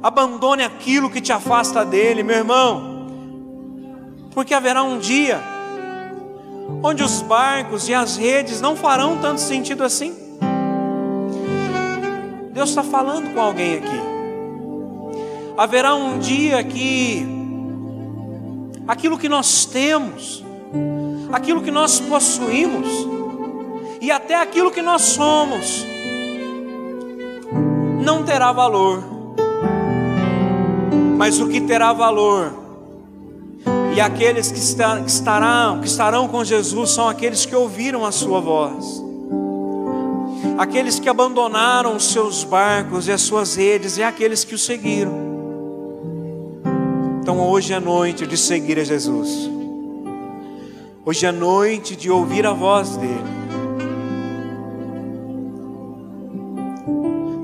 Abandone 0.03 0.63
aquilo 0.63 1.11
que 1.11 1.21
te 1.21 1.31
afasta 1.31 1.85
dele, 1.85 2.23
meu 2.23 2.37
irmão. 2.37 3.07
Porque 4.33 4.55
haverá 4.55 4.83
um 4.83 4.99
dia 4.99 5.39
onde 6.83 7.03
os 7.03 7.21
barcos 7.21 7.89
e 7.89 7.93
as 7.93 8.17
redes 8.17 8.63
não 8.63 8.75
farão 8.75 9.19
tanto 9.19 9.43
sentido 9.43 9.85
assim. 9.85 10.30
Deus 12.61 12.69
está 12.69 12.83
falando 12.83 13.33
com 13.33 13.41
alguém 13.41 13.77
aqui. 13.77 14.01
Haverá 15.57 15.95
um 15.95 16.19
dia 16.19 16.63
que 16.63 17.27
aquilo 18.87 19.17
que 19.17 19.31
nós 19.31 19.65
temos, 19.65 20.45
aquilo 21.33 21.63
que 21.63 21.71
nós 21.71 22.01
possuímos 22.01 22.87
e 23.99 24.11
até 24.11 24.35
aquilo 24.35 24.71
que 24.71 24.83
nós 24.83 25.01
somos 25.01 25.87
não 28.05 28.25
terá 28.25 28.53
valor. 28.53 29.05
Mas 31.17 31.41
o 31.41 31.49
que 31.49 31.63
terá 31.63 31.95
valor 31.95 32.53
e 33.97 34.03
aqueles 34.03 34.53
que, 34.53 34.59
estarão, 34.59 35.81
que 35.81 35.87
estarão 35.87 36.29
com 36.29 36.45
Jesus 36.45 36.91
são 36.91 37.09
aqueles 37.09 37.47
que 37.47 37.57
ouviram 37.57 38.05
a 38.05 38.13
sua 38.13 38.39
voz. 38.39 39.10
Aqueles 40.61 41.01
que 41.01 41.09
abandonaram 41.09 41.97
os 41.97 42.13
seus 42.13 42.45
barcos 42.45 43.09
e 43.09 43.13
as 43.13 43.23
suas 43.23 43.55
redes 43.55 43.97
e 43.97 44.03
aqueles 44.03 44.45
que 44.45 44.55
o 44.55 44.59
seguiram. 44.59 45.11
Então 47.23 47.41
hoje 47.41 47.73
é 47.73 47.81
noite 47.81 48.27
de 48.27 48.37
seguir 48.37 48.79
a 48.79 48.85
Jesus. 48.85 49.51
Hoje 51.03 51.25
é 51.25 51.33
noite 51.33 51.97
de 51.97 52.11
ouvir 52.11 52.47
a 52.47 52.53
voz 52.53 52.95
dele. 52.99 53.25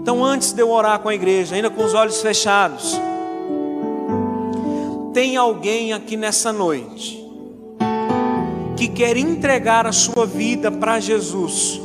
Então, 0.03 0.23
antes 0.23 0.53
de 0.53 0.61
eu 0.61 0.71
orar 0.71 0.99
com 0.99 1.09
a 1.09 1.15
igreja, 1.15 1.55
ainda 1.55 1.71
com 1.71 1.83
os 1.83 1.95
olhos 1.95 2.21
fechados, 2.21 3.01
tem 5.15 5.39
alguém 5.39 5.95
aqui 5.95 6.19
nessa 6.19 6.53
noite 6.53 7.19
que 8.77 8.89
quer 8.89 9.17
entregar 9.17 9.87
a 9.87 9.93
sua 9.93 10.27
vida 10.27 10.71
para 10.71 11.01
Jesus, 11.01 11.81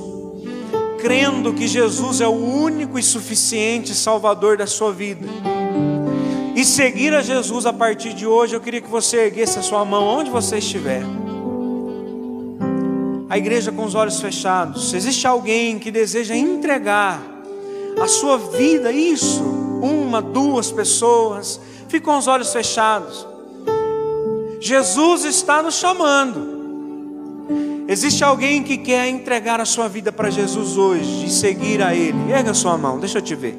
crendo 1.01 1.53
que 1.53 1.67
Jesus 1.67 2.21
é 2.21 2.27
o 2.27 2.31
único 2.31 2.97
e 2.97 3.03
suficiente 3.03 3.93
Salvador 3.93 4.57
da 4.57 4.67
sua 4.67 4.91
vida. 4.91 5.27
E 6.55 6.63
seguir 6.63 7.13
a 7.13 7.21
Jesus 7.21 7.65
a 7.65 7.73
partir 7.73 8.13
de 8.13 8.27
hoje, 8.27 8.55
eu 8.55 8.61
queria 8.61 8.81
que 8.81 8.89
você 8.89 9.25
erguesse 9.25 9.57
a 9.57 9.61
sua 9.61 9.83
mão 9.83 10.03
onde 10.03 10.29
você 10.29 10.57
estiver 10.57 11.03
a 13.31 13.37
igreja 13.37 13.71
com 13.71 13.85
os 13.85 13.95
olhos 13.95 14.19
fechados. 14.19 14.93
Existe 14.93 15.25
alguém 15.25 15.79
que 15.79 15.89
deseja 15.89 16.35
entregar 16.35 17.21
a 17.97 18.05
sua 18.05 18.37
vida, 18.37 18.91
isso, 18.91 19.41
uma, 19.81 20.21
duas 20.21 20.69
pessoas, 20.69 21.57
fique 21.87 22.03
com 22.03 22.17
os 22.17 22.27
olhos 22.27 22.51
fechados. 22.51 23.25
Jesus 24.59 25.23
está 25.23 25.63
nos 25.63 25.75
chamando. 25.75 26.60
Existe 27.91 28.23
alguém 28.23 28.63
que 28.63 28.77
quer 28.77 29.09
entregar 29.09 29.59
a 29.59 29.65
sua 29.65 29.89
vida 29.89 30.13
para 30.13 30.29
Jesus 30.29 30.77
hoje 30.77 31.25
e 31.25 31.29
seguir 31.29 31.83
a 31.83 31.93
Ele? 31.93 32.31
Erga 32.31 32.51
a 32.51 32.53
sua 32.53 32.77
mão, 32.77 32.97
deixa 32.97 33.17
eu 33.17 33.21
te 33.21 33.35
ver. 33.35 33.53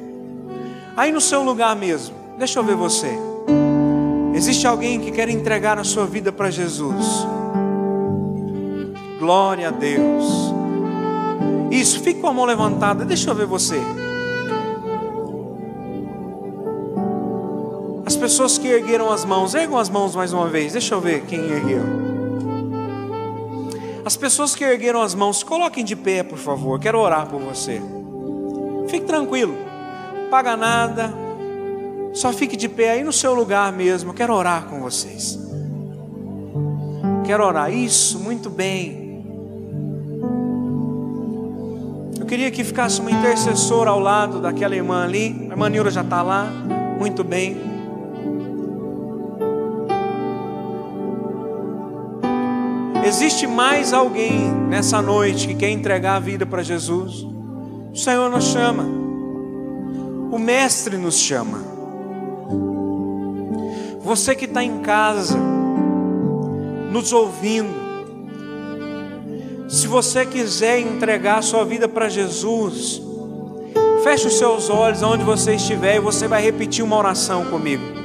Aí 0.97 1.11
no 1.11 1.21
seu 1.21 1.43
lugar 1.43 1.75
mesmo, 1.75 2.15
deixa 2.39 2.57
eu 2.57 2.63
ver 2.63 2.75
você. 2.75 3.11
Existe 4.33 4.65
alguém 4.65 4.99
que 4.99 5.11
quer 5.11 5.29
entregar 5.29 5.77
a 5.77 5.83
sua 5.83 6.07
vida 6.07 6.31
para 6.31 6.49
Jesus? 6.49 7.27
Glória 9.19 9.67
a 9.67 9.71
Deus. 9.71 10.25
Isso, 11.69 12.01
fique 12.01 12.19
com 12.19 12.27
a 12.27 12.33
mão 12.33 12.45
levantada. 12.45 13.05
Deixa 13.05 13.29
eu 13.29 13.35
ver 13.35 13.45
você. 13.45 13.79
As 18.03 18.15
pessoas 18.15 18.57
que 18.57 18.67
ergueram 18.67 19.11
as 19.11 19.23
mãos, 19.25 19.53
ergam 19.53 19.77
as 19.77 19.89
mãos 19.89 20.15
mais 20.15 20.33
uma 20.33 20.47
vez. 20.47 20.71
Deixa 20.71 20.95
eu 20.95 20.99
ver 20.99 21.21
quem 21.27 21.39
ergueu. 21.39 22.12
As 24.05 24.17
pessoas 24.17 24.53
que 24.55 24.63
ergueram 24.63 25.01
as 25.01 25.15
mãos, 25.15 25.43
coloquem 25.43 25.83
de 25.83 25.95
pé, 25.95 26.23
por 26.23 26.37
favor. 26.37 26.79
Quero 26.79 26.99
orar 26.99 27.27
por 27.27 27.39
você. 27.39 27.81
Fique 28.87 29.05
tranquilo. 29.05 29.55
Paga 30.29 30.57
nada. 30.57 31.13
Só 32.13 32.31
fique 32.31 32.55
de 32.55 32.67
pé 32.67 32.91
aí 32.91 33.03
no 33.03 33.13
seu 33.13 33.33
lugar 33.33 33.71
mesmo. 33.71 34.13
Quero 34.13 34.33
orar 34.33 34.65
com 34.65 34.81
vocês. 34.81 35.39
Quero 37.25 37.45
orar. 37.45 37.73
Isso, 37.73 38.19
muito 38.19 38.49
bem. 38.49 39.03
queria 42.33 42.49
que 42.49 42.63
ficasse 42.63 42.99
uma 42.99 43.11
intercessora 43.11 43.91
ao 43.91 43.99
lado 43.99 44.41
daquela 44.41 44.75
irmã 44.75 45.03
ali. 45.03 45.35
A 45.49 45.51
irmã 45.51 45.69
Nilda 45.69 45.91
já 45.91 46.01
está 46.01 46.23
lá. 46.23 46.45
Muito 46.99 47.23
bem. 47.23 47.72
Existe 53.05 53.45
mais 53.45 53.91
alguém 53.91 54.49
nessa 54.69 55.01
noite 55.01 55.47
que 55.47 55.55
quer 55.55 55.69
entregar 55.69 56.15
a 56.15 56.19
vida 56.19 56.45
para 56.45 56.63
Jesus? 56.63 57.25
O 57.93 57.95
Senhor 57.95 58.29
nos 58.29 58.45
chama. 58.45 58.83
O 60.31 60.39
Mestre 60.39 60.97
nos 60.97 61.19
chama. 61.19 61.59
Você 64.01 64.33
que 64.35 64.45
está 64.45 64.63
em 64.63 64.79
casa, 64.79 65.37
nos 66.91 67.11
ouvindo, 67.11 67.83
se 69.67 69.87
você 69.87 70.25
quiser 70.25 70.79
entregar 70.79 71.39
a 71.39 71.41
sua 71.41 71.65
vida 71.65 71.87
para 71.87 72.07
Jesus, 72.07 73.01
feche 74.03 74.27
os 74.27 74.37
seus 74.37 74.69
olhos 74.69 75.03
aonde 75.03 75.23
você 75.23 75.55
estiver 75.55 75.97
e 75.97 75.99
você 75.99 76.27
vai 76.27 76.41
repetir 76.41 76.83
uma 76.83 76.97
oração 76.97 77.45
comigo. 77.45 78.02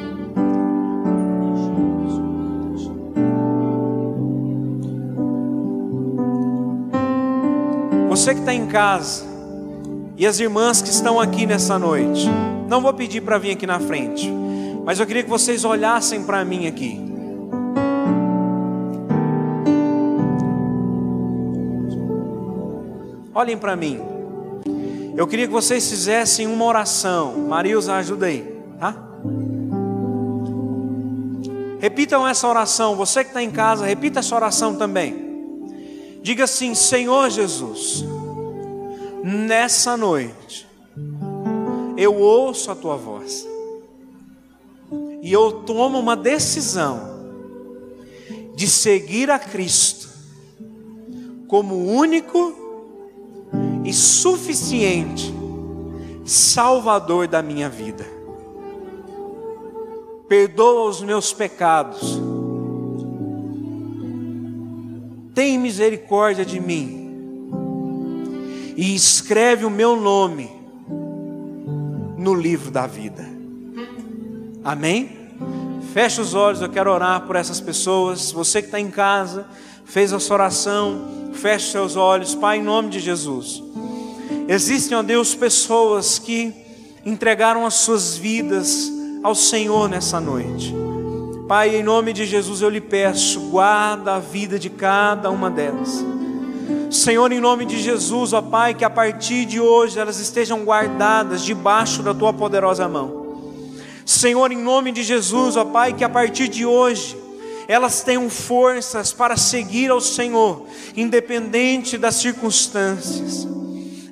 Você 8.28 8.34
que 8.34 8.40
está 8.40 8.52
em 8.52 8.66
casa 8.66 9.24
e 10.14 10.26
as 10.26 10.38
irmãs 10.38 10.82
que 10.82 10.90
estão 10.90 11.18
aqui 11.18 11.46
nessa 11.46 11.78
noite, 11.78 12.28
não 12.68 12.82
vou 12.82 12.92
pedir 12.92 13.22
para 13.22 13.38
vir 13.38 13.52
aqui 13.52 13.66
na 13.66 13.80
frente, 13.80 14.30
mas 14.84 15.00
eu 15.00 15.06
queria 15.06 15.22
que 15.22 15.30
vocês 15.30 15.64
olhassem 15.64 16.22
para 16.24 16.44
mim 16.44 16.66
aqui. 16.66 17.00
Olhem 23.34 23.56
para 23.56 23.74
mim. 23.74 23.98
Eu 25.16 25.26
queria 25.26 25.46
que 25.46 25.52
vocês 25.54 25.88
fizessem 25.88 26.46
uma 26.46 26.66
oração. 26.66 27.32
Marilza, 27.48 27.94
ajuda 27.94 28.26
aí, 28.26 28.44
tá? 28.78 28.94
Repitam 31.80 32.28
essa 32.28 32.46
oração. 32.46 32.94
Você 32.94 33.24
que 33.24 33.30
está 33.30 33.42
em 33.42 33.50
casa, 33.50 33.86
repita 33.86 34.18
essa 34.18 34.36
oração 34.36 34.74
também. 34.74 35.16
Diga 36.20 36.44
assim: 36.44 36.74
Senhor 36.74 37.30
Jesus, 37.30 38.04
nessa 39.24 39.96
noite, 39.96 40.66
eu 41.96 42.14
ouço 42.16 42.70
a 42.70 42.74
tua 42.74 42.96
voz 42.96 43.46
e 45.22 45.32
eu 45.32 45.52
tomo 45.62 45.98
uma 45.98 46.16
decisão 46.16 47.18
de 48.54 48.68
seguir 48.68 49.30
a 49.30 49.38
Cristo 49.38 50.08
como 51.46 51.76
único 51.86 52.54
e 53.84 53.92
suficiente 53.92 55.34
Salvador 56.24 57.26
da 57.26 57.42
minha 57.42 57.70
vida. 57.70 58.04
Perdoa 60.28 60.90
os 60.90 61.00
meus 61.00 61.32
pecados. 61.32 62.20
Tem 65.34 65.56
misericórdia 65.58 66.44
de 66.44 66.60
mim. 66.60 67.07
E 68.80 68.94
escreve 68.94 69.64
o 69.64 69.70
meu 69.70 69.96
nome 69.96 70.48
no 72.16 72.32
livro 72.32 72.70
da 72.70 72.86
vida. 72.86 73.28
Amém? 74.62 75.10
Feche 75.92 76.20
os 76.20 76.32
olhos, 76.32 76.62
eu 76.62 76.68
quero 76.68 76.88
orar 76.88 77.22
por 77.22 77.34
essas 77.34 77.60
pessoas. 77.60 78.30
Você 78.30 78.62
que 78.62 78.68
está 78.68 78.78
em 78.78 78.88
casa, 78.88 79.48
fez 79.84 80.12
essa 80.12 80.32
oração, 80.32 81.32
feche 81.32 81.72
seus 81.72 81.96
olhos, 81.96 82.36
Pai, 82.36 82.58
em 82.58 82.62
nome 82.62 82.90
de 82.90 83.00
Jesus. 83.00 83.60
Existem, 84.46 84.96
ó 84.96 85.02
Deus, 85.02 85.34
pessoas 85.34 86.20
que 86.20 86.54
entregaram 87.04 87.66
as 87.66 87.74
suas 87.74 88.16
vidas 88.16 88.92
ao 89.24 89.34
Senhor 89.34 89.88
nessa 89.88 90.20
noite. 90.20 90.72
Pai, 91.48 91.74
em 91.74 91.82
nome 91.82 92.12
de 92.12 92.24
Jesus 92.24 92.62
eu 92.62 92.68
lhe 92.68 92.80
peço, 92.80 93.40
guarda 93.50 94.14
a 94.14 94.18
vida 94.20 94.56
de 94.56 94.70
cada 94.70 95.32
uma 95.32 95.50
delas. 95.50 96.04
Senhor, 96.90 97.30
em 97.32 97.40
nome 97.40 97.64
de 97.64 97.78
Jesus, 97.78 98.32
ó 98.32 98.42
Pai, 98.42 98.74
que 98.74 98.84
a 98.84 98.90
partir 98.90 99.44
de 99.44 99.60
hoje 99.60 99.98
elas 99.98 100.18
estejam 100.18 100.64
guardadas 100.64 101.42
debaixo 101.42 102.02
da 102.02 102.14
tua 102.14 102.32
poderosa 102.32 102.88
mão. 102.88 103.26
Senhor, 104.04 104.50
em 104.50 104.62
nome 104.62 104.92
de 104.92 105.02
Jesus, 105.02 105.56
ó 105.56 105.64
Pai, 105.64 105.92
que 105.92 106.04
a 106.04 106.08
partir 106.08 106.48
de 106.48 106.64
hoje 106.64 107.16
elas 107.66 108.02
tenham 108.02 108.30
forças 108.30 109.12
para 109.12 109.36
seguir 109.36 109.90
ao 109.90 110.00
Senhor, 110.00 110.66
independente 110.96 111.98
das 111.98 112.14
circunstâncias 112.14 113.46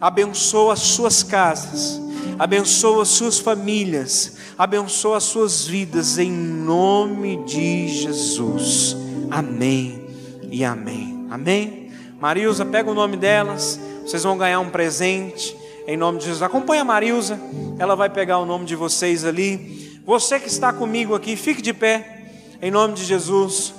abençoa 0.01 0.75
as 0.75 0.81
suas 0.81 1.23
casas, 1.23 2.01
abençoa 2.39 3.03
as 3.03 3.09
suas 3.09 3.39
famílias, 3.39 4.37
abençoa 4.57 5.17
as 5.17 5.25
suas 5.25 5.67
vidas, 5.67 6.19
em 6.19 6.31
nome 6.31 7.45
de 7.45 7.89
Jesus. 7.89 8.97
Amém 9.31 10.05
e 10.51 10.65
amém. 10.65 11.27
Amém? 11.31 11.86
Marilza, 12.21 12.65
pega 12.65 12.91
o 12.91 12.95
nome 12.95 13.17
delas, 13.17 13.79
vocês 14.03 14.23
vão 14.23 14.39
ganhar 14.39 14.61
um 14.61 14.71
presente, 14.71 15.57
em 15.87 15.97
nome 15.97 16.19
de 16.19 16.25
Jesus. 16.25 16.43
Acompanha 16.43 16.83
a 16.83 16.85
Marilza, 16.85 17.39
ela 17.79 17.95
vai 17.95 18.09
pegar 18.09 18.39
o 18.39 18.47
nome 18.47 18.65
de 18.65 18.75
vocês 18.75 19.25
ali. 19.25 20.01
Você 20.05 20.41
que 20.41 20.49
está 20.49 20.73
comigo 20.73 21.15
aqui, 21.15 21.37
fique 21.37 21.61
de 21.61 21.73
pé, 21.73 22.25
em 22.63 22.71
nome 22.71 22.95
de 22.95 23.05
Jesus. 23.05 23.75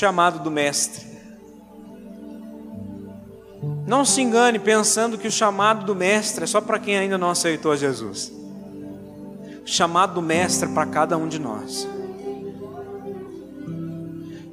chamado 0.00 0.42
do 0.42 0.50
Mestre. 0.50 1.04
Não 3.86 4.04
se 4.04 4.22
engane 4.22 4.58
pensando 4.58 5.18
que 5.18 5.28
o 5.28 5.32
chamado 5.32 5.84
do 5.84 5.94
Mestre 5.94 6.44
é 6.44 6.46
só 6.46 6.60
para 6.60 6.78
quem 6.78 6.96
ainda 6.96 7.18
não 7.18 7.28
aceitou 7.28 7.76
Jesus. 7.76 8.39
Chamado 9.64 10.14
do 10.14 10.22
Mestre 10.22 10.68
para 10.70 10.86
cada 10.86 11.16
um 11.16 11.28
de 11.28 11.38
nós. 11.38 11.86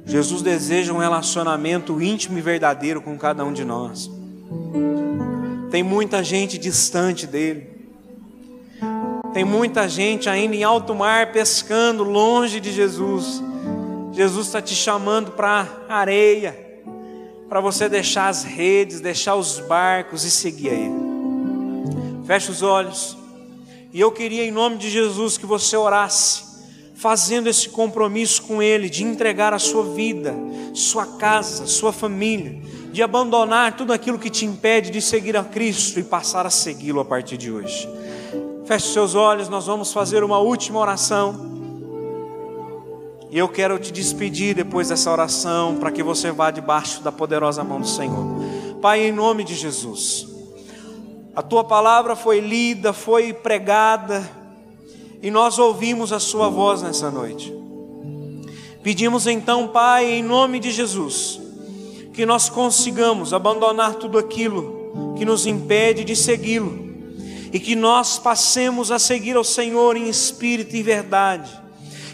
Jesus 0.08 0.40
deseja 0.40 0.92
um 0.92 0.98
relacionamento 0.98 2.00
íntimo 2.00 2.38
e 2.38 2.40
verdadeiro 2.40 3.02
com 3.02 3.18
cada 3.18 3.44
um 3.44 3.52
de 3.52 3.62
nós. 3.62 4.10
Tem 5.70 5.82
muita 5.82 6.24
gente 6.24 6.56
distante 6.56 7.26
dele. 7.26 7.78
Tem 9.34 9.44
muita 9.44 9.86
gente 9.86 10.28
ainda 10.30 10.56
em 10.56 10.64
alto 10.64 10.94
mar 10.94 11.30
pescando 11.30 12.02
longe 12.04 12.58
de 12.58 12.72
Jesus. 12.72 13.42
Jesus 14.12 14.46
está 14.46 14.62
te 14.62 14.74
chamando 14.74 15.32
para 15.32 15.68
areia, 15.88 16.58
para 17.46 17.60
você 17.60 17.86
deixar 17.86 18.28
as 18.28 18.44
redes, 18.44 19.00
deixar 19.00 19.34
os 19.34 19.60
barcos 19.60 20.24
e 20.24 20.30
seguir 20.30 20.70
a 20.70 20.74
Ele. 20.74 22.24
Feche 22.24 22.50
os 22.50 22.62
olhos. 22.62 23.17
E 23.92 24.00
eu 24.00 24.12
queria, 24.12 24.44
em 24.44 24.50
nome 24.50 24.76
de 24.76 24.90
Jesus, 24.90 25.38
que 25.38 25.46
você 25.46 25.76
orasse, 25.76 26.42
fazendo 26.94 27.48
esse 27.48 27.70
compromisso 27.70 28.42
com 28.42 28.62
Ele, 28.62 28.90
de 28.90 29.02
entregar 29.02 29.54
a 29.54 29.58
sua 29.58 29.84
vida, 29.84 30.34
sua 30.74 31.06
casa, 31.06 31.66
sua 31.66 31.92
família, 31.92 32.60
de 32.92 33.02
abandonar 33.02 33.76
tudo 33.76 33.92
aquilo 33.92 34.18
que 34.18 34.28
te 34.28 34.44
impede 34.44 34.90
de 34.90 35.00
seguir 35.00 35.36
a 35.36 35.44
Cristo 35.44 35.98
e 35.98 36.02
passar 36.02 36.44
a 36.44 36.50
segui-lo 36.50 37.00
a 37.00 37.04
partir 37.04 37.36
de 37.36 37.50
hoje. 37.50 37.88
Feche 38.66 38.92
seus 38.92 39.14
olhos, 39.14 39.48
nós 39.48 39.66
vamos 39.66 39.92
fazer 39.92 40.22
uma 40.22 40.38
última 40.38 40.78
oração. 40.78 41.48
E 43.30 43.38
eu 43.38 43.48
quero 43.48 43.78
te 43.78 43.90
despedir 43.90 44.54
depois 44.54 44.88
dessa 44.88 45.10
oração, 45.10 45.76
para 45.76 45.90
que 45.90 46.02
você 46.02 46.30
vá 46.30 46.50
debaixo 46.50 47.02
da 47.02 47.12
poderosa 47.12 47.64
mão 47.64 47.80
do 47.80 47.88
Senhor. 47.88 48.26
Pai, 48.82 49.06
em 49.06 49.12
nome 49.12 49.44
de 49.44 49.54
Jesus, 49.54 50.27
a 51.38 51.42
tua 51.42 51.62
palavra 51.62 52.16
foi 52.16 52.40
lida, 52.40 52.92
foi 52.92 53.32
pregada, 53.32 54.28
e 55.22 55.30
nós 55.30 55.56
ouvimos 55.56 56.12
a 56.12 56.18
Sua 56.18 56.48
voz 56.48 56.82
nessa 56.82 57.12
noite. 57.12 57.54
Pedimos 58.82 59.24
então, 59.28 59.68
Pai, 59.68 60.04
em 60.04 60.20
nome 60.20 60.58
de 60.58 60.72
Jesus, 60.72 61.40
que 62.12 62.26
nós 62.26 62.48
consigamos 62.48 63.32
abandonar 63.32 63.94
tudo 63.94 64.18
aquilo 64.18 65.14
que 65.16 65.24
nos 65.24 65.46
impede 65.46 66.02
de 66.02 66.16
segui-lo, 66.16 66.76
e 67.52 67.60
que 67.60 67.76
nós 67.76 68.18
passemos 68.18 68.90
a 68.90 68.98
seguir 68.98 69.36
ao 69.36 69.44
Senhor 69.44 69.96
em 69.96 70.08
espírito 70.08 70.74
e 70.74 70.82
verdade 70.82 71.56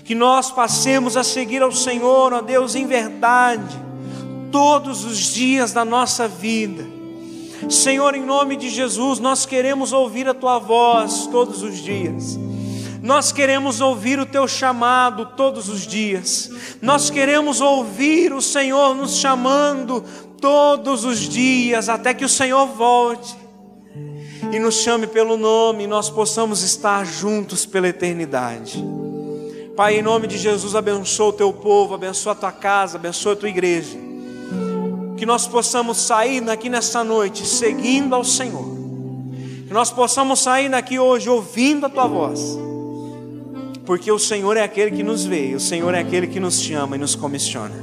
que 0.05 0.15
nós 0.15 0.51
passemos 0.51 1.17
a 1.17 1.25
seguir 1.25 1.63
ao 1.63 1.73
Senhor, 1.73 2.35
ó 2.35 2.43
Deus, 2.43 2.75
em 2.75 2.87
verdade, 2.87 3.75
todos 4.53 5.03
os 5.03 5.17
dias 5.33 5.73
da 5.73 5.83
nossa 5.83 6.29
vida. 6.29 6.94
Senhor, 7.69 8.15
em 8.15 8.25
nome 8.25 8.57
de 8.57 8.69
Jesus, 8.69 9.19
nós 9.19 9.47
queremos 9.47 9.93
ouvir 9.93 10.29
a 10.29 10.35
tua 10.35 10.59
voz 10.59 11.27
todos 11.27 11.63
os 11.63 11.79
dias. 11.79 12.39
Nós 13.03 13.33
queremos 13.33 13.81
ouvir 13.81 14.19
o 14.19 14.27
teu 14.27 14.49
chamado 14.49 15.27
todos 15.37 15.69
os 15.69 15.87
dias. 15.87 16.51
Nós 16.81 17.11
queremos 17.11 17.61
ouvir 17.61 18.33
o 18.33 18.41
Senhor 18.41 18.95
nos 18.95 19.17
chamando 19.17 20.03
todos 20.41 21.05
os 21.05 21.21
dias 21.21 21.89
até 21.89 22.15
que 22.15 22.25
o 22.25 22.29
Senhor 22.29 22.67
volte 22.67 23.37
e 24.53 24.59
nos 24.59 24.77
chame 24.77 25.07
pelo 25.07 25.37
nome 25.37 25.85
e 25.85 25.87
nós 25.87 26.11
possamos 26.11 26.63
estar 26.63 27.05
juntos 27.05 27.67
pela 27.67 27.89
eternidade. 27.89 28.83
Pai, 29.77 29.99
em 29.99 30.03
nome 30.03 30.27
de 30.27 30.39
Jesus, 30.39 30.75
abençoa 30.75 31.29
o 31.29 31.33
teu 31.33 31.53
povo, 31.53 31.95
abençoa 31.95 32.33
a 32.33 32.37
tua 32.37 32.53
casa, 32.53 32.97
abençoa 32.97 33.33
a 33.33 33.37
tua 33.37 33.49
igreja. 33.49 34.04
Que 35.17 35.25
nós 35.25 35.47
possamos 35.47 35.99
sair 35.99 36.41
daqui 36.41 36.69
nessa 36.69 37.05
noite 37.05 37.47
seguindo 37.47 38.15
ao 38.15 38.25
Senhor. 38.25 38.75
Que 39.67 39.73
nós 39.73 39.91
possamos 39.91 40.41
sair 40.41 40.69
daqui 40.69 40.99
hoje 40.99 41.29
ouvindo 41.29 41.87
a 41.87 41.89
tua 41.89 42.07
voz. 42.07 42.59
Porque 43.87 44.11
o 44.11 44.19
Senhor 44.19 44.57
é 44.57 44.63
aquele 44.63 44.91
que 44.91 45.03
nos 45.03 45.25
vê, 45.25 45.55
o 45.55 45.61
Senhor 45.61 45.95
é 45.95 46.01
aquele 46.01 46.27
que 46.27 46.41
nos 46.41 46.61
chama 46.61 46.97
e 46.97 46.99
nos 46.99 47.15
comissiona. 47.15 47.75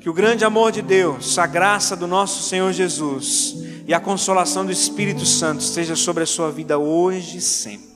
Que 0.00 0.08
o 0.08 0.14
grande 0.14 0.44
amor 0.44 0.72
de 0.72 0.80
Deus, 0.80 1.38
a 1.38 1.46
graça 1.46 1.94
do 1.94 2.06
nosso 2.06 2.42
Senhor 2.42 2.72
Jesus 2.72 3.56
e 3.86 3.92
a 3.92 4.00
consolação 4.00 4.64
do 4.64 4.72
Espírito 4.72 5.26
Santo 5.26 5.60
esteja 5.60 5.96
sobre 5.96 6.22
a 6.22 6.26
sua 6.26 6.50
vida 6.50 6.78
hoje 6.78 7.38
e 7.38 7.40
sempre. 7.40 7.88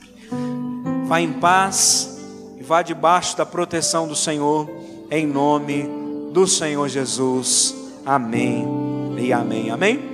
Vá 1.06 1.20
em 1.20 1.32
paz 1.34 2.18
e 2.58 2.62
vá 2.62 2.82
debaixo 2.82 3.36
da 3.36 3.46
proteção 3.46 4.06
do 4.06 4.16
Senhor, 4.16 4.70
em 5.10 5.26
nome 5.26 5.88
do 6.32 6.46
Senhor 6.46 6.88
Jesus. 6.88 7.81
Amém 8.04 8.66
e 9.18 9.32
amém. 9.32 9.70
Amém. 9.70 10.11